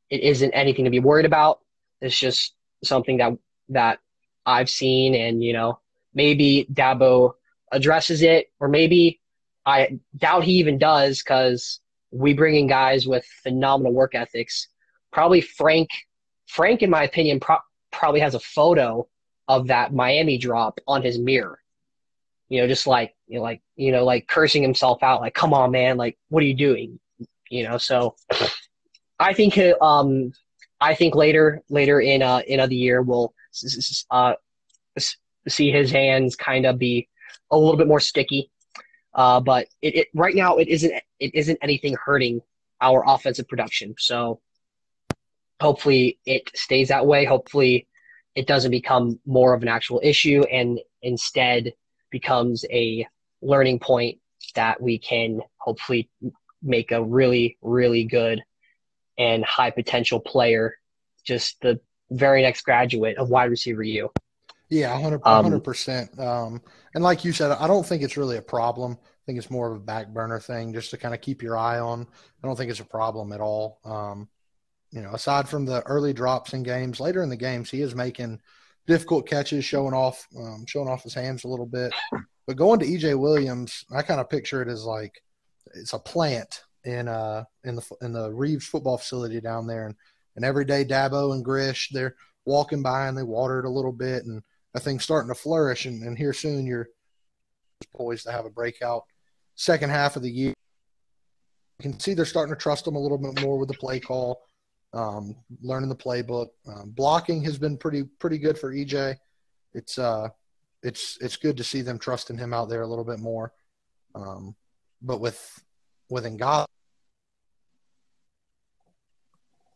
it 0.09 0.21
isn't 0.21 0.53
anything 0.53 0.85
to 0.85 0.91
be 0.91 1.01
worried 1.01 1.25
about. 1.25 1.59
It's 1.99 2.17
just 2.17 2.53
something 2.85 3.17
that 3.17 3.37
that 3.67 3.99
I've 4.45 4.69
seen, 4.69 5.13
and 5.13 5.43
you 5.43 5.51
know, 5.51 5.80
maybe 6.13 6.67
Dabo 6.71 7.33
addresses 7.71 8.21
it, 8.21 8.51
or 8.59 8.67
maybe 8.67 9.19
I 9.65 9.99
doubt 10.17 10.43
he 10.43 10.53
even 10.53 10.77
does 10.77 11.19
because 11.19 11.79
we 12.11 12.33
bring 12.33 12.55
in 12.55 12.67
guys 12.67 13.07
with 13.07 13.25
phenomenal 13.43 13.93
work 13.93 14.15
ethics. 14.15 14.67
Probably 15.11 15.41
Frank. 15.41 15.89
Frank, 16.47 16.81
in 16.81 16.89
my 16.89 17.03
opinion, 17.03 17.39
pro- 17.39 17.57
probably 17.91 18.19
has 18.19 18.35
a 18.35 18.39
photo 18.39 19.07
of 19.47 19.67
that 19.67 19.93
Miami 19.93 20.37
drop 20.37 20.79
on 20.87 21.01
his 21.01 21.17
mirror. 21.17 21.59
You 22.49 22.61
know, 22.61 22.67
just 22.67 22.87
like 22.87 23.15
you 23.27 23.37
know, 23.37 23.43
like 23.43 23.61
you 23.75 23.91
know, 23.91 24.03
like 24.03 24.27
cursing 24.27 24.61
himself 24.61 25.01
out, 25.03 25.21
like 25.21 25.33
"Come 25.33 25.53
on, 25.53 25.71
man! 25.71 25.95
Like, 25.95 26.17
what 26.29 26.43
are 26.43 26.45
you 26.45 26.53
doing?" 26.53 26.99
You 27.49 27.63
know. 27.63 27.77
So, 27.77 28.15
I 29.19 29.33
think 29.33 29.57
um, 29.81 30.33
I 30.81 30.95
think 30.95 31.15
later 31.15 31.61
later 31.69 32.01
in 32.01 32.21
uh 32.21 32.41
in 32.45 32.67
the 32.67 32.75
year 32.75 33.01
we'll 33.01 33.33
uh 34.09 34.33
see 35.47 35.71
his 35.71 35.91
hands 35.91 36.35
kind 36.35 36.65
of 36.65 36.77
be 36.77 37.07
a 37.49 37.57
little 37.57 37.77
bit 37.77 37.87
more 37.87 37.99
sticky. 37.99 38.51
Uh, 39.13 39.39
but 39.39 39.67
it, 39.81 39.95
it 39.95 40.07
right 40.13 40.35
now 40.35 40.57
it 40.57 40.67
isn't 40.67 40.93
it 41.19 41.35
isn't 41.35 41.59
anything 41.61 41.95
hurting 42.03 42.41
our 42.79 43.03
offensive 43.07 43.47
production. 43.47 43.93
So 43.97 44.39
hopefully 45.59 46.17
it 46.25 46.49
stays 46.55 46.87
that 46.87 47.05
way. 47.05 47.25
Hopefully 47.25 47.87
it 48.35 48.47
doesn't 48.47 48.71
become 48.71 49.19
more 49.25 49.53
of 49.53 49.61
an 49.61 49.67
actual 49.67 49.99
issue 50.03 50.43
and 50.43 50.79
instead 51.01 51.73
becomes 52.09 52.65
a 52.71 53.05
learning 53.41 53.79
point 53.79 54.19
that 54.55 54.81
we 54.81 54.97
can 54.97 55.41
hopefully 55.57 56.09
make 56.61 56.91
a 56.91 57.03
really, 57.03 57.57
really 57.61 58.05
good 58.05 58.41
and 59.17 59.43
high 59.45 59.71
potential 59.71 60.19
player, 60.19 60.75
just 61.23 61.59
the 61.61 61.79
very 62.09 62.41
next 62.41 62.63
graduate 62.63 63.17
of 63.17 63.29
wide 63.29 63.49
receiver 63.49 63.83
U. 63.83 64.09
Yeah, 64.71 64.93
100 64.93 65.21
um, 65.25 65.61
percent. 65.61 66.17
Um, 66.17 66.61
and 66.95 67.03
like 67.03 67.25
you 67.25 67.33
said, 67.33 67.51
I 67.51 67.67
don't 67.67 67.85
think 67.85 68.03
it's 68.03 68.15
really 68.15 68.37
a 68.37 68.41
problem. 68.41 68.97
I 69.01 69.23
think 69.25 69.37
it's 69.37 69.51
more 69.51 69.69
of 69.69 69.75
a 69.75 69.83
back 69.83 70.07
burner 70.07 70.39
thing, 70.39 70.73
just 70.73 70.91
to 70.91 70.97
kind 70.97 71.13
of 71.13 71.19
keep 71.19 71.43
your 71.43 71.57
eye 71.57 71.79
on. 71.79 72.07
I 72.41 72.47
don't 72.47 72.55
think 72.55 72.71
it's 72.71 72.79
a 72.79 72.85
problem 72.85 73.33
at 73.33 73.41
all. 73.41 73.79
Um, 73.83 74.29
you 74.91 75.01
know, 75.01 75.11
aside 75.11 75.49
from 75.49 75.65
the 75.65 75.81
early 75.83 76.13
drops 76.13 76.53
in 76.53 76.63
games, 76.63 77.01
later 77.01 77.21
in 77.21 77.29
the 77.29 77.35
games, 77.35 77.69
he 77.69 77.81
is 77.81 77.95
making 77.95 78.39
difficult 78.87 79.27
catches, 79.27 79.65
showing 79.65 79.93
off, 79.93 80.25
um, 80.37 80.65
showing 80.65 80.87
off 80.87 81.03
his 81.03 81.13
hands 81.13 81.43
a 81.43 81.49
little 81.49 81.65
bit. 81.65 81.93
But 82.47 82.55
going 82.55 82.79
to 82.79 82.87
EJ 82.87 83.19
Williams, 83.19 83.85
I 83.93 84.01
kind 84.01 84.19
of 84.19 84.29
picture 84.29 84.61
it 84.61 84.67
as 84.67 84.83
like 84.83 85.21
it's 85.75 85.93
a 85.93 85.99
plant 85.99 86.63
in 86.83 87.07
uh 87.07 87.43
in 87.63 87.75
the 87.75 87.85
in 88.01 88.11
the 88.11 88.33
Reeves 88.33 88.65
football 88.65 88.97
facility 88.97 89.39
down 89.39 89.67
there, 89.67 89.85
and 89.85 89.95
and 90.35 90.45
every 90.45 90.65
day 90.65 90.83
Dabo 90.83 91.33
and 91.33 91.45
Grish 91.45 91.89
they're 91.91 92.15
walking 92.45 92.81
by 92.81 93.07
and 93.07 93.17
they 93.17 93.23
water 93.23 93.59
it 93.59 93.65
a 93.65 93.69
little 93.69 93.91
bit, 93.91 94.25
and 94.25 94.41
I 94.75 94.79
think 94.79 95.01
starting 95.01 95.29
to 95.29 95.39
flourish. 95.39 95.85
And, 95.85 96.03
and 96.03 96.17
here 96.17 96.33
soon 96.33 96.65
you're 96.65 96.89
poised 97.95 98.25
to 98.25 98.31
have 98.31 98.45
a 98.45 98.49
breakout 98.49 99.03
second 99.55 99.89
half 99.89 100.15
of 100.15 100.21
the 100.21 100.31
year. 100.31 100.53
You 101.79 101.91
can 101.91 101.99
see 101.99 102.13
they're 102.13 102.25
starting 102.25 102.53
to 102.53 102.59
trust 102.59 102.87
him 102.87 102.95
a 102.95 102.99
little 102.99 103.17
bit 103.17 103.41
more 103.41 103.57
with 103.57 103.69
the 103.69 103.77
play 103.77 103.99
call 103.99 104.41
um, 104.93 105.35
learning 105.61 105.89
the 105.89 105.95
playbook. 105.95 106.49
Um, 106.67 106.91
blocking 106.91 107.43
has 107.43 107.57
been 107.57 107.77
pretty 107.77 108.03
pretty 108.19 108.37
good 108.37 108.57
for 108.57 108.73
EJ. 108.73 109.17
It's 109.73 109.97
uh, 109.97 110.29
it's 110.83 111.17
it's 111.21 111.37
good 111.37 111.57
to 111.57 111.63
see 111.63 111.81
them 111.81 111.99
trusting 111.99 112.37
him 112.37 112.53
out 112.53 112.69
there 112.69 112.81
a 112.81 112.87
little 112.87 113.05
bit 113.05 113.19
more. 113.19 113.53
Um, 114.15 114.55
but 115.01 115.19
with 115.19 115.63
with 116.09 116.25
Ngata, 116.25 116.65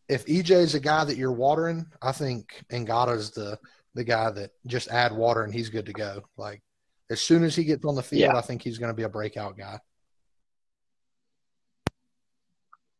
if 0.09 0.25
EJ 0.25 0.51
is 0.51 0.75
a 0.75 0.79
guy 0.79 1.05
that 1.05 1.17
you're 1.17 1.31
watering, 1.31 1.85
I 2.01 2.11
think 2.11 2.63
Ngata's 2.71 3.31
the 3.31 3.57
the 3.95 4.03
guy 4.03 4.29
that 4.29 4.51
just 4.67 4.89
add 4.89 5.13
water 5.13 5.43
and 5.43 5.53
he's 5.53 5.69
good 5.69 5.87
to 5.87 5.93
go. 5.93 6.23
Like 6.37 6.61
as 7.09 7.21
soon 7.21 7.43
as 7.43 7.55
he 7.55 7.63
gets 7.63 7.83
on 7.85 7.95
the 7.95 8.03
field, 8.03 8.21
yeah. 8.33 8.37
I 8.37 8.41
think 8.41 8.61
he's 8.61 8.77
going 8.77 8.91
to 8.91 8.95
be 8.95 9.03
a 9.03 9.09
breakout 9.09 9.57
guy. 9.57 9.79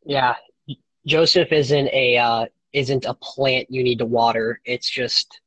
Yeah, 0.04 0.34
Joseph 1.06 1.52
isn't 1.52 1.88
a 1.88 2.16
uh, 2.16 2.46
isn't 2.72 3.04
a 3.04 3.14
plant 3.14 3.70
you 3.70 3.82
need 3.82 3.98
to 3.98 4.06
water. 4.06 4.60
It's 4.64 4.88
just 4.88 5.40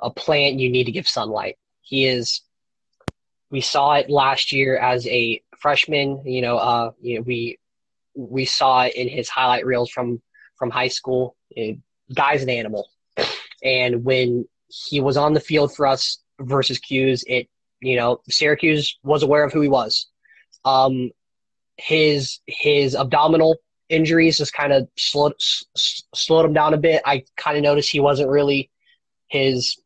a 0.00 0.10
plant 0.10 0.58
you 0.58 0.68
need 0.70 0.84
to 0.84 0.92
give 0.92 1.08
sunlight. 1.08 1.56
He 1.80 2.06
is. 2.06 2.42
We 3.50 3.60
saw 3.60 3.94
it 3.94 4.10
last 4.10 4.50
year 4.50 4.76
as 4.76 5.06
a 5.06 5.40
freshman. 5.58 6.22
You 6.26 6.42
know, 6.42 6.58
uh, 6.58 6.90
you 7.00 7.16
know, 7.16 7.22
we 7.22 7.58
we 8.14 8.44
saw 8.44 8.82
it 8.82 8.94
in 8.96 9.08
his 9.08 9.28
highlight 9.28 9.64
reels 9.64 9.90
from 9.90 10.20
from 10.56 10.70
high 10.70 10.88
school. 10.88 11.36
It, 11.50 11.78
guy's 12.12 12.42
an 12.42 12.50
animal, 12.50 12.88
and 13.62 14.04
when 14.04 14.46
he 14.68 15.00
was 15.00 15.16
on 15.16 15.32
the 15.34 15.40
field 15.40 15.74
for 15.74 15.86
us 15.86 16.18
versus 16.40 16.78
'Cuse, 16.78 17.24
it 17.26 17.48
you 17.80 17.96
know 17.96 18.20
Syracuse 18.28 18.98
was 19.02 19.22
aware 19.22 19.44
of 19.44 19.52
who 19.52 19.60
he 19.60 19.68
was. 19.68 20.06
Um, 20.64 21.10
his 21.76 22.40
his 22.46 22.94
abdominal 22.94 23.56
injuries 23.88 24.38
just 24.38 24.52
kind 24.52 24.72
of 24.72 24.88
slowed 24.96 25.34
slowed 25.38 26.44
him 26.44 26.52
down 26.52 26.74
a 26.74 26.78
bit. 26.78 27.02
I 27.04 27.24
kind 27.36 27.56
of 27.56 27.62
noticed 27.62 27.90
he 27.90 28.00
wasn't 28.00 28.30
really 28.30 28.70
his 29.28 29.76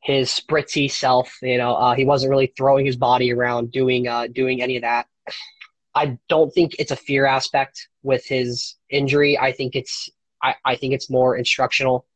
his 0.00 0.30
spritzy 0.30 0.90
self. 0.90 1.36
You 1.42 1.58
know, 1.58 1.74
uh, 1.74 1.94
he 1.94 2.04
wasn't 2.04 2.30
really 2.30 2.52
throwing 2.56 2.86
his 2.86 2.96
body 2.96 3.32
around, 3.32 3.72
doing 3.72 4.08
uh, 4.08 4.28
doing 4.28 4.62
any 4.62 4.76
of 4.76 4.82
that. 4.82 5.06
I 5.94 6.18
don't 6.28 6.52
think 6.52 6.76
it's 6.78 6.90
a 6.90 6.96
fear 6.96 7.26
aspect 7.26 7.88
with 8.02 8.24
his 8.26 8.76
injury. 8.90 9.38
I 9.38 9.52
think 9.52 9.74
it's 9.74 10.08
I, 10.42 10.54
I 10.64 10.76
think 10.76 10.94
it's 10.94 11.10
more 11.10 11.36
instructional. 11.36 12.06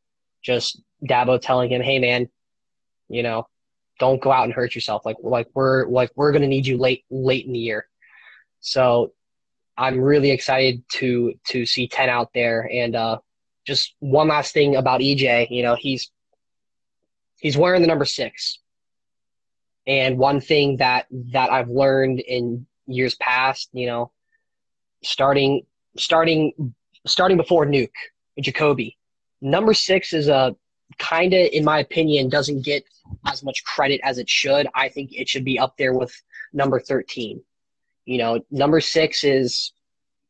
Just 0.42 0.81
Dabo 1.05 1.40
telling 1.40 1.70
him, 1.70 1.83
"Hey, 1.83 1.98
man, 1.98 2.29
you 3.09 3.22
know, 3.22 3.46
don't 3.98 4.20
go 4.20 4.33
out 4.33 4.44
and 4.44 4.53
hurt 4.53 4.74
yourself. 4.74 5.05
Like 5.05 5.16
like 5.22 5.48
we're 5.55 5.87
like 5.87 6.11
we're 6.16 6.33
gonna 6.33 6.46
need 6.46 6.66
you 6.66 6.79
late 6.79 7.05
late 7.11 7.46
in 7.46 7.53
the 7.53 7.59
year." 7.59 7.87
So 8.61 9.12
I'm 9.76 10.00
really 10.00 10.31
excited 10.31 10.85
to 10.94 11.35
to 11.48 11.64
see 11.64 11.88
Ten 11.88 12.11
out 12.11 12.33
there. 12.35 12.68
And 12.70 12.94
uh, 12.94 13.18
just 13.66 13.94
one 14.00 14.29
last 14.29 14.53
thing 14.53 14.76
about 14.76 15.00
EJ, 15.00 15.48
you 15.50 15.62
know, 15.62 15.74
he's 15.74 16.11
he's 17.40 17.57
wearing 17.57 17.81
the 17.81 17.88
number 17.88 18.05
six. 18.05 18.59
And 19.87 20.18
one 20.18 20.40
thing 20.40 20.76
that 20.76 21.07
that 21.33 21.50
I've 21.50 21.70
learned 21.70 22.20
in 22.20 22.66
years 22.87 23.14
past, 23.14 23.70
you 23.72 23.87
know, 23.87 24.12
starting 25.03 25.64
starting 25.97 26.74
starting 27.07 27.38
before 27.38 27.64
Nuke, 27.64 27.88
Jacoby, 28.38 28.99
number 29.41 29.74
six 29.74 30.12
is 30.12 30.28
a 30.28 30.55
kind 30.99 31.32
of, 31.32 31.49
in 31.53 31.64
my 31.64 31.78
opinion, 31.80 32.28
doesn't 32.28 32.64
get 32.64 32.84
as 33.26 33.43
much 33.43 33.64
credit 33.64 34.01
as 34.05 34.18
it 34.18 34.28
should. 34.28 34.66
I 34.74 34.88
think 34.88 35.12
it 35.12 35.28
should 35.28 35.45
be 35.45 35.59
up 35.59 35.76
there 35.76 35.95
with 35.95 36.14
number 36.53 36.80
thirteen. 36.80 37.43
You 38.05 38.18
know, 38.18 38.45
number 38.51 38.80
six 38.80 39.24
is 39.24 39.72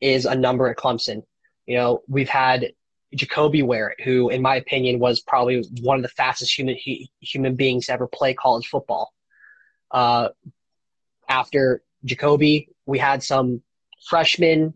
is 0.00 0.26
a 0.26 0.34
number 0.34 0.68
at 0.68 0.76
Clemson. 0.76 1.22
You 1.66 1.76
know, 1.76 2.02
we've 2.08 2.28
had 2.28 2.72
Jacoby 3.14 3.62
Ware, 3.62 3.94
who, 4.04 4.28
in 4.28 4.42
my 4.42 4.56
opinion, 4.56 4.98
was 4.98 5.20
probably 5.20 5.64
one 5.80 5.96
of 5.96 6.02
the 6.02 6.08
fastest 6.08 6.56
human 6.56 6.76
human 7.20 7.54
beings 7.54 7.86
to 7.86 7.92
ever 7.92 8.06
play 8.06 8.34
college 8.34 8.68
football. 8.68 9.12
Uh, 9.90 10.28
after 11.28 11.82
Jacoby, 12.04 12.68
we 12.86 12.98
had 12.98 13.22
some 13.22 13.62
freshman 14.08 14.74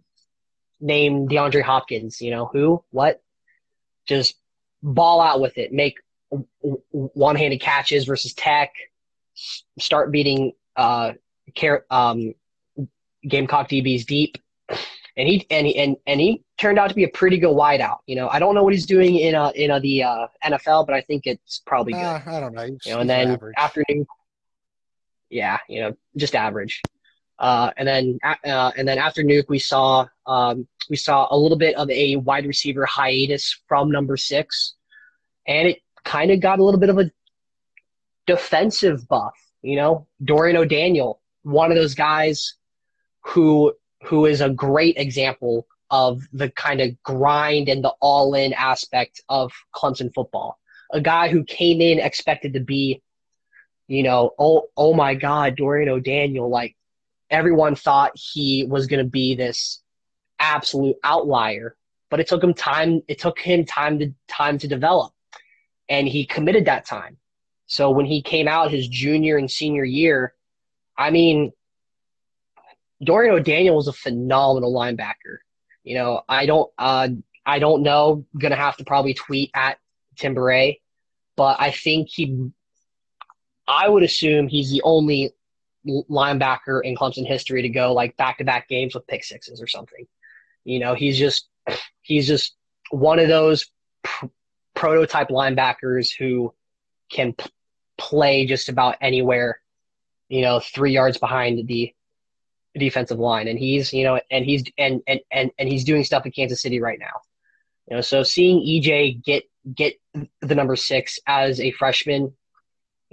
named 0.80 1.30
DeAndre 1.30 1.62
Hopkins. 1.62 2.20
You 2.20 2.30
know 2.30 2.46
who, 2.46 2.84
what, 2.90 3.22
just 4.06 4.36
ball 4.82 5.20
out 5.20 5.40
with 5.40 5.58
it, 5.58 5.72
make 5.72 5.98
one-handed 6.90 7.60
catches 7.60 8.04
versus 8.04 8.34
Tech, 8.34 8.72
start 9.78 10.10
beating 10.10 10.52
uh, 10.76 11.12
um, 11.90 12.34
Gamecock 13.26 13.68
DBs 13.68 14.06
deep, 14.06 14.38
and 15.16 15.28
he 15.28 15.46
and 15.50 15.66
he 15.66 15.76
and, 15.76 15.96
and 16.06 16.20
he 16.20 16.42
turned 16.58 16.78
out 16.78 16.88
to 16.88 16.94
be 16.94 17.04
a 17.04 17.08
pretty 17.08 17.38
good 17.38 17.54
wideout. 17.54 17.98
You 18.06 18.16
know, 18.16 18.28
I 18.28 18.38
don't 18.38 18.54
know 18.54 18.62
what 18.62 18.72
he's 18.72 18.86
doing 18.86 19.16
in 19.16 19.34
uh 19.34 19.52
in 19.54 19.70
uh, 19.70 19.78
the 19.78 20.02
uh, 20.02 20.26
NFL, 20.44 20.86
but 20.86 20.94
I 20.94 21.00
think 21.02 21.26
it's 21.26 21.62
probably 21.64 21.92
good. 21.92 22.02
Uh, 22.02 22.20
I 22.26 22.40
don't 22.40 22.54
know. 22.54 22.66
He's, 22.66 22.86
you 22.86 22.94
know, 22.94 23.00
and 23.00 23.08
then 23.10 23.32
average. 23.32 23.54
afternoon, 23.56 24.06
yeah, 25.30 25.58
you 25.68 25.80
know, 25.80 25.96
just 26.16 26.34
average. 26.34 26.82
Uh, 27.38 27.70
and 27.76 27.86
then 27.86 28.18
uh, 28.22 28.72
and 28.76 28.86
then 28.86 28.98
after 28.98 29.22
Nuke, 29.22 29.48
we 29.48 29.58
saw 29.58 30.06
um, 30.26 30.66
we 30.88 30.96
saw 30.96 31.26
a 31.30 31.36
little 31.36 31.58
bit 31.58 31.76
of 31.76 31.90
a 31.90 32.16
wide 32.16 32.46
receiver 32.46 32.86
hiatus 32.86 33.60
from 33.68 33.90
number 33.90 34.16
six, 34.16 34.74
and 35.46 35.68
it 35.68 35.80
kind 36.04 36.30
of 36.30 36.40
got 36.40 36.58
a 36.58 36.64
little 36.64 36.80
bit 36.80 36.90
of 36.90 36.98
a 36.98 37.10
defensive 38.26 39.06
buff 39.08 39.34
You 39.62 39.76
know, 39.76 40.06
Dorian 40.22 40.56
O'Daniel, 40.56 41.20
one 41.42 41.70
of 41.70 41.76
those 41.76 41.94
guys 41.94 42.54
who 43.22 43.72
who 44.04 44.26
is 44.26 44.40
a 44.40 44.50
great 44.50 44.98
example 44.98 45.66
of 45.90 46.22
the 46.32 46.50
kind 46.50 46.80
of 46.80 47.02
grind 47.02 47.68
and 47.68 47.82
the 47.82 47.94
all 48.00 48.34
in 48.34 48.52
aspect 48.52 49.22
of 49.28 49.52
Clemson 49.74 50.12
football. 50.12 50.58
A 50.92 51.00
guy 51.00 51.28
who 51.28 51.44
came 51.44 51.80
in 51.80 51.98
expected 51.98 52.54
to 52.54 52.60
be, 52.60 53.02
you 53.88 54.02
know, 54.02 54.32
oh 54.38 54.68
oh 54.76 54.94
my 54.94 55.14
God, 55.14 55.56
Dorian 55.56 55.88
O'Daniel, 55.88 56.48
like 56.48 56.76
everyone 57.30 57.74
thought 57.74 58.12
he 58.14 58.64
was 58.68 58.86
going 58.86 59.04
to 59.04 59.10
be 59.10 59.34
this 59.34 59.82
absolute 60.44 60.96
outlier, 61.02 61.76
but 62.10 62.20
it 62.20 62.28
took 62.28 62.44
him 62.44 62.54
time. 62.54 63.02
It 63.08 63.18
took 63.18 63.38
him 63.38 63.64
time 63.64 63.98
to 63.98 64.12
time 64.28 64.58
to 64.58 64.68
develop, 64.68 65.12
and 65.88 66.06
he 66.06 66.26
committed 66.26 66.66
that 66.66 66.86
time. 66.86 67.16
So 67.66 67.90
when 67.90 68.06
he 68.06 68.22
came 68.22 68.46
out 68.46 68.70
his 68.70 68.86
junior 68.86 69.36
and 69.36 69.50
senior 69.50 69.84
year, 69.84 70.34
I 70.96 71.10
mean, 71.10 71.52
Dorian 73.02 73.34
O'Daniel 73.34 73.76
was 73.76 73.88
a 73.88 73.92
phenomenal 73.92 74.72
linebacker. 74.72 75.38
You 75.82 75.96
know, 75.96 76.22
I 76.28 76.46
don't, 76.46 76.70
uh, 76.78 77.08
I 77.44 77.58
don't 77.58 77.82
know. 77.82 78.24
Gonna 78.38 78.56
have 78.56 78.76
to 78.76 78.84
probably 78.84 79.14
tweet 79.14 79.50
at 79.54 79.78
Tim 80.16 80.34
Bourret, 80.34 80.80
but 81.36 81.56
I 81.58 81.70
think 81.70 82.08
he, 82.10 82.50
I 83.66 83.88
would 83.88 84.02
assume 84.02 84.46
he's 84.46 84.70
the 84.70 84.82
only 84.82 85.32
linebacker 85.86 86.82
in 86.82 86.96
Clemson 86.96 87.26
history 87.26 87.62
to 87.62 87.68
go 87.68 87.92
like 87.92 88.16
back 88.16 88.38
to 88.38 88.44
back 88.44 88.68
games 88.68 88.94
with 88.94 89.06
pick 89.06 89.24
sixes 89.24 89.60
or 89.60 89.66
something. 89.66 90.06
You 90.64 90.78
know, 90.78 90.94
he's 90.94 91.18
just 91.18 91.48
he's 92.02 92.26
just 92.26 92.54
one 92.90 93.18
of 93.18 93.28
those 93.28 93.66
pr- 94.02 94.26
prototype 94.74 95.28
linebackers 95.28 96.10
who 96.16 96.54
can 97.10 97.32
p- 97.32 97.50
play 97.96 98.46
just 98.46 98.68
about 98.68 98.96
anywhere. 99.00 99.60
You 100.28 100.42
know, 100.42 100.60
three 100.60 100.92
yards 100.92 101.18
behind 101.18 101.66
the 101.66 101.92
defensive 102.76 103.18
line, 103.18 103.46
and 103.48 103.58
he's 103.58 103.92
you 103.92 104.04
know, 104.04 104.20
and 104.30 104.44
he's 104.44 104.64
and 104.78 105.02
and 105.06 105.20
and 105.30 105.50
and 105.58 105.68
he's 105.68 105.84
doing 105.84 106.04
stuff 106.04 106.26
in 106.26 106.32
Kansas 106.32 106.62
City 106.62 106.80
right 106.80 106.98
now. 106.98 107.20
You 107.88 107.96
know, 107.96 108.00
so 108.00 108.22
seeing 108.22 108.60
EJ 108.60 109.22
get 109.22 109.44
get 109.74 109.94
the 110.40 110.54
number 110.54 110.76
six 110.76 111.18
as 111.26 111.60
a 111.60 111.70
freshman 111.72 112.32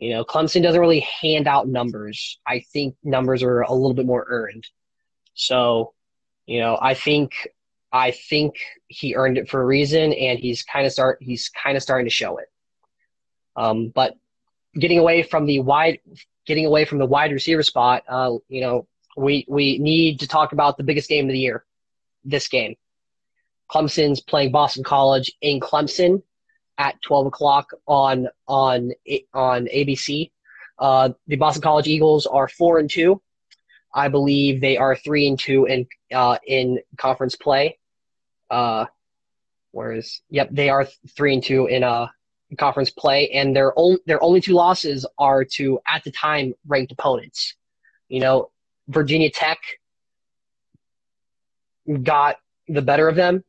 you 0.02 0.10
know, 0.10 0.26
Clemson 0.26 0.64
doesn't 0.64 0.82
really 0.82 1.02
hand 1.22 1.48
out 1.48 1.68
numbers. 1.68 2.40
I 2.46 2.66
think 2.74 2.96
numbers 3.04 3.44
are 3.44 3.62
a 3.62 3.72
little 3.72 3.94
bit 3.94 4.08
more 4.08 4.26
earned. 4.28 4.68
So, 5.36 5.94
you 6.52 6.60
know, 6.60 6.78
I 6.82 6.96
think 6.96 7.48
I 7.94 8.12
think 8.12 8.56
he 8.90 9.16
earned 9.16 9.38
it 9.38 9.50
for 9.50 9.62
a 9.62 9.66
reason, 9.66 10.12
and 10.12 10.38
he's 10.38 10.64
kind 10.64 10.86
of 10.86 10.92
start 10.92 11.20
he's 11.22 11.48
kind 11.48 11.78
of 11.78 11.82
starting 11.82 12.06
to 12.06 12.12
show 12.12 12.40
it. 12.40 12.52
Um, 13.56 13.88
but 13.88 14.18
getting 14.78 15.00
away 15.00 15.24
from 15.24 15.46
the 15.46 15.62
wide 15.62 16.00
getting 16.46 16.66
away 16.66 16.84
from 16.84 16.98
the 16.98 17.06
wide 17.06 17.32
receiver 17.32 17.64
spot, 17.64 18.04
uh, 18.10 18.34
you 18.50 18.60
know, 18.60 18.86
we 19.16 19.46
we 19.48 19.78
need 19.78 20.20
to 20.20 20.28
talk 20.28 20.52
about 20.52 20.76
the 20.76 20.84
biggest 20.84 21.08
game 21.08 21.30
of 21.30 21.32
the 21.32 21.40
year, 21.40 21.64
this 22.26 22.50
game. 22.50 22.76
Clemson's 23.72 24.20
playing 24.20 24.52
Boston 24.52 24.84
College 24.84 25.32
in 25.40 25.62
Clemson 25.62 26.22
at 26.78 27.02
12 27.02 27.28
o'clock 27.28 27.72
on 27.88 28.28
on 28.46 28.92
on 29.34 29.68
ABC. 29.68 30.32
Uh, 30.78 31.12
the 31.28 31.38
Boston 31.38 31.62
College 31.62 31.88
Eagles 31.88 32.28
are 32.28 32.50
four 32.50 32.78
and 32.78 32.90
two. 32.90 33.22
I 33.94 34.08
believe 34.08 34.62
they 34.62 34.78
are 34.78 34.96
three 34.96 35.28
and 35.28 35.38
two 35.38 35.66
in 35.66 35.88
uh, 36.14 36.38
in 36.46 36.80
conference 36.98 37.36
play. 37.36 37.78
Uh, 38.50 38.86
whereas, 39.72 40.22
yep, 40.30 40.50
they 40.52 40.70
are 40.70 40.86
three 41.16 41.34
and 41.34 41.44
two 41.44 41.68
in 41.68 41.84
uh 41.84 42.08
conference 42.58 42.90
play, 42.90 43.30
and 43.30 43.56
their 43.56 43.78
only 43.78 44.00
their 44.06 44.22
only 44.24 44.42
two 44.42 44.54
losses 44.54 45.06
are 45.18 45.46
to 45.46 45.80
at 45.88 46.04
the 46.04 46.12
time 46.12 46.54
ranked 46.68 46.92
opponents. 46.92 47.56
You 48.10 48.20
know, 48.20 48.52
Virginia 48.88 49.30
Tech 49.30 49.60
got 52.04 52.38
the 52.68 52.82
better 52.82 53.08
of 53.08 53.16
them 53.16 53.44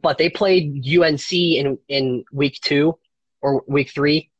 but 0.00 0.18
they 0.18 0.28
played 0.28 0.86
UNC 0.86 1.32
in 1.32 1.78
in 1.88 2.24
week 2.32 2.58
two 2.60 2.98
or 3.40 3.62
week 3.66 3.90
three, 3.90 4.30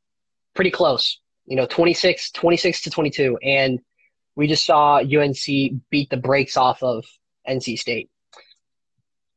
pretty 0.54 0.70
close. 0.70 1.20
You 1.46 1.56
know, 1.56 1.66
26, 1.66 2.30
26 2.30 2.82
to 2.82 2.90
22. 2.90 3.36
And 3.42 3.80
we 4.36 4.46
just 4.46 4.64
saw 4.64 4.96
UNC 4.98 5.44
beat 5.90 6.10
the 6.10 6.16
brakes 6.16 6.56
off 6.56 6.82
of 6.82 7.04
NC 7.48 7.78
State. 7.78 8.10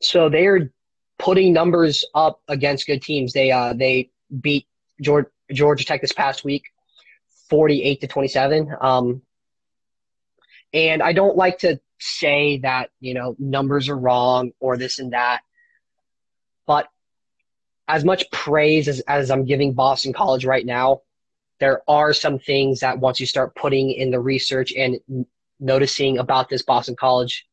So 0.02 0.30
they're 0.30 0.72
putting 1.20 1.54
numbers 1.54 2.06
up 2.14 2.42
against 2.48 2.88
good 2.88 3.02
teams. 3.02 3.34
They 3.34 3.52
uh 3.52 3.74
they 3.74 4.12
beat 4.42 4.68
Georgia, 5.02 5.30
Georgia 5.52 5.86
Tech 5.86 6.02
this 6.02 6.14
past 6.14 6.44
week, 6.44 6.64
48 7.50 8.02
to 8.02 8.08
27. 8.08 8.76
Um, 8.82 9.22
and 10.74 11.02
I 11.02 11.14
don't 11.14 11.38
like 11.38 11.60
to 11.60 11.80
say 12.00 12.60
that, 12.60 12.92
you 13.00 13.14
know, 13.14 13.36
numbers 13.40 13.90
are 13.90 13.98
wrong 13.98 14.52
or 14.60 14.78
this 14.78 15.00
and 15.00 15.14
that. 15.14 15.42
But 16.66 16.88
as 17.88 18.04
much 18.04 18.30
praise 18.32 18.88
as, 18.88 19.00
as 19.02 19.32
I'm 19.32 19.46
giving 19.46 19.74
Boston 19.74 20.14
College 20.14 20.46
right 20.46 20.66
now, 20.66 21.02
there 21.60 21.82
are 21.88 22.14
some 22.14 22.40
things 22.40 22.80
that 22.82 23.00
once 23.00 23.20
you 23.20 23.26
start 23.26 23.56
putting 23.56 23.92
in 23.92 24.12
the 24.12 24.20
research 24.20 24.74
and 24.76 25.00
noticing 25.60 26.18
about 26.20 26.50
this 26.50 26.62
Boston 26.62 26.96
College 26.96 27.48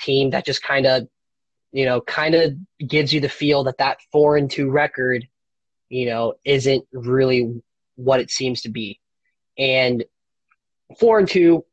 team 0.00 0.30
that 0.30 0.44
just 0.44 0.62
kind 0.62 0.86
of, 0.86 1.08
you 1.72 1.84
know, 1.84 2.00
kind 2.00 2.34
of 2.34 2.54
gives 2.86 3.12
you 3.12 3.20
the 3.20 3.28
feel 3.28 3.64
that 3.64 3.78
that 3.78 3.98
four 4.10 4.36
and 4.36 4.50
two 4.50 4.70
record, 4.70 5.26
you 5.88 6.06
know, 6.06 6.34
isn't 6.44 6.84
really 6.92 7.62
what 7.96 8.20
it 8.20 8.30
seems 8.30 8.62
to 8.62 8.68
be. 8.68 9.00
And 9.56 10.04
four 10.98 11.18
and 11.18 11.28
two 11.28 11.64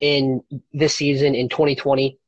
in 0.00 0.42
this 0.72 0.94
season 0.94 1.34
in 1.34 1.48
2020, 1.48 2.18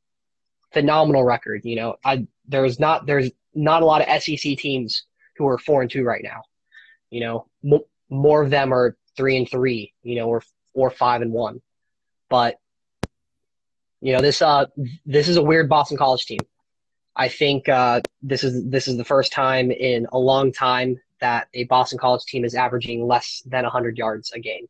phenomenal 0.71 1.23
record. 1.23 1.61
You 1.63 1.75
know, 1.75 1.95
I 2.03 2.27
there's 2.47 2.79
not 2.79 3.05
there's 3.05 3.31
not 3.55 3.81
a 3.81 3.85
lot 3.85 4.07
of 4.07 4.21
SEC 4.21 4.57
teams 4.57 5.05
who 5.37 5.47
are 5.47 5.57
four 5.57 5.81
and 5.81 5.89
two 5.89 6.03
right 6.03 6.23
now. 6.23 6.43
You 7.09 7.21
know, 7.21 7.81
more 8.13 8.41
of 8.41 8.49
them 8.49 8.73
are 8.73 8.95
three 9.17 9.37
and 9.37 9.49
three. 9.49 9.93
You 10.03 10.15
know, 10.15 10.27
or 10.27 10.43
or 10.73 10.89
five 10.89 11.21
and 11.21 11.31
one. 11.31 11.61
But 12.29 12.59
you 14.01 14.13
know, 14.13 14.21
this 14.21 14.41
uh 14.41 14.65
this 15.05 15.27
is 15.27 15.37
a 15.37 15.41
weird 15.41 15.69
Boston 15.69 15.97
College 15.97 16.25
team. 16.25 16.39
I 17.15 17.27
think 17.27 17.69
uh, 17.69 18.01
this 18.23 18.43
is 18.43 18.67
this 18.67 18.87
is 18.87 18.97
the 18.97 19.05
first 19.05 19.31
time 19.31 19.69
in 19.71 20.07
a 20.11 20.17
long 20.17 20.51
time 20.51 20.99
that 21.19 21.47
a 21.53 21.65
Boston 21.65 21.99
College 21.99 22.23
team 22.25 22.43
is 22.43 22.55
averaging 22.55 23.05
less 23.05 23.43
than 23.45 23.63
100 23.63 23.97
yards 23.97 24.31
a 24.33 24.39
game. 24.39 24.67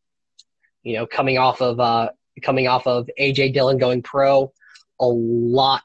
You 0.84 0.98
know, 0.98 1.08
coming 1.08 1.38
off 1.38 1.62
of 1.62 1.80
uh, 1.80 2.10
coming 2.42 2.68
off 2.68 2.86
of 2.86 3.10
AJ 3.18 3.54
Dillon 3.54 3.78
going 3.78 4.02
pro, 4.02 4.52
a 5.00 5.08
lot 5.08 5.84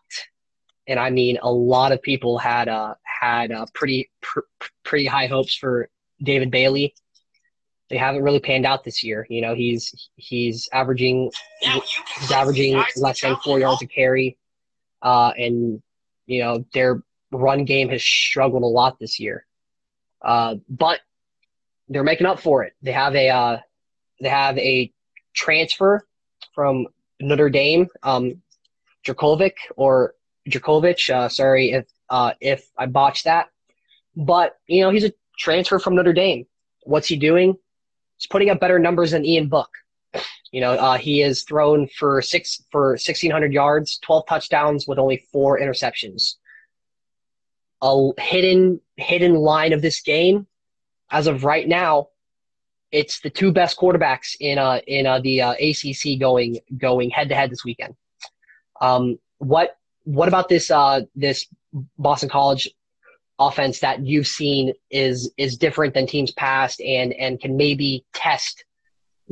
and 0.89 0.99
I 0.99 1.11
mean 1.11 1.39
a 1.43 1.53
lot 1.53 1.93
of 1.93 2.03
people 2.03 2.39
had 2.39 2.69
uh, 2.69 2.95
had 3.03 3.53
uh, 3.53 3.67
pretty 3.75 4.11
pr- 4.21 4.41
pretty 4.83 5.07
high 5.07 5.27
hopes 5.27 5.55
for 5.55 5.89
David 6.21 6.51
Bailey. 6.51 6.95
They 7.91 7.97
haven't 7.97 8.23
really 8.23 8.41
panned 8.41 8.67
out 8.67 8.85
this 8.85 9.03
year. 9.03 9.27
You 9.31 9.41
know, 9.41 9.55
he's 9.55 10.11
he's 10.17 10.69
averaging 10.73 11.31
he's 11.61 12.31
averaging 12.31 12.83
less 12.97 13.21
than 13.23 13.37
four 13.43 13.59
yards 13.59 13.83
a 13.83 13.87
carry, 13.87 14.37
uh, 15.03 15.33
and 15.39 15.83
you 16.27 16.43
know 16.43 16.65
their 16.75 17.03
run 17.33 17.65
game 17.65 17.89
has 17.89 18.03
struggled 18.03 18.63
a 18.63 18.67
lot 18.67 18.99
this 18.99 19.19
year. 19.19 19.47
Uh, 20.23 20.57
but 20.69 21.01
they're 21.89 22.05
making 22.05 22.27
up 22.27 22.41
for 22.41 22.65
it. 22.65 22.75
They 22.83 22.93
have 22.93 23.15
a 23.15 23.29
uh, 23.31 23.59
they 24.21 24.29
have 24.29 24.59
a 24.59 24.93
transfer 25.35 26.07
from 26.55 26.87
Notre 27.21 27.51
Dame, 27.51 27.89
um, 28.03 28.43
Dracovic 29.07 29.55
or 29.77 30.15
Djokovic. 30.49 31.09
Uh, 31.11 31.29
sorry 31.29 31.73
if 31.73 31.87
uh, 32.11 32.33
if 32.41 32.69
I 32.77 32.87
botched 32.87 33.25
that, 33.25 33.49
but 34.17 34.57
you 34.67 34.83
know 34.83 34.91
he's 34.91 35.05
a 35.05 35.13
transfer 35.39 35.79
from 35.79 35.95
Notre 35.95 36.13
Dame. 36.13 36.47
What's 36.83 37.09
he 37.09 37.17
doing? 37.17 37.57
He's 38.19 38.27
putting 38.27 38.51
up 38.51 38.61
better 38.61 38.79
numbers 38.79 39.13
than 39.13 39.25
Ian 39.25 39.49
Book. 39.49 39.71
You 40.51 40.61
know, 40.61 40.73
uh, 40.73 40.99
he 40.99 41.21
has 41.21 41.43
thrown 41.43 41.89
for 41.89 42.21
six 42.23 42.63
for 42.71 42.97
sixteen 42.97 43.31
hundred 43.31 43.53
yards, 43.53 43.99
twelve 43.99 44.27
touchdowns 44.27 44.87
with 44.87 44.99
only 44.99 45.27
four 45.33 45.59
interceptions. 45.61 46.35
A 47.83 48.11
hidden 48.19 48.81
hidden 48.97 49.35
line 49.35 49.73
of 49.73 49.83
this 49.83 50.01
game, 50.01 50.47
as 51.11 51.27
of 51.27 51.45
right 51.45 51.69
now, 51.69 52.09
it's 52.91 53.21
the 53.21 53.31
two 53.31 53.53
best 53.53 53.77
quarterbacks 53.77 54.37
in 54.41 54.59
uh 54.59 54.81
in 54.87 55.07
uh, 55.07 55.21
the 55.21 55.43
uh, 55.43 55.53
ACC 55.53 56.19
going 56.19 56.59
going 56.77 57.11
head 57.11 57.29
to 57.29 57.35
head 57.35 57.51
this 57.51 57.65
weekend. 57.65 57.95
Um, 58.81 59.19
what 59.39 59.77
what 60.05 60.29
about 60.29 60.49
this 60.49 60.71
uh, 60.71 61.03
this 61.15 61.47
Boston 61.99 62.31
College 62.31 62.69
offense 63.39 63.81
that 63.81 64.05
you've 64.05 64.27
seen 64.27 64.73
is 64.91 65.31
is 65.37 65.57
different 65.57 65.95
than 65.95 66.07
teams 66.07 66.33
past 66.33 66.81
and 66.81 67.13
and 67.15 67.41
can 67.41 67.57
maybe 67.57 68.05
test 68.13 68.65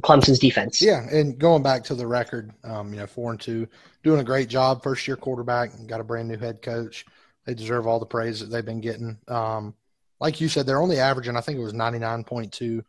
Clemson's 0.03 0.39
defense? 0.39 0.81
Yeah, 0.83 1.07
and 1.11 1.39
going 1.39 1.63
back 1.63 1.83
to 1.85 1.95
the 1.95 2.07
record, 2.07 2.53
um, 2.65 2.93
you 2.93 3.01
know, 3.01 3.07
four 3.07 3.31
and 3.31 3.41
two, 3.41 3.67
doing 4.03 4.21
a 4.21 4.25
great 4.25 4.49
job. 4.49 4.83
First 4.83 5.07
year 5.09 5.17
quarterback, 5.17 5.71
got 5.87 6.01
a 6.01 6.05
brand 6.05 6.29
new 6.29 6.37
head 6.37 6.63
coach. 6.63 7.07
They 7.47 7.55
deserve 7.55 7.87
all 7.87 8.01
the 8.01 8.07
praise 8.07 8.41
that 8.41 8.47
they've 8.47 8.65
been 8.65 8.81
getting. 8.81 9.19
Um, 9.29 9.75
like 10.21 10.41
you 10.41 10.49
said, 10.49 10.67
they're 10.67 10.83
only 10.83 10.99
averaging, 10.99 11.37
I 11.37 11.41
think 11.41 11.59
it 11.59 11.63
was 11.63 11.75
ninety 11.75 11.99
nine 11.99 12.25
point 12.25 12.53
two 12.53 12.85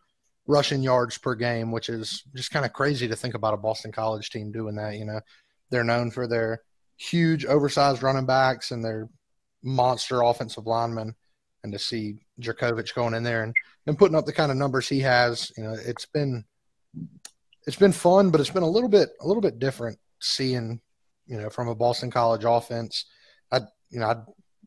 rushing 0.48 0.82
yards 0.82 1.18
per 1.18 1.36
game, 1.36 1.72
which 1.72 1.90
is 1.90 2.24
just 2.36 2.52
kind 2.52 2.66
of 2.66 2.74
crazy 2.74 3.08
to 3.08 3.16
think 3.16 3.36
about 3.36 3.54
a 3.54 3.58
Boston 3.58 3.92
College 3.92 4.30
team 4.30 4.52
doing 4.52 4.76
that. 4.76 4.96
You 4.96 5.06
know, 5.06 5.20
they're 5.70 5.84
known 5.84 6.12
for 6.12 6.28
their 6.28 6.62
huge, 6.98 7.46
oversized 7.46 8.02
running 8.02 8.26
backs 8.26 8.72
and 8.72 8.84
their 8.84 9.10
monster 9.64 10.22
offensive 10.22 10.68
lineman, 10.68 11.16
And 11.64 11.74
to 11.74 11.80
see 11.80 12.18
Jurkovec 12.42 12.94
going 12.94 13.14
in 13.14 13.24
there 13.24 13.44
and, 13.44 13.56
and 13.86 13.98
putting 13.98 14.16
up 14.16 14.26
the 14.26 14.34
kind 14.34 14.52
of 14.52 14.58
numbers 14.58 14.88
he 14.88 15.00
has, 15.02 15.52
you 15.58 15.64
know, 15.64 15.76
it's 15.80 16.06
been 16.06 16.46
it's 17.66 17.76
been 17.76 17.92
fun, 17.92 18.32
but 18.32 18.40
it's 18.40 18.50
been 18.50 18.64
a 18.64 18.70
little 18.70 18.90
bit 18.90 19.10
a 19.22 19.28
little 19.28 19.42
bit 19.42 19.60
different 19.60 20.00
seeing, 20.20 20.80
you 21.26 21.38
know, 21.38 21.50
from 21.50 21.68
a 21.68 21.76
Boston 21.76 22.10
College 22.10 22.46
offense. 22.46 23.06
I 23.52 23.62
you 23.90 24.00
know 24.00 24.08
I 24.08 24.16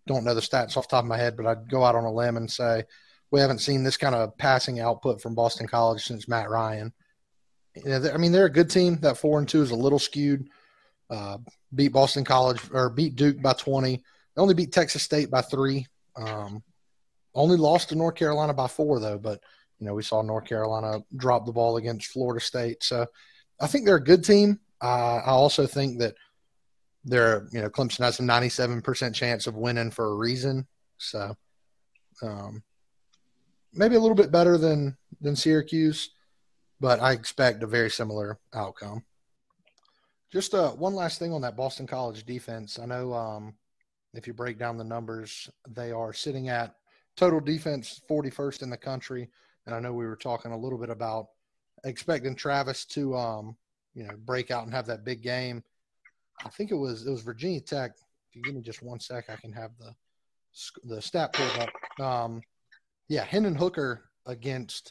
don't 0.07 0.25
know 0.25 0.35
the 0.35 0.41
stats 0.41 0.77
off 0.77 0.89
the 0.89 0.97
top 0.97 1.05
of 1.05 1.09
my 1.09 1.17
head, 1.17 1.37
but 1.37 1.47
I'd 1.47 1.71
go 1.71 1.85
out 1.85 1.95
on 1.95 2.05
a 2.05 2.13
limb 2.13 2.37
and 2.37 2.51
say 2.51 2.85
we 3.31 3.41
haven't 3.41 3.61
seen 3.61 3.83
this 3.83 3.97
kind 3.97 4.15
of 4.15 4.37
passing 4.39 4.81
output 4.81 5.23
from 5.23 5.35
Boston 5.35 5.67
College 5.67 6.05
since 6.05 6.29
Matt 6.29 6.51
Ryan. 6.51 6.93
You 7.77 7.85
know, 7.85 8.11
I 8.13 8.17
mean, 8.17 8.33
they're 8.33 8.47
a 8.47 8.53
good 8.53 8.71
team. 8.71 8.99
That 9.01 9.19
four 9.19 9.39
and 9.39 9.49
two 9.49 9.63
is 9.63 9.71
a 9.71 9.77
little 9.77 9.99
skewed. 9.99 10.49
Uh, 11.09 11.39
beat 11.75 11.93
Boston 11.93 12.25
College 12.25 12.61
or 12.73 12.91
beat 12.91 13.17
Duke 13.17 13.41
by 13.41 13.53
20. 13.53 14.03
They 14.35 14.43
only 14.43 14.55
beat 14.55 14.73
Texas 14.73 15.03
State 15.03 15.31
by 15.31 15.43
three. 15.43 15.87
Um, 16.17 16.63
only 17.35 17.57
lost 17.57 17.89
to 17.89 17.95
North 17.95 18.17
Carolina 18.17 18.55
by 18.55 18.67
four, 18.67 19.01
though. 19.01 19.19
But, 19.19 19.41
you 19.79 19.87
know, 19.87 19.95
we 19.95 20.03
saw 20.03 20.23
North 20.23 20.47
Carolina 20.47 21.01
drop 21.17 21.47
the 21.47 21.53
ball 21.53 21.77
against 21.77 22.09
Florida 22.09 22.45
State. 22.45 22.83
So 22.83 23.07
I 23.61 23.67
think 23.67 23.87
they're 23.87 23.97
a 23.97 24.03
good 24.03 24.25
team. 24.25 24.61
Uh, 24.83 25.21
I 25.25 25.31
also 25.31 25.67
think 25.67 25.99
that 25.99 26.15
they're, 27.05 27.47
you 27.53 27.61
know, 27.61 27.71
Clemson 27.71 28.05
has 28.05 28.21
a 28.21 28.23
97% 28.23 29.15
chance 29.15 29.47
of 29.47 29.57
winning 29.57 29.91
for 29.91 30.07
a 30.07 30.15
reason. 30.15 30.67
So, 30.99 31.35
um, 32.23 32.63
maybe 33.73 33.95
a 33.95 34.01
little 34.01 34.17
bit 34.17 34.31
better 34.33 34.59
than 34.59 34.97
than 35.21 35.37
Syracuse, 35.37 36.11
but 36.81 37.01
I 37.01 37.13
expect 37.13 37.63
a 37.63 37.67
very 37.67 37.91
similar 37.91 38.39
outcome. 38.55 39.05
Just 40.33 40.55
uh, 40.55 40.71
one 40.71 40.95
last 40.95 41.19
thing 41.19 41.33
on 41.33 41.43
that 41.43 41.57
Boston 41.57 41.87
College 41.87 42.25
defense. 42.25 42.79
I 42.79 42.87
know 42.87 43.13
um, 43.13 43.55
if 44.15 44.27
you 44.27 44.35
break 44.35 44.59
down 44.59 44.77
the 44.77 44.85
numbers, 44.85 45.49
they 45.69 45.93
are 45.93 46.13
sitting 46.13 46.49
at 46.49 46.75
total 47.17 47.41
defense 47.41 48.01
41st 48.09 48.63
in 48.63 48.71
the 48.71 48.77
country. 48.77 49.29
And 49.67 49.75
I 49.75 49.81
know 49.81 49.93
we 49.93 50.07
were 50.07 50.17
talking 50.17 50.53
a 50.53 50.59
little 50.59 50.79
bit 50.79 50.91
about 50.91 51.27
expecting 51.85 52.35
Travis 52.35 52.85
to, 52.87 53.17
um, 53.17 53.57
you 53.95 54.05
know, 54.05 54.15
break 54.25 54.51
out 54.51 54.65
and 54.65 54.73
have 54.73 54.87
that 54.87 55.05
big 55.05 55.23
game. 55.23 55.63
I 56.45 56.49
think 56.49 56.71
it 56.71 56.77
was 56.77 57.07
it 57.07 57.11
was 57.11 57.23
Virginia 57.23 57.61
Tech. 57.61 57.93
If 58.31 58.37
you 58.37 58.43
give 58.43 58.55
me 58.55 58.63
just 58.63 58.83
one 58.83 59.01
sec, 59.01 59.29
I 59.29 59.37
can 59.37 59.53
have 59.53 59.73
the 59.79 59.95
the 60.85 61.03
stat 61.03 61.33
pulled 61.33 61.69
up. 61.69 62.05
Um, 62.05 62.43
yeah, 63.09 63.25
Hendon 63.25 63.55
Hooker 63.55 64.11
against 64.27 64.91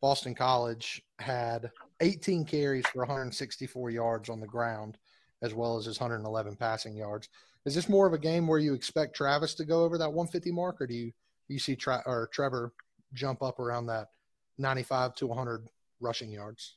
Boston 0.00 0.34
College 0.34 1.02
had 1.18 1.70
18 2.00 2.44
carries 2.44 2.86
for 2.88 3.00
164 3.00 3.90
yards 3.90 4.28
on 4.28 4.40
the 4.40 4.46
ground, 4.46 4.98
as 5.42 5.54
well 5.54 5.76
as 5.76 5.84
his 5.86 6.00
111 6.00 6.56
passing 6.56 6.96
yards. 6.96 7.28
Is 7.66 7.74
this 7.74 7.88
more 7.88 8.06
of 8.06 8.12
a 8.12 8.18
game 8.18 8.46
where 8.46 8.58
you 8.58 8.74
expect 8.74 9.14
Travis 9.14 9.54
to 9.54 9.64
go 9.64 9.84
over 9.84 9.98
that 9.98 10.12
150 10.12 10.50
mark, 10.52 10.80
or 10.80 10.86
do 10.86 10.94
you 10.94 11.12
you 11.48 11.58
see 11.58 11.76
Tra- 11.76 12.02
or 12.06 12.28
Trevor 12.32 12.72
jump 13.12 13.42
up 13.42 13.58
around 13.58 13.86
that 13.86 14.10
95 14.58 15.14
to 15.16 15.26
100 15.26 15.66
rushing 16.00 16.30
yards? 16.30 16.76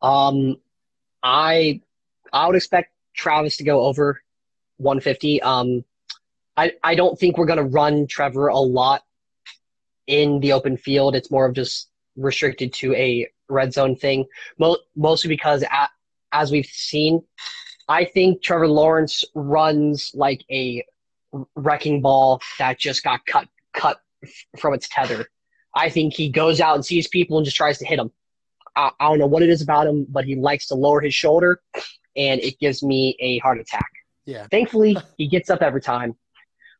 Um, 0.00 0.56
I 1.22 1.80
I 2.32 2.46
would 2.46 2.56
expect 2.56 2.92
Travis 3.14 3.56
to 3.56 3.64
go 3.64 3.82
over 3.82 4.22
150. 4.76 5.42
Um, 5.42 5.84
I 6.56 6.72
I 6.84 6.94
don't 6.94 7.18
think 7.18 7.38
we're 7.38 7.46
gonna 7.46 7.64
run 7.64 8.06
Trevor 8.06 8.48
a 8.48 8.58
lot 8.58 9.04
in 10.06 10.38
the 10.40 10.52
open 10.52 10.76
field. 10.76 11.16
It's 11.16 11.30
more 11.30 11.46
of 11.46 11.54
just 11.54 11.88
restricted 12.16 12.72
to 12.74 12.94
a 12.94 13.28
red 13.48 13.72
zone 13.72 13.96
thing, 13.96 14.26
Mo- 14.58 14.78
mostly 14.94 15.28
because 15.28 15.62
at, 15.62 15.90
as 16.32 16.50
we've 16.50 16.66
seen, 16.66 17.22
I 17.88 18.04
think 18.04 18.42
Trevor 18.42 18.68
Lawrence 18.68 19.24
runs 19.34 20.12
like 20.14 20.44
a 20.50 20.84
wrecking 21.54 22.00
ball 22.00 22.40
that 22.58 22.78
just 22.78 23.02
got 23.02 23.24
cut 23.26 23.48
cut 23.72 24.00
from 24.58 24.74
its 24.74 24.88
tether. 24.88 25.26
I 25.74 25.88
think 25.88 26.14
he 26.14 26.28
goes 26.28 26.60
out 26.60 26.74
and 26.74 26.84
sees 26.84 27.08
people 27.08 27.36
and 27.36 27.44
just 27.44 27.56
tries 27.56 27.78
to 27.78 27.86
hit 27.86 27.96
them. 27.96 28.10
I, 28.74 28.90
I 28.98 29.08
don't 29.08 29.18
know 29.18 29.26
what 29.26 29.42
it 29.42 29.50
is 29.50 29.62
about 29.62 29.86
him, 29.86 30.06
but 30.08 30.24
he 30.24 30.34
likes 30.34 30.66
to 30.68 30.74
lower 30.74 31.00
his 31.00 31.14
shoulder, 31.14 31.60
and 32.16 32.40
it 32.40 32.58
gives 32.58 32.82
me 32.82 33.16
a 33.20 33.38
heart 33.38 33.60
attack. 33.60 33.88
Yeah. 34.24 34.46
Thankfully, 34.50 34.96
he 35.16 35.28
gets 35.28 35.50
up 35.50 35.62
every 35.62 35.80
time. 35.80 36.16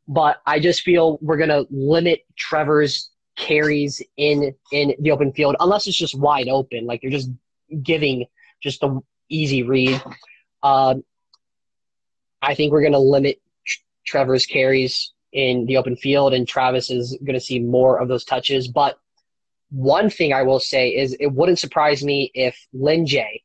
But 0.07 0.41
I 0.45 0.59
just 0.59 0.81
feel 0.81 1.19
we're 1.21 1.37
going 1.37 1.49
to 1.49 1.67
limit 1.69 2.21
Trevor's 2.35 3.11
carries 3.35 4.01
in 4.17 4.53
in 4.71 4.93
the 4.99 5.11
open 5.11 5.31
field 5.31 5.55
unless 5.59 5.87
it's 5.87 5.97
just 5.97 6.17
wide 6.17 6.49
open, 6.49 6.85
like 6.85 7.03
you're 7.03 7.11
just 7.11 7.29
giving 7.83 8.25
just 8.61 8.83
a 8.83 8.99
easy 9.29 9.63
read. 9.63 10.01
Um, 10.63 11.03
I 12.41 12.55
think 12.55 12.71
we're 12.71 12.81
going 12.81 12.93
to 12.93 12.99
limit 12.99 13.41
Trevor's 14.05 14.45
carries 14.45 15.11
in 15.31 15.65
the 15.65 15.77
open 15.77 15.95
field, 15.95 16.33
and 16.33 16.47
Travis 16.47 16.89
is 16.89 17.17
going 17.23 17.35
to 17.37 17.39
see 17.39 17.59
more 17.59 17.99
of 17.99 18.07
those 18.07 18.25
touches. 18.25 18.67
But 18.67 18.97
one 19.69 20.09
thing 20.09 20.33
I 20.33 20.43
will 20.43 20.59
say 20.59 20.89
is 20.89 21.15
it 21.19 21.27
wouldn't 21.27 21.59
surprise 21.59 22.03
me 22.03 22.31
if 22.33 22.57
Lyn-J 22.73 23.43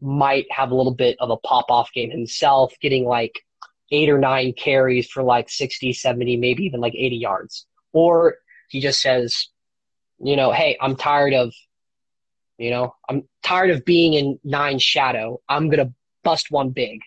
might 0.00 0.46
have 0.50 0.70
a 0.70 0.74
little 0.74 0.94
bit 0.94 1.16
of 1.20 1.30
a 1.30 1.36
pop 1.38 1.66
off 1.70 1.92
game 1.92 2.10
himself, 2.10 2.74
getting 2.80 3.06
like 3.06 3.42
eight 3.90 4.10
or 4.10 4.18
nine 4.18 4.52
carries 4.52 5.08
for 5.08 5.22
like 5.22 5.48
60, 5.48 5.92
70, 5.92 6.36
maybe 6.36 6.64
even 6.64 6.80
like 6.80 6.94
80 6.94 7.16
yards. 7.16 7.66
Or 7.92 8.36
he 8.68 8.80
just 8.80 9.00
says, 9.00 9.48
you 10.18 10.36
know, 10.36 10.52
hey, 10.52 10.76
I'm 10.80 10.96
tired 10.96 11.34
of, 11.34 11.54
you 12.58 12.70
know, 12.70 12.94
I'm 13.08 13.28
tired 13.42 13.70
of 13.70 13.84
being 13.84 14.14
in 14.14 14.38
nine 14.44 14.78
shadow. 14.78 15.40
I'm 15.48 15.68
gonna 15.68 15.92
bust 16.26 16.50
one 16.50 16.70
big, 16.70 17.00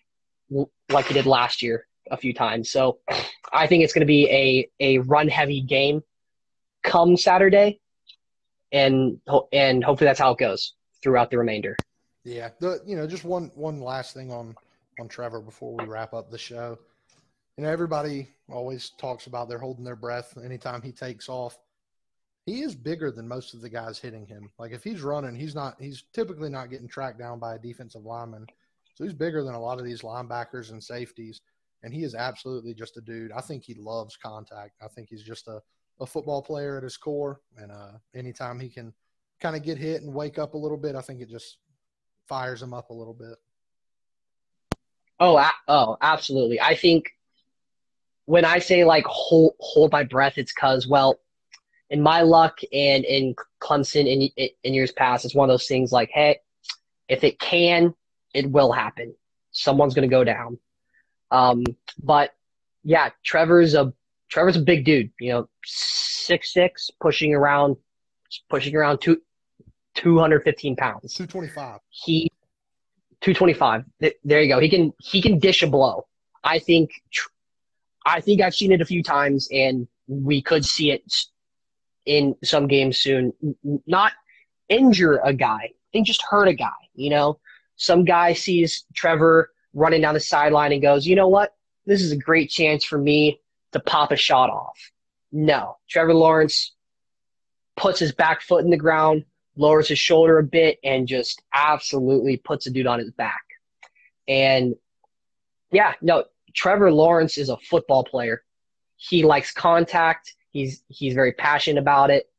like 0.90 1.06
he 1.06 1.14
did 1.14 1.26
last 1.26 1.62
year 1.62 1.86
a 2.10 2.18
few 2.18 2.34
times. 2.34 2.72
So 2.72 3.00
I 3.54 3.68
think 3.68 3.84
it's 3.84 3.94
gonna 3.94 4.06
be 4.06 4.30
a 4.30 4.70
a 4.80 5.00
run 5.00 5.28
heavy 5.28 5.62
game 5.62 6.02
come 6.84 7.18
Saturday, 7.18 7.80
and 8.72 9.20
and 9.52 9.84
hopefully 9.84 10.08
that's 10.08 10.20
how 10.20 10.32
it 10.32 10.40
goes 10.40 10.74
throughout 11.04 11.30
the 11.30 11.38
remainder. 11.38 11.76
Yeah, 12.24 12.50
the 12.60 12.82
you 12.86 12.96
know 12.96 13.06
just 13.06 13.26
one 13.26 13.52
one 13.56 13.82
last 13.82 14.14
thing 14.14 14.32
on 14.32 14.56
on 15.00 15.08
Trevor 15.08 15.42
before 15.42 15.76
we 15.78 15.86
wrap 15.86 16.14
up 16.14 16.32
the 16.32 16.38
show 16.38 16.80
you 17.60 17.66
know, 17.66 17.72
everybody 17.72 18.30
always 18.50 18.92
talks 18.92 19.28
about 19.28 19.50
they're 19.50 19.58
holding 19.60 19.84
their 19.84 19.98
breath 19.98 20.38
anytime 20.42 20.82
he 20.82 20.94
takes 20.94 21.28
off. 21.28 21.60
He 22.46 22.62
is 22.62 22.74
bigger 22.74 23.12
than 23.12 23.28
most 23.28 23.54
of 23.54 23.60
the 23.60 23.68
guys 23.68 24.00
hitting 24.00 24.26
him. 24.26 24.50
Like 24.58 24.72
if 24.72 24.82
he's 24.82 25.02
running, 25.02 25.36
he's 25.36 25.56
not 25.56 25.76
he's 25.78 26.06
typically 26.14 26.50
not 26.50 26.70
getting 26.70 26.88
tracked 26.88 27.20
down 27.20 27.38
by 27.38 27.56
a 27.56 27.60
defensive 27.60 28.06
lineman. 28.06 28.48
So 29.00 29.06
he's 29.06 29.14
bigger 29.14 29.46
than 29.46 29.56
a 29.56 29.62
lot 29.62 29.80
of 29.80 29.86
these 29.86 30.02
linebackers 30.02 30.72
and 30.72 30.84
safeties. 30.84 31.40
And 31.84 31.94
he 31.94 32.04
is 32.04 32.16
absolutely 32.16 32.74
just 32.74 32.98
a 32.98 33.02
dude. 33.02 33.32
I 33.32 33.40
think 33.40 33.64
he 33.64 33.74
loves 33.76 34.18
contact. 34.18 34.74
I 34.84 34.90
think 34.90 35.08
he's 35.10 35.24
just 35.24 35.48
a, 35.48 35.62
a 36.02 36.06
football 36.06 36.42
player 36.42 36.76
at 36.76 36.84
his 36.84 36.98
core. 36.98 37.40
And 37.58 37.72
uh, 37.72 37.92
anytime 38.14 38.60
he 38.60 38.68
can 38.68 38.94
kind 39.40 39.56
of 39.56 39.64
get 39.64 39.78
hit 39.78 40.02
and 40.02 40.14
wake 40.14 40.38
up 40.38 40.54
a 40.54 40.58
little 40.58 40.78
bit, 40.78 40.96
I 40.96 41.02
think 41.02 41.22
it 41.22 41.30
just 41.30 41.60
fires 42.28 42.62
him 42.62 42.74
up 42.74 42.90
a 42.90 42.94
little 42.94 43.14
bit. 43.14 43.38
Oh, 45.22 45.50
oh, 45.70 45.96
absolutely. 46.02 46.60
I 46.60 46.76
think 46.76 47.10
when 48.26 48.44
I 48.44 48.60
say 48.60 48.84
like 48.84 49.06
hold 49.06 49.54
hold 49.62 49.94
my 49.94 50.04
breath, 50.04 50.38
it's 50.38 50.54
because 50.54 50.88
well, 50.88 51.22
in 51.90 52.02
my 52.02 52.22
luck 52.22 52.60
and 52.74 53.06
in 53.06 53.34
Clemson 53.62 54.08
in 54.08 54.50
in 54.64 54.74
years 54.74 54.92
past, 54.92 55.24
it's 55.24 55.36
one 55.36 55.50
of 55.50 55.54
those 55.54 55.68
things 55.68 55.94
like, 55.94 56.10
hey, 56.14 56.40
if 57.08 57.24
it 57.24 57.40
can, 57.40 57.94
it 58.34 58.50
will 58.50 58.72
happen. 58.72 59.14
Someone's 59.52 59.94
gonna 59.94 60.08
go 60.08 60.24
down. 60.24 60.58
Um, 61.32 61.64
but 62.02 62.34
yeah, 62.84 63.10
Trevor's 63.24 63.74
a 63.76 63.94
Trevor's 64.30 64.58
a 64.58 64.62
big 64.62 64.86
dude. 64.86 65.12
You 65.20 65.34
know, 65.34 65.50
six 65.66 66.54
six, 66.54 66.90
pushing 67.00 67.34
around, 67.34 67.78
pushing 68.50 68.76
around 68.76 69.00
two. 69.00 69.22
215 69.96 70.78
pounds 70.78 71.16
225 71.16 71.80
he 71.90 72.32
225 73.20 73.84
there 74.24 74.42
you 74.42 74.48
go 74.48 74.60
he 74.60 74.70
can 74.70 74.94
he 75.02 75.22
can 75.22 75.40
dish 75.40 75.62
a 75.62 75.68
blow 75.68 76.06
i 76.44 76.58
think 76.58 76.92
I 78.06 78.22
think 78.22 78.42
I've 78.42 78.56
seen 78.56 78.72
it 78.72 78.82
a 78.82 78.86
few 78.86 79.04
times, 79.04 79.48
and 79.52 79.88
we 80.08 80.42
could 80.42 80.66
see 80.66 80.92
it 80.92 81.04
in 82.06 82.36
some 82.44 82.68
games 82.68 82.98
soon. 82.98 83.34
Not 83.86 84.14
injure 84.68 85.18
a 85.24 85.34
guy, 85.34 85.62
I 85.62 85.74
think 85.94 86.08
just 86.08 86.24
hurt 86.28 86.48
a 86.48 86.54
guy. 86.54 86.72
You 86.96 87.12
know, 87.12 87.40
some 87.80 88.04
guy 88.04 88.34
sees 88.34 88.84
Trevor 88.94 89.52
running 89.74 90.02
down 90.02 90.14
the 90.14 90.20
sideline 90.20 90.74
and 90.74 90.82
goes, 90.82 91.08
"You 91.08 91.16
know 91.16 91.30
what? 91.30 91.56
This 91.86 92.02
is 92.02 92.12
a 92.12 92.18
great 92.18 92.50
chance 92.50 92.84
for 92.84 92.98
me 92.98 93.40
to 93.72 93.80
pop 93.80 94.12
a 94.12 94.18
shot 94.18 94.50
off." 94.50 94.92
No, 95.32 95.78
Trevor 95.88 96.14
Lawrence 96.14 96.74
puts 97.78 98.00
his 98.00 98.12
back 98.12 98.42
foot 98.42 98.66
in 98.66 98.70
the 98.70 98.78
ground, 98.78 99.24
lowers 99.56 99.88
his 99.88 99.98
shoulder 99.98 100.38
a 100.40 100.44
bit, 100.44 100.78
and 100.84 101.08
just 101.08 101.42
absolutely 101.54 102.36
puts 102.36 102.68
a 102.68 102.70
dude 102.70 102.86
on 102.86 103.00
his 103.00 103.12
back. 103.12 103.44
And 104.28 104.76
yeah, 105.72 105.94
no, 106.02 106.26
Trevor 106.54 106.92
Lawrence 106.92 107.38
is 107.38 107.48
a 107.48 107.58
football 107.58 108.04
player. 108.04 108.44
He 108.98 109.24
likes 109.24 109.54
contact. 109.54 110.36
He's 110.52 110.84
he's 110.90 111.14
very 111.14 111.32
passionate 111.32 111.80
about 111.80 112.10
it, 112.12 112.30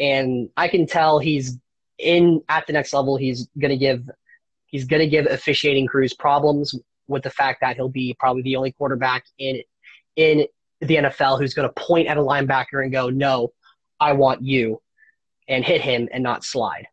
and 0.00 0.50
I 0.56 0.66
can 0.66 0.88
tell 0.88 1.20
he's 1.20 1.58
in 1.96 2.42
at 2.48 2.66
the 2.66 2.72
next 2.72 2.92
level. 2.92 3.16
He's 3.16 3.48
gonna 3.56 3.76
give 3.76 4.10
he's 4.70 4.84
gonna 4.84 5.06
give 5.06 5.26
officiating 5.26 5.86
crews 5.86 6.14
problems 6.14 6.74
with 7.08 7.22
the 7.22 7.30
fact 7.30 7.60
that 7.60 7.76
he'll 7.76 7.88
be 7.88 8.16
probably 8.18 8.42
the 8.42 8.56
only 8.56 8.72
quarterback 8.72 9.24
in 9.38 9.60
in 10.16 10.46
the 10.80 10.96
NFL 10.96 11.38
who's 11.38 11.52
going 11.54 11.68
to 11.68 11.74
point 11.74 12.08
at 12.08 12.16
a 12.16 12.22
linebacker 12.22 12.82
and 12.82 12.90
go, 12.90 13.10
"No, 13.10 13.52
I 13.98 14.12
want 14.12 14.42
you," 14.42 14.80
and 15.48 15.64
hit 15.64 15.82
him 15.82 16.08
and 16.12 16.22
not 16.22 16.44
slide. 16.44 16.86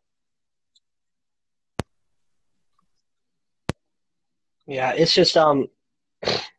Yeah, 4.66 4.92
it's 4.92 5.14
just 5.14 5.36
um, 5.36 5.68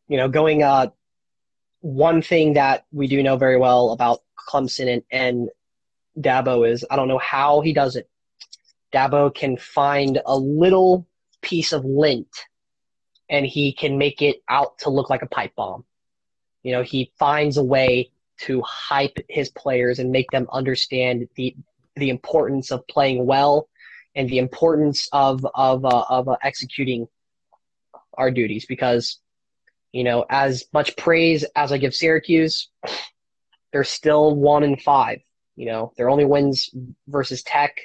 you 0.07 0.17
know, 0.17 0.27
going 0.27 0.63
uh, 0.63 0.87
one 1.81 2.21
thing 2.21 2.53
that 2.53 2.85
we 2.91 3.07
do 3.07 3.21
know 3.21 3.37
very 3.37 3.57
well 3.57 3.91
about 3.91 4.21
Clemson 4.49 4.91
and, 4.91 5.03
and 5.11 5.49
Dabo 6.19 6.67
is 6.67 6.83
I 6.89 6.95
don't 6.95 7.07
know 7.07 7.19
how 7.19 7.61
he 7.61 7.73
does 7.73 7.95
it. 7.95 8.09
Dabo 8.91 9.33
can 9.33 9.55
find 9.55 10.19
a 10.25 10.35
little 10.35 11.05
piece 11.41 11.73
of 11.73 11.85
lint 11.85 12.27
and 13.29 13.45
he 13.45 13.73
can 13.73 13.97
make 13.97 14.21
it 14.21 14.41
out 14.49 14.77
to 14.79 14.89
look 14.89 15.09
like 15.09 15.21
a 15.21 15.27
pipe 15.27 15.53
bomb. 15.55 15.85
You 16.63 16.73
know, 16.73 16.83
he 16.83 17.11
finds 17.17 17.57
a 17.57 17.63
way 17.63 18.11
to 18.39 18.61
hype 18.61 19.17
his 19.27 19.49
players 19.49 19.99
and 19.99 20.11
make 20.11 20.29
them 20.31 20.47
understand 20.51 21.27
the 21.35 21.55
the 21.95 22.09
importance 22.09 22.71
of 22.71 22.87
playing 22.87 23.25
well 23.25 23.67
and 24.15 24.29
the 24.29 24.39
importance 24.39 25.09
of 25.11 25.45
of 25.53 25.85
uh, 25.85 26.05
of 26.09 26.29
uh, 26.29 26.37
executing 26.41 27.07
our 28.17 28.31
duties 28.31 28.65
because 28.65 29.19
you 29.91 30.03
know 30.03 30.25
as 30.29 30.65
much 30.73 30.95
praise 30.95 31.45
as 31.55 31.71
I 31.71 31.77
give 31.77 31.93
Syracuse 31.93 32.69
they're 33.71 33.83
still 33.83 34.35
1 34.35 34.63
in 34.63 34.77
5 34.77 35.19
you 35.55 35.65
know 35.65 35.93
their 35.97 36.09
only 36.09 36.25
wins 36.25 36.69
versus 37.07 37.43
Tech 37.43 37.75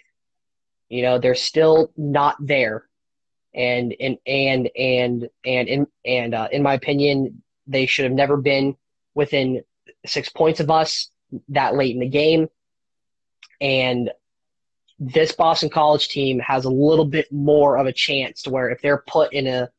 you 0.88 1.02
know 1.02 1.18
they're 1.18 1.34
still 1.34 1.92
not 1.96 2.36
there 2.40 2.86
and 3.54 3.94
and 4.00 4.18
and 4.26 4.70
and 4.76 5.28
and 5.44 5.68
in 5.68 5.86
and 6.04 6.34
uh, 6.34 6.48
in 6.50 6.62
my 6.62 6.74
opinion 6.74 7.42
they 7.66 7.86
should 7.86 8.04
have 8.04 8.12
never 8.12 8.36
been 8.36 8.76
within 9.14 9.62
six 10.06 10.28
points 10.28 10.60
of 10.60 10.70
us 10.70 11.08
that 11.48 11.74
late 11.74 11.94
in 11.94 12.00
the 12.00 12.08
game. 12.08 12.48
And 13.60 14.10
this 14.98 15.32
Boston 15.32 15.70
College 15.70 16.08
team 16.08 16.38
has 16.40 16.64
a 16.64 16.70
little 16.70 17.04
bit 17.04 17.32
more 17.32 17.78
of 17.78 17.86
a 17.86 17.92
chance 17.92 18.42
to 18.42 18.50
where 18.50 18.70
if 18.70 18.80
they're 18.80 19.02
put 19.06 19.32
in 19.32 19.46
a 19.46 19.70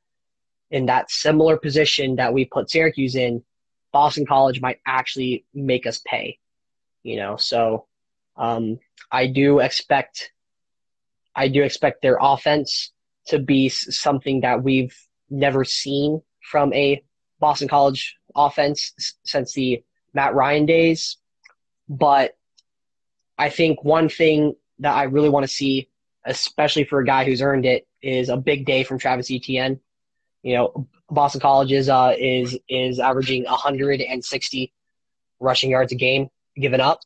in 0.71 0.87
that 0.87 1.11
similar 1.11 1.57
position 1.57 2.15
that 2.15 2.33
we 2.33 2.45
put 2.45 2.69
Syracuse 2.69 3.15
in, 3.15 3.43
Boston 3.91 4.25
College 4.25 4.61
might 4.61 4.79
actually 4.85 5.45
make 5.53 5.85
us 5.85 6.01
pay. 6.05 6.39
You 7.03 7.17
know, 7.17 7.37
so 7.37 7.85
um, 8.35 8.79
I 9.11 9.27
do 9.27 9.59
expect 9.59 10.31
I 11.35 11.49
do 11.49 11.63
expect 11.63 12.01
their 12.01 12.17
offense 12.19 12.91
to 13.27 13.39
be 13.39 13.69
something 13.69 14.41
that 14.41 14.63
we've 14.63 14.95
never 15.29 15.63
seen 15.63 16.21
from 16.41 16.73
a 16.73 17.03
Boston 17.39 17.67
College 17.67 18.17
offense 18.35 18.93
since 19.23 19.53
the 19.53 19.83
Matt 20.13 20.35
Ryan 20.35 20.65
days. 20.65 21.17
But 21.89 22.37
I 23.37 23.49
think 23.49 23.83
one 23.83 24.09
thing 24.09 24.55
that 24.79 24.95
I 24.95 25.03
really 25.03 25.29
want 25.29 25.43
to 25.43 25.51
see, 25.51 25.89
especially 26.25 26.83
for 26.83 26.99
a 26.99 27.05
guy 27.05 27.25
who's 27.25 27.41
earned 27.41 27.65
it, 27.65 27.87
is 28.01 28.29
a 28.29 28.37
big 28.37 28.65
day 28.65 28.83
from 28.83 28.99
Travis 28.99 29.31
Etienne. 29.31 29.79
You 30.43 30.55
know, 30.55 30.87
Boston 31.09 31.41
College 31.41 31.71
is 31.71 31.89
uh, 31.89 32.13
is 32.17 32.57
is 32.69 32.99
averaging 32.99 33.45
160 33.45 34.73
rushing 35.39 35.69
yards 35.69 35.91
a 35.91 35.95
game 35.95 36.29
given 36.55 36.81
up. 36.81 36.99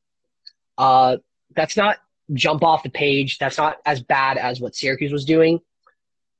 Uh, 0.77 1.17
that's 1.55 1.75
not 1.75 1.97
jump 2.33 2.63
off 2.63 2.83
the 2.83 2.89
page. 2.89 3.37
That's 3.37 3.57
not 3.57 3.77
as 3.85 4.01
bad 4.01 4.37
as 4.37 4.59
what 4.59 4.75
Syracuse 4.75 5.11
was 5.11 5.25
doing, 5.25 5.59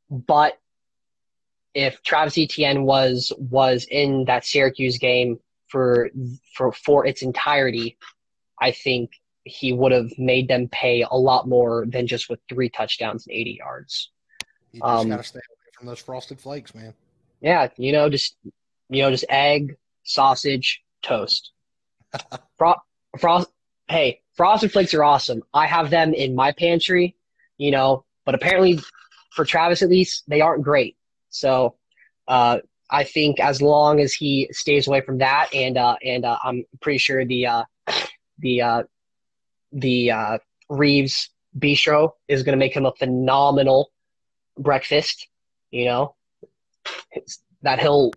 but 0.10 0.60
if 1.74 2.01
Travis 2.03 2.38
Etienne 2.38 2.84
was 2.84 3.32
was 3.38 3.86
in 3.89 4.26
that 4.26 4.45
Syracuse 4.45 4.97
game 4.97 5.39
for 5.68 6.10
for 6.55 6.72
for 6.72 7.05
its 7.05 7.22
entirety, 7.22 7.97
I 8.60 8.72
think 8.72 9.12
he 9.43 9.74
would 9.74 9.91
have 9.91 10.12
made 10.18 10.47
them 10.47 10.68
pay 10.72 11.05
a 11.10 11.16
lot 11.16 11.47
more 11.47 11.86
than 11.88 12.07
just 12.07 12.30
with 12.30 12.39
three 12.49 12.70
touchdowns 12.70 13.26
and 13.26 13.36
80 13.36 13.57
yards. 13.60 14.12
You 14.72 14.82
just 14.82 14.91
um, 14.91 15.10
gotta 15.10 15.24
stay 15.24 15.39
away 15.39 15.72
from 15.78 15.88
those 15.88 15.99
frosted 15.99 16.39
flakes, 16.39 16.76
man. 16.76 16.93
Yeah, 17.41 17.70
you 17.78 17.91
know, 17.91 18.10
just 18.10 18.36
you 18.89 19.01
know, 19.03 19.12
just 19.12 19.26
egg, 19.30 19.78
sausage, 20.03 20.84
toast. 21.01 21.51
Fro- 22.57 22.82
frost. 23.20 23.49
Hey, 23.88 24.22
frosted 24.34 24.72
flakes 24.72 24.93
are 24.93 25.03
awesome. 25.03 25.41
I 25.53 25.66
have 25.66 25.89
them 25.89 26.14
in 26.14 26.36
my 26.36 26.51
pantry, 26.51 27.16
you 27.57 27.72
know, 27.72 28.05
but 28.26 28.36
apparently, 28.36 28.80
for 29.32 29.46
Travis 29.46 29.82
at 29.82 29.90
least, 29.90 30.24
they 30.28 30.42
aren't 30.42 30.64
great. 30.64 30.96
So 31.30 31.76
uh, 32.28 32.60
I 32.90 33.04
think 33.04 33.40
as 33.40 33.62
long 33.62 34.00
as 34.00 34.14
he 34.14 34.50
stays 34.52 34.88
away 34.88 35.02
from 35.02 35.20
that, 35.20 35.54
and 35.54 35.78
uh, 35.78 35.96
and 36.04 36.26
uh, 36.26 36.38
I'm 36.44 36.66
pretty 36.82 36.98
sure 36.98 37.26
the 37.26 37.46
uh, 37.46 37.64
the 38.40 38.62
uh, 38.62 38.84
the 39.72 40.12
uh, 40.12 40.38
Reeves 40.70 41.30
Bistro 41.58 42.12
is 42.28 42.44
going 42.44 42.54
to 42.54 42.60
make 42.60 42.76
him 42.76 42.86
a 42.86 42.94
phenomenal 42.96 43.92
breakfast. 44.58 45.28
You 45.72 45.86
know, 45.86 46.16
that 47.62 47.80
he'll 47.80 48.12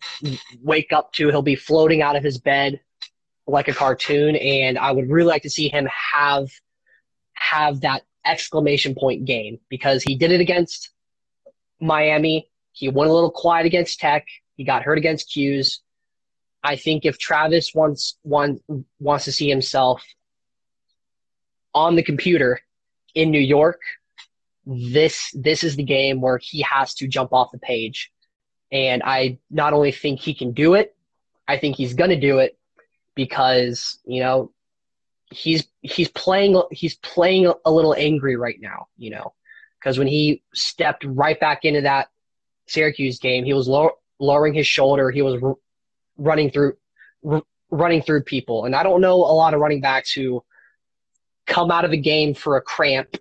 wake 0.62 0.92
up 0.92 1.12
to. 1.14 1.28
He'll 1.28 1.42
be 1.42 1.56
floating 1.56 2.00
out 2.00 2.16
of 2.16 2.22
his 2.22 2.38
bed 2.38 2.80
like 3.46 3.68
a 3.68 3.74
cartoon, 3.74 4.36
and 4.36 4.78
I 4.78 4.92
would 4.92 5.10
really 5.10 5.28
like 5.28 5.42
to 5.42 5.50
see 5.50 5.68
him 5.68 5.86
have 5.86 6.48
have 7.34 7.80
that 7.82 8.02
exclamation 8.24 8.94
point 8.94 9.24
game 9.24 9.58
because 9.68 10.02
he 10.02 10.14
did 10.14 10.32
it 10.32 10.40
against 10.40 10.90
Miami 11.82 12.48
he 12.72 12.88
went 12.88 13.10
a 13.10 13.12
little 13.12 13.30
quiet 13.30 13.66
against 13.66 14.00
Tech. 14.00 14.26
He 14.56 14.64
got 14.64 14.82
hurt 14.82 14.98
against 14.98 15.32
'Cuse. 15.32 15.80
I 16.64 16.76
think 16.76 17.04
if 17.04 17.18
Travis 17.18 17.74
wants 17.74 18.18
one 18.22 18.60
wants 18.98 19.26
to 19.26 19.32
see 19.32 19.48
himself 19.48 20.02
on 21.74 21.96
the 21.96 22.02
computer 22.02 22.60
in 23.14 23.30
New 23.30 23.40
York, 23.40 23.80
this 24.64 25.30
this 25.34 25.64
is 25.64 25.76
the 25.76 25.82
game 25.82 26.20
where 26.20 26.38
he 26.38 26.62
has 26.62 26.94
to 26.94 27.08
jump 27.08 27.32
off 27.32 27.52
the 27.52 27.58
page. 27.58 28.10
And 28.70 29.02
I 29.04 29.38
not 29.50 29.74
only 29.74 29.92
think 29.92 30.20
he 30.20 30.34
can 30.34 30.52
do 30.52 30.74
it, 30.74 30.96
I 31.46 31.58
think 31.58 31.76
he's 31.76 31.94
going 31.94 32.10
to 32.10 32.20
do 32.20 32.38
it 32.38 32.56
because, 33.14 33.98
you 34.06 34.20
know, 34.20 34.52
he's 35.30 35.66
he's 35.82 36.08
playing 36.08 36.62
he's 36.70 36.94
playing 36.96 37.52
a 37.64 37.70
little 37.70 37.94
angry 37.94 38.36
right 38.36 38.60
now, 38.60 38.86
you 38.96 39.10
know. 39.10 39.34
Because 39.82 39.98
when 39.98 40.06
he 40.06 40.42
stepped 40.54 41.04
right 41.04 41.38
back 41.40 41.64
into 41.64 41.80
that 41.80 42.08
Syracuse 42.66 43.18
game, 43.18 43.44
he 43.44 43.52
was 43.52 43.66
low, 43.66 43.90
lowering 44.20 44.54
his 44.54 44.66
shoulder. 44.66 45.10
He 45.10 45.22
was 45.22 45.42
r- 45.42 45.56
running 46.16 46.50
through 46.50 46.76
r- 47.28 47.42
running 47.70 48.02
through 48.02 48.22
people, 48.22 48.64
and 48.64 48.76
I 48.76 48.82
don't 48.82 49.00
know 49.00 49.14
a 49.14 49.34
lot 49.34 49.54
of 49.54 49.60
running 49.60 49.80
backs 49.80 50.12
who 50.12 50.44
come 51.46 51.70
out 51.70 51.84
of 51.84 51.92
a 51.92 51.96
game 51.96 52.34
for 52.34 52.56
a 52.56 52.62
cramp, 52.62 53.16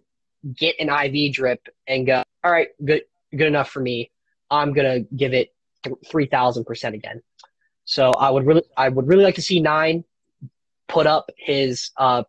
get 0.55 0.75
an 0.79 0.89
IV 0.89 1.33
drip, 1.33 1.67
and 1.87 2.05
go, 2.05 2.23
"All 2.43 2.51
right, 2.51 2.67
good, 2.83 3.03
good 3.35 3.47
enough 3.47 3.69
for 3.69 3.79
me. 3.79 4.11
I'm 4.51 4.73
gonna 4.73 4.99
give 5.15 5.33
it 5.33 5.53
three 6.05 6.27
thousand 6.27 6.65
percent 6.65 6.93
again." 6.93 7.23
So 7.85 8.11
I 8.11 8.29
would 8.29 8.45
really, 8.45 8.63
I 8.77 8.89
would 8.89 9.07
really 9.07 9.23
like 9.23 9.35
to 9.35 9.41
see 9.41 9.59
nine 9.59 10.03
put 10.87 11.07
up 11.07 11.31
his 11.37 11.89
uh, 11.97 12.23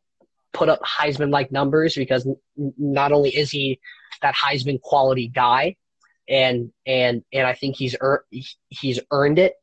put 0.52 0.70
up 0.70 0.80
Heisman 0.82 1.30
like 1.30 1.52
numbers 1.52 1.94
because 1.94 2.26
n- 2.26 2.36
not 2.78 3.12
only 3.12 3.30
is 3.30 3.50
he 3.50 3.78
that 4.22 4.34
Heisman 4.34 4.80
quality 4.80 5.28
guy, 5.28 5.76
and 6.28 6.72
and 6.86 7.22
and 7.32 7.46
I 7.46 7.54
think 7.54 7.76
he's 7.76 7.96
er- 8.00 8.26
he's 8.68 9.00
earned 9.10 9.38
it. 9.38 9.54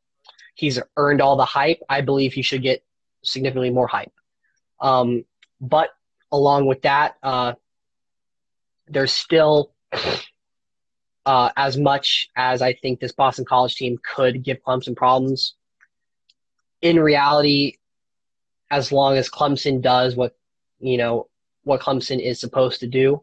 He's 0.54 0.78
earned 0.96 1.20
all 1.20 1.36
the 1.36 1.44
hype. 1.44 1.80
I 1.88 2.02
believe 2.02 2.32
he 2.32 2.42
should 2.42 2.62
get 2.62 2.84
significantly 3.22 3.70
more 3.70 3.86
hype. 3.86 4.12
Um, 4.80 5.24
but 5.60 5.90
along 6.32 6.66
with 6.66 6.82
that, 6.82 7.16
uh, 7.22 7.54
there's 8.88 9.12
still 9.12 9.72
uh, 11.26 11.50
as 11.56 11.76
much 11.76 12.28
as 12.36 12.62
I 12.62 12.74
think 12.74 13.00
this 13.00 13.12
Boston 13.12 13.44
College 13.44 13.74
team 13.74 13.98
could 14.02 14.42
give 14.42 14.62
Clemson 14.62 14.96
problems. 14.96 15.54
In 16.82 16.98
reality, 16.98 17.76
as 18.70 18.92
long 18.92 19.16
as 19.16 19.28
Clemson 19.28 19.82
does 19.82 20.16
what 20.16 20.36
you 20.78 20.96
know 20.96 21.28
what 21.64 21.80
Clemson 21.80 22.20
is 22.20 22.40
supposed 22.40 22.80
to 22.80 22.86
do, 22.86 23.22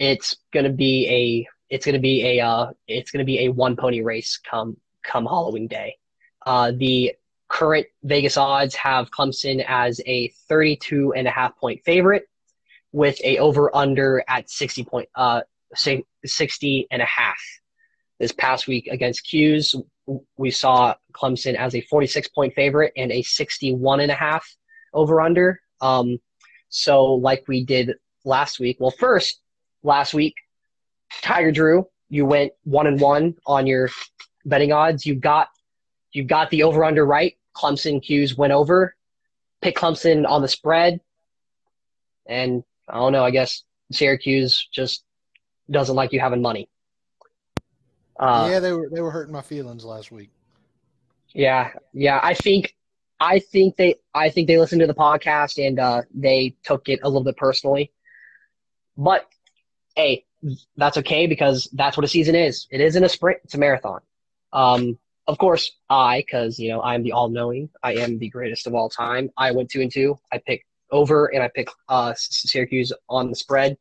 it's 0.00 0.38
going 0.52 0.64
to 0.64 0.72
be 0.72 1.06
a 1.08 1.48
it's 1.68 1.84
to 1.94 2.00
be 2.00 2.26
a 2.26 2.44
uh, 2.44 2.72
it's 2.88 3.12
to 3.20 3.24
be 3.24 3.44
a 3.44 3.52
one 3.52 3.76
pony 3.76 4.00
race 4.00 4.40
come 4.50 4.76
come 5.04 5.26
Halloween 5.26 5.68
day. 5.68 5.96
Uh, 6.44 6.72
the 6.74 7.14
current 7.48 7.86
Vegas 8.02 8.36
odds 8.36 8.74
have 8.74 9.10
Clemson 9.10 9.64
as 9.68 10.00
a 10.06 10.32
32 10.48 11.12
and 11.12 11.28
a 11.28 11.30
half 11.30 11.56
point 11.58 11.82
favorite 11.84 12.24
with 12.92 13.20
a 13.22 13.38
over 13.38 13.74
under 13.76 14.24
at 14.26 14.50
60 14.50 14.84
point 14.84 15.08
uh 15.14 15.42
60 15.76 16.88
and 16.90 17.02
a 17.02 17.04
half. 17.04 17.38
This 18.18 18.32
past 18.32 18.66
week 18.66 18.88
against 18.88 19.28
'Cuse, 19.28 19.76
we 20.36 20.50
saw 20.50 20.94
Clemson 21.12 21.54
as 21.54 21.74
a 21.74 21.80
46 21.82 22.28
point 22.28 22.54
favorite 22.54 22.92
and 22.96 23.12
a 23.12 23.22
61 23.22 24.00
and 24.00 24.10
a 24.10 24.14
half 24.14 24.46
over 24.92 25.20
under. 25.20 25.60
Um, 25.80 26.18
So, 26.72 27.14
like 27.14 27.44
we 27.48 27.64
did 27.64 27.94
last 28.24 28.60
week, 28.60 28.76
well, 28.78 28.92
first, 28.92 29.40
last 29.82 30.14
week, 30.14 30.34
Tiger 31.22 31.52
Drew, 31.52 31.88
you 32.08 32.26
went 32.26 32.52
one 32.64 32.86
and 32.86 33.00
one 33.00 33.36
on 33.46 33.66
your 33.66 33.88
betting 34.44 34.72
odds. 34.72 35.06
You 35.06 35.14
got 35.14 35.48
you 36.12 36.24
got 36.24 36.50
the 36.50 36.64
over 36.64 36.84
under 36.84 37.04
right. 37.06 37.36
Clemson 37.54 38.02
'Cuse 38.02 38.36
went 38.36 38.52
over. 38.52 38.94
Pick 39.60 39.76
Clemson 39.76 40.28
on 40.28 40.42
the 40.42 40.48
spread. 40.48 41.00
And 42.26 42.64
I 42.88 42.94
don't 42.94 43.12
know, 43.12 43.24
I 43.24 43.30
guess 43.30 43.64
Syracuse 43.92 44.68
just 44.72 45.04
doesn't 45.70 45.96
like 45.96 46.12
you 46.12 46.20
having 46.20 46.42
money. 46.42 46.68
Uh, 48.18 48.48
yeah, 48.50 48.60
they 48.60 48.72
were 48.72 48.88
they 48.92 49.00
were 49.00 49.10
hurting 49.10 49.32
my 49.32 49.40
feelings 49.40 49.84
last 49.84 50.12
week. 50.12 50.30
Yeah, 51.32 51.70
yeah. 51.92 52.20
I 52.22 52.34
think 52.34 52.74
I 53.18 53.38
think 53.38 53.76
they 53.76 53.96
I 54.14 54.30
think 54.30 54.46
they 54.46 54.58
listened 54.58 54.80
to 54.80 54.86
the 54.86 54.94
podcast 54.94 55.64
and 55.64 55.78
uh, 55.78 56.02
they 56.14 56.54
took 56.64 56.88
it 56.88 57.00
a 57.02 57.08
little 57.08 57.24
bit 57.24 57.36
personally. 57.36 57.92
But 58.96 59.26
hey, 59.96 60.24
that's 60.76 60.96
okay 60.98 61.26
because 61.26 61.68
that's 61.72 61.96
what 61.96 62.04
a 62.04 62.08
season 62.08 62.34
is. 62.34 62.66
It 62.70 62.80
isn't 62.80 63.02
a 63.02 63.08
sprint; 63.08 63.40
it's 63.44 63.54
a 63.54 63.58
marathon. 63.58 64.00
Um, 64.52 64.98
of 65.26 65.38
course, 65.38 65.72
I, 65.88 66.20
because 66.20 66.58
you 66.58 66.70
know 66.70 66.82
I'm 66.82 67.02
the 67.02 67.12
all-knowing, 67.12 67.70
I 67.82 67.94
am 67.94 68.18
the 68.18 68.28
greatest 68.28 68.66
of 68.66 68.74
all 68.74 68.88
time. 68.88 69.30
I 69.36 69.52
went 69.52 69.70
two 69.70 69.80
and 69.80 69.92
two. 69.92 70.18
I 70.32 70.38
picked 70.38 70.64
over 70.90 71.26
and 71.26 71.42
I 71.42 71.48
picked 71.48 71.72
uh, 71.88 72.14
Syracuse 72.16 72.92
on 73.08 73.30
the 73.30 73.36
spread. 73.36 73.76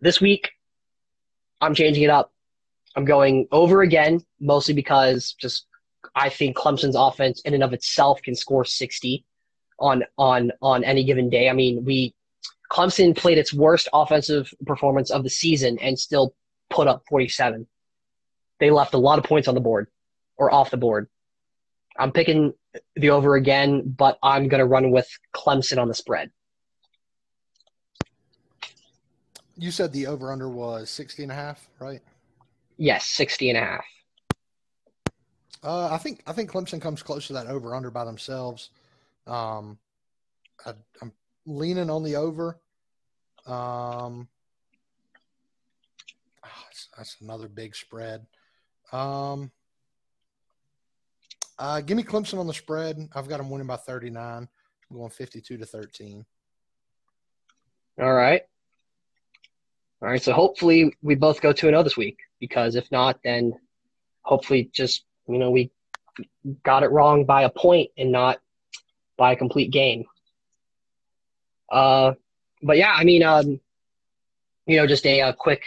This 0.00 0.20
week, 0.20 0.50
I'm 1.60 1.74
changing 1.74 2.02
it 2.02 2.10
up. 2.10 2.32
I'm 2.96 3.04
going 3.04 3.46
over 3.52 3.82
again, 3.82 4.24
mostly 4.40 4.74
because 4.74 5.34
just 5.38 5.66
I 6.14 6.28
think 6.28 6.56
Clemson's 6.56 6.96
offense 6.96 7.40
in 7.42 7.54
and 7.54 7.62
of 7.62 7.72
itself 7.72 8.20
can 8.22 8.34
score 8.34 8.64
60 8.64 9.24
on 9.78 10.04
on 10.18 10.52
on 10.60 10.84
any 10.84 11.04
given 11.04 11.30
day. 11.30 11.48
I 11.48 11.52
mean, 11.52 11.84
we 11.84 12.14
Clemson 12.70 13.16
played 13.16 13.36
its 13.36 13.52
worst 13.52 13.88
offensive 13.92 14.52
performance 14.64 15.10
of 15.10 15.24
the 15.24 15.30
season 15.30 15.78
and 15.80 15.98
still 15.98 16.34
put 16.70 16.86
up 16.86 17.02
47. 17.08 17.66
They 18.60 18.70
left 18.70 18.94
a 18.94 18.98
lot 18.98 19.18
of 19.18 19.24
points 19.24 19.48
on 19.48 19.54
the 19.54 19.60
board 19.60 19.88
or 20.36 20.52
off 20.52 20.70
the 20.70 20.76
board. 20.76 21.08
I'm 21.98 22.12
picking 22.12 22.54
the 22.94 23.10
over 23.10 23.34
again, 23.34 23.82
but 23.96 24.18
I'm 24.22 24.48
going 24.48 24.60
to 24.60 24.66
run 24.66 24.90
with 24.92 25.08
Clemson 25.34 25.78
on 25.78 25.88
the 25.88 25.94
spread. 25.94 26.30
You 29.56 29.70
said 29.70 29.92
the 29.92 30.06
over 30.06 30.32
under 30.32 30.48
was 30.48 30.88
60 30.90 31.24
and 31.24 31.32
a 31.32 31.34
half, 31.34 31.68
right? 31.80 32.00
Yes, 32.78 33.04
60 33.06 33.50
and 33.50 33.58
a 33.58 33.60
half. 33.60 33.84
Uh, 35.62 35.88
I 35.92 35.98
think 35.98 36.22
I 36.26 36.32
think 36.32 36.50
Clemson 36.50 36.80
comes 36.80 37.02
close 37.02 37.26
to 37.26 37.34
that 37.34 37.46
over 37.46 37.74
under 37.74 37.90
by 37.90 38.06
themselves. 38.06 38.70
Um, 39.26 39.76
I, 40.64 40.72
am 41.02 41.12
leaning 41.46 41.90
on 41.90 42.02
the 42.02 42.16
over. 42.16 42.58
Um, 43.46 44.28
oh, 46.44 46.58
that's, 46.64 46.88
that's, 46.96 47.16
another 47.20 47.48
big 47.48 47.74
spread. 47.74 48.26
Um, 48.92 49.50
uh, 51.58 51.80
give 51.80 51.96
me 51.96 52.02
Clemson 52.02 52.38
on 52.38 52.46
the 52.46 52.54
spread. 52.54 52.96
I've 53.14 53.28
got 53.28 53.38
them 53.38 53.50
winning 53.50 53.66
by 53.66 53.76
39. 53.76 54.48
I'm 54.90 54.96
going 54.96 55.10
52 55.10 55.58
to 55.58 55.66
13. 55.66 56.24
All 58.00 58.12
right. 58.12 58.42
All 60.02 60.08
right. 60.08 60.22
So 60.22 60.32
hopefully 60.32 60.94
we 61.02 61.14
both 61.14 61.40
go 61.40 61.52
2 61.52 61.68
0 61.68 61.82
this 61.82 61.96
week 61.96 62.18
because 62.38 62.76
if 62.76 62.90
not, 62.90 63.20
then 63.22 63.54
hopefully 64.22 64.70
just 64.72 65.04
you 65.30 65.38
know, 65.38 65.50
we 65.50 65.70
got 66.64 66.82
it 66.82 66.90
wrong 66.90 67.24
by 67.24 67.42
a 67.42 67.50
point 67.50 67.90
and 67.96 68.10
not 68.10 68.38
by 69.16 69.32
a 69.32 69.36
complete 69.36 69.70
game. 69.70 70.04
Uh, 71.70 72.12
but 72.62 72.76
yeah, 72.76 72.92
I 72.96 73.04
mean, 73.04 73.22
um, 73.22 73.60
you 74.66 74.76
know, 74.76 74.86
just 74.86 75.06
a, 75.06 75.20
a 75.20 75.32
quick, 75.32 75.62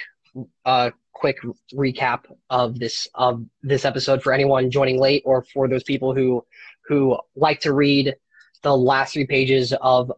uh, 0.65 0.91
quick 1.13 1.37
recap 1.73 2.25
of 2.49 2.79
this 2.79 3.07
of 3.13 3.45
this 3.61 3.85
episode 3.85 4.21
for 4.21 4.33
anyone 4.33 4.69
joining 4.69 4.99
late 4.99 5.23
or 5.25 5.43
for 5.53 5.67
those 5.67 5.83
people 5.83 6.13
who 6.13 6.45
who 6.87 7.17
like 7.35 7.61
to 7.61 7.73
read 7.73 8.15
the 8.61 8.75
last 8.75 9.13
three 9.13 9.25
pages 9.25 9.73
of 9.81 10.11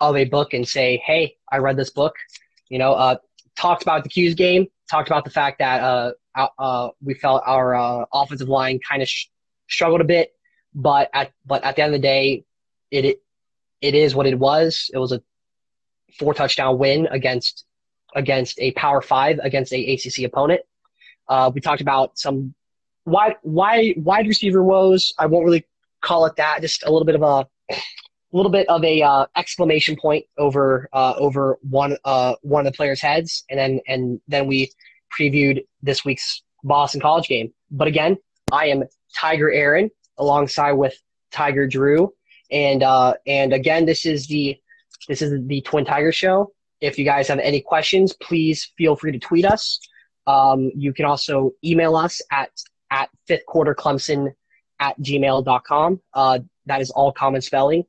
of 0.00 0.16
a 0.16 0.24
book 0.24 0.54
and 0.54 0.66
say, 0.66 1.02
"Hey, 1.04 1.36
I 1.50 1.58
read 1.58 1.76
this 1.76 1.90
book." 1.90 2.14
You 2.68 2.78
know, 2.78 2.92
uh, 2.92 3.16
talked 3.56 3.82
about 3.82 4.04
the 4.04 4.08
'Cuse 4.08 4.34
game, 4.34 4.66
talked 4.90 5.08
about 5.08 5.24
the 5.24 5.30
fact 5.30 5.58
that 5.58 5.82
uh, 5.82 6.12
uh, 6.58 6.90
we 7.02 7.14
felt 7.14 7.42
our 7.46 7.74
uh, 7.74 8.04
offensive 8.12 8.48
line 8.48 8.78
kind 8.88 9.02
of 9.02 9.08
sh- 9.08 9.26
struggled 9.68 10.00
a 10.00 10.04
bit, 10.04 10.32
but 10.74 11.10
at 11.12 11.32
but 11.46 11.64
at 11.64 11.76
the 11.76 11.82
end 11.82 11.94
of 11.94 12.00
the 12.00 12.06
day, 12.06 12.44
it, 12.90 13.04
it 13.04 13.22
it 13.84 13.94
is 13.94 14.14
what 14.14 14.26
it 14.26 14.38
was. 14.38 14.90
It 14.94 14.98
was 14.98 15.12
a 15.12 15.20
four 16.18 16.32
touchdown 16.32 16.78
win 16.78 17.06
against 17.10 17.66
against 18.14 18.58
a 18.58 18.72
Power 18.72 19.02
Five 19.02 19.38
against 19.42 19.74
a 19.74 19.92
ACC 19.92 20.24
opponent. 20.24 20.62
Uh, 21.28 21.50
we 21.54 21.60
talked 21.60 21.82
about 21.82 22.18
some 22.18 22.54
wide 23.04 23.36
wide 23.42 23.94
wide 23.98 24.26
receiver 24.26 24.62
woes. 24.62 25.12
I 25.18 25.26
won't 25.26 25.44
really 25.44 25.66
call 26.00 26.24
it 26.24 26.36
that. 26.36 26.62
Just 26.62 26.82
a 26.84 26.90
little 26.90 27.04
bit 27.04 27.14
of 27.14 27.22
a 27.22 27.46
little 28.32 28.50
bit 28.50 28.66
of 28.70 28.82
a 28.84 29.02
uh, 29.02 29.26
exclamation 29.36 29.96
point 29.96 30.24
over 30.38 30.88
uh, 30.94 31.14
over 31.18 31.58
one 31.68 31.98
uh, 32.06 32.36
one 32.40 32.66
of 32.66 32.72
the 32.72 32.76
players' 32.76 33.02
heads, 33.02 33.44
and 33.50 33.58
then 33.58 33.80
and 33.86 34.18
then 34.28 34.46
we 34.46 34.72
previewed 35.18 35.62
this 35.82 36.06
week's 36.06 36.42
Boston 36.62 37.02
College 37.02 37.28
game. 37.28 37.52
But 37.70 37.86
again, 37.86 38.16
I 38.50 38.68
am 38.68 38.84
Tiger 39.14 39.52
Aaron 39.52 39.90
alongside 40.16 40.72
with 40.72 40.94
Tiger 41.32 41.66
Drew, 41.66 42.14
and 42.50 42.82
uh, 42.82 43.14
and 43.26 43.52
again, 43.52 43.86
this 43.86 44.06
is 44.06 44.26
the 44.26 44.58
this 45.08 45.22
is 45.22 45.40
the 45.46 45.60
Twin 45.62 45.84
Tiger 45.84 46.12
Show. 46.12 46.52
If 46.80 46.98
you 46.98 47.04
guys 47.04 47.28
have 47.28 47.38
any 47.38 47.60
questions, 47.60 48.12
please 48.12 48.72
feel 48.76 48.96
free 48.96 49.12
to 49.12 49.18
tweet 49.18 49.44
us. 49.44 49.80
Um, 50.26 50.70
you 50.76 50.92
can 50.92 51.04
also 51.04 51.52
email 51.64 51.96
us 51.96 52.20
at 52.30 52.50
at 52.90 53.10
fifth 53.26 53.46
quarter 53.46 53.74
Clemson 53.74 54.32
at 54.80 54.98
gmail.com. 55.00 56.00
Uh, 56.12 56.38
that 56.66 56.80
is 56.80 56.90
all 56.90 57.12
common 57.12 57.40
spelling. 57.40 57.84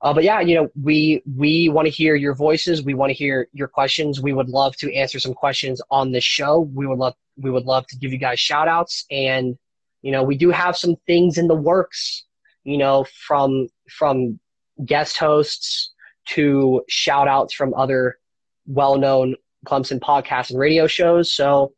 Uh, 0.00 0.12
but 0.12 0.22
yeah, 0.22 0.40
you 0.40 0.54
know, 0.54 0.68
we 0.80 1.22
we 1.36 1.68
want 1.68 1.86
to 1.86 1.90
hear 1.90 2.14
your 2.14 2.34
voices. 2.34 2.82
We 2.82 2.94
want 2.94 3.10
to 3.10 3.14
hear 3.14 3.48
your 3.52 3.68
questions. 3.68 4.20
We 4.20 4.32
would 4.32 4.48
love 4.48 4.76
to 4.76 4.94
answer 4.94 5.18
some 5.18 5.34
questions 5.34 5.80
on 5.90 6.12
this 6.12 6.24
show. 6.24 6.60
We 6.60 6.86
would 6.86 6.98
love 6.98 7.14
we 7.36 7.50
would 7.50 7.64
love 7.64 7.86
to 7.88 7.96
give 7.96 8.12
you 8.12 8.18
guys 8.18 8.38
shout 8.38 8.68
outs 8.68 9.06
and 9.10 9.58
you 10.04 10.12
know, 10.12 10.22
we 10.22 10.36
do 10.36 10.50
have 10.50 10.76
some 10.76 10.96
things 11.06 11.38
in 11.38 11.48
the 11.48 11.54
works, 11.54 12.24
you 12.64 12.78
know, 12.78 13.04
from 13.26 13.68
from 13.88 14.38
guest 14.84 15.18
hosts 15.18 15.92
to 16.26 16.82
shout 16.88 17.28
outs 17.28 17.54
from 17.54 17.74
other 17.74 18.18
well-known 18.66 19.36
Clemson 19.66 20.00
podcasts 20.00 20.50
and 20.50 20.58
radio 20.58 20.86
shows. 20.86 21.32
So 21.32 21.74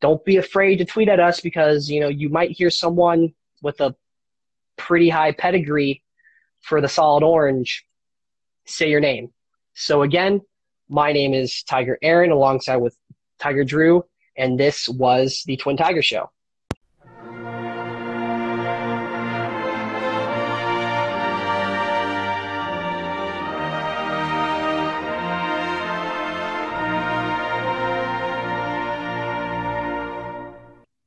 don't 0.00 0.24
be 0.24 0.36
afraid 0.36 0.76
to 0.76 0.84
tweet 0.84 1.08
at 1.08 1.20
us 1.20 1.40
because, 1.40 1.90
you 1.90 2.00
know, 2.00 2.08
you 2.08 2.28
might 2.28 2.50
hear 2.50 2.70
someone 2.70 3.32
with 3.62 3.80
a 3.80 3.94
pretty 4.76 5.08
high 5.08 5.32
pedigree 5.32 6.02
for 6.60 6.80
the 6.80 6.88
solid 6.88 7.22
orange, 7.22 7.84
say 8.64 8.88
your 8.88 9.00
name. 9.00 9.30
So 9.74 10.02
again, 10.02 10.40
my 10.88 11.12
name 11.12 11.34
is 11.34 11.62
Tiger 11.64 11.98
Aaron 12.02 12.30
alongside 12.30 12.76
with 12.76 12.96
Tiger 13.38 13.64
Drew, 13.64 14.04
and 14.36 14.58
this 14.58 14.88
was 14.88 15.42
the 15.46 15.56
Twin 15.56 15.76
Tiger 15.76 16.02
Show. 16.02 16.30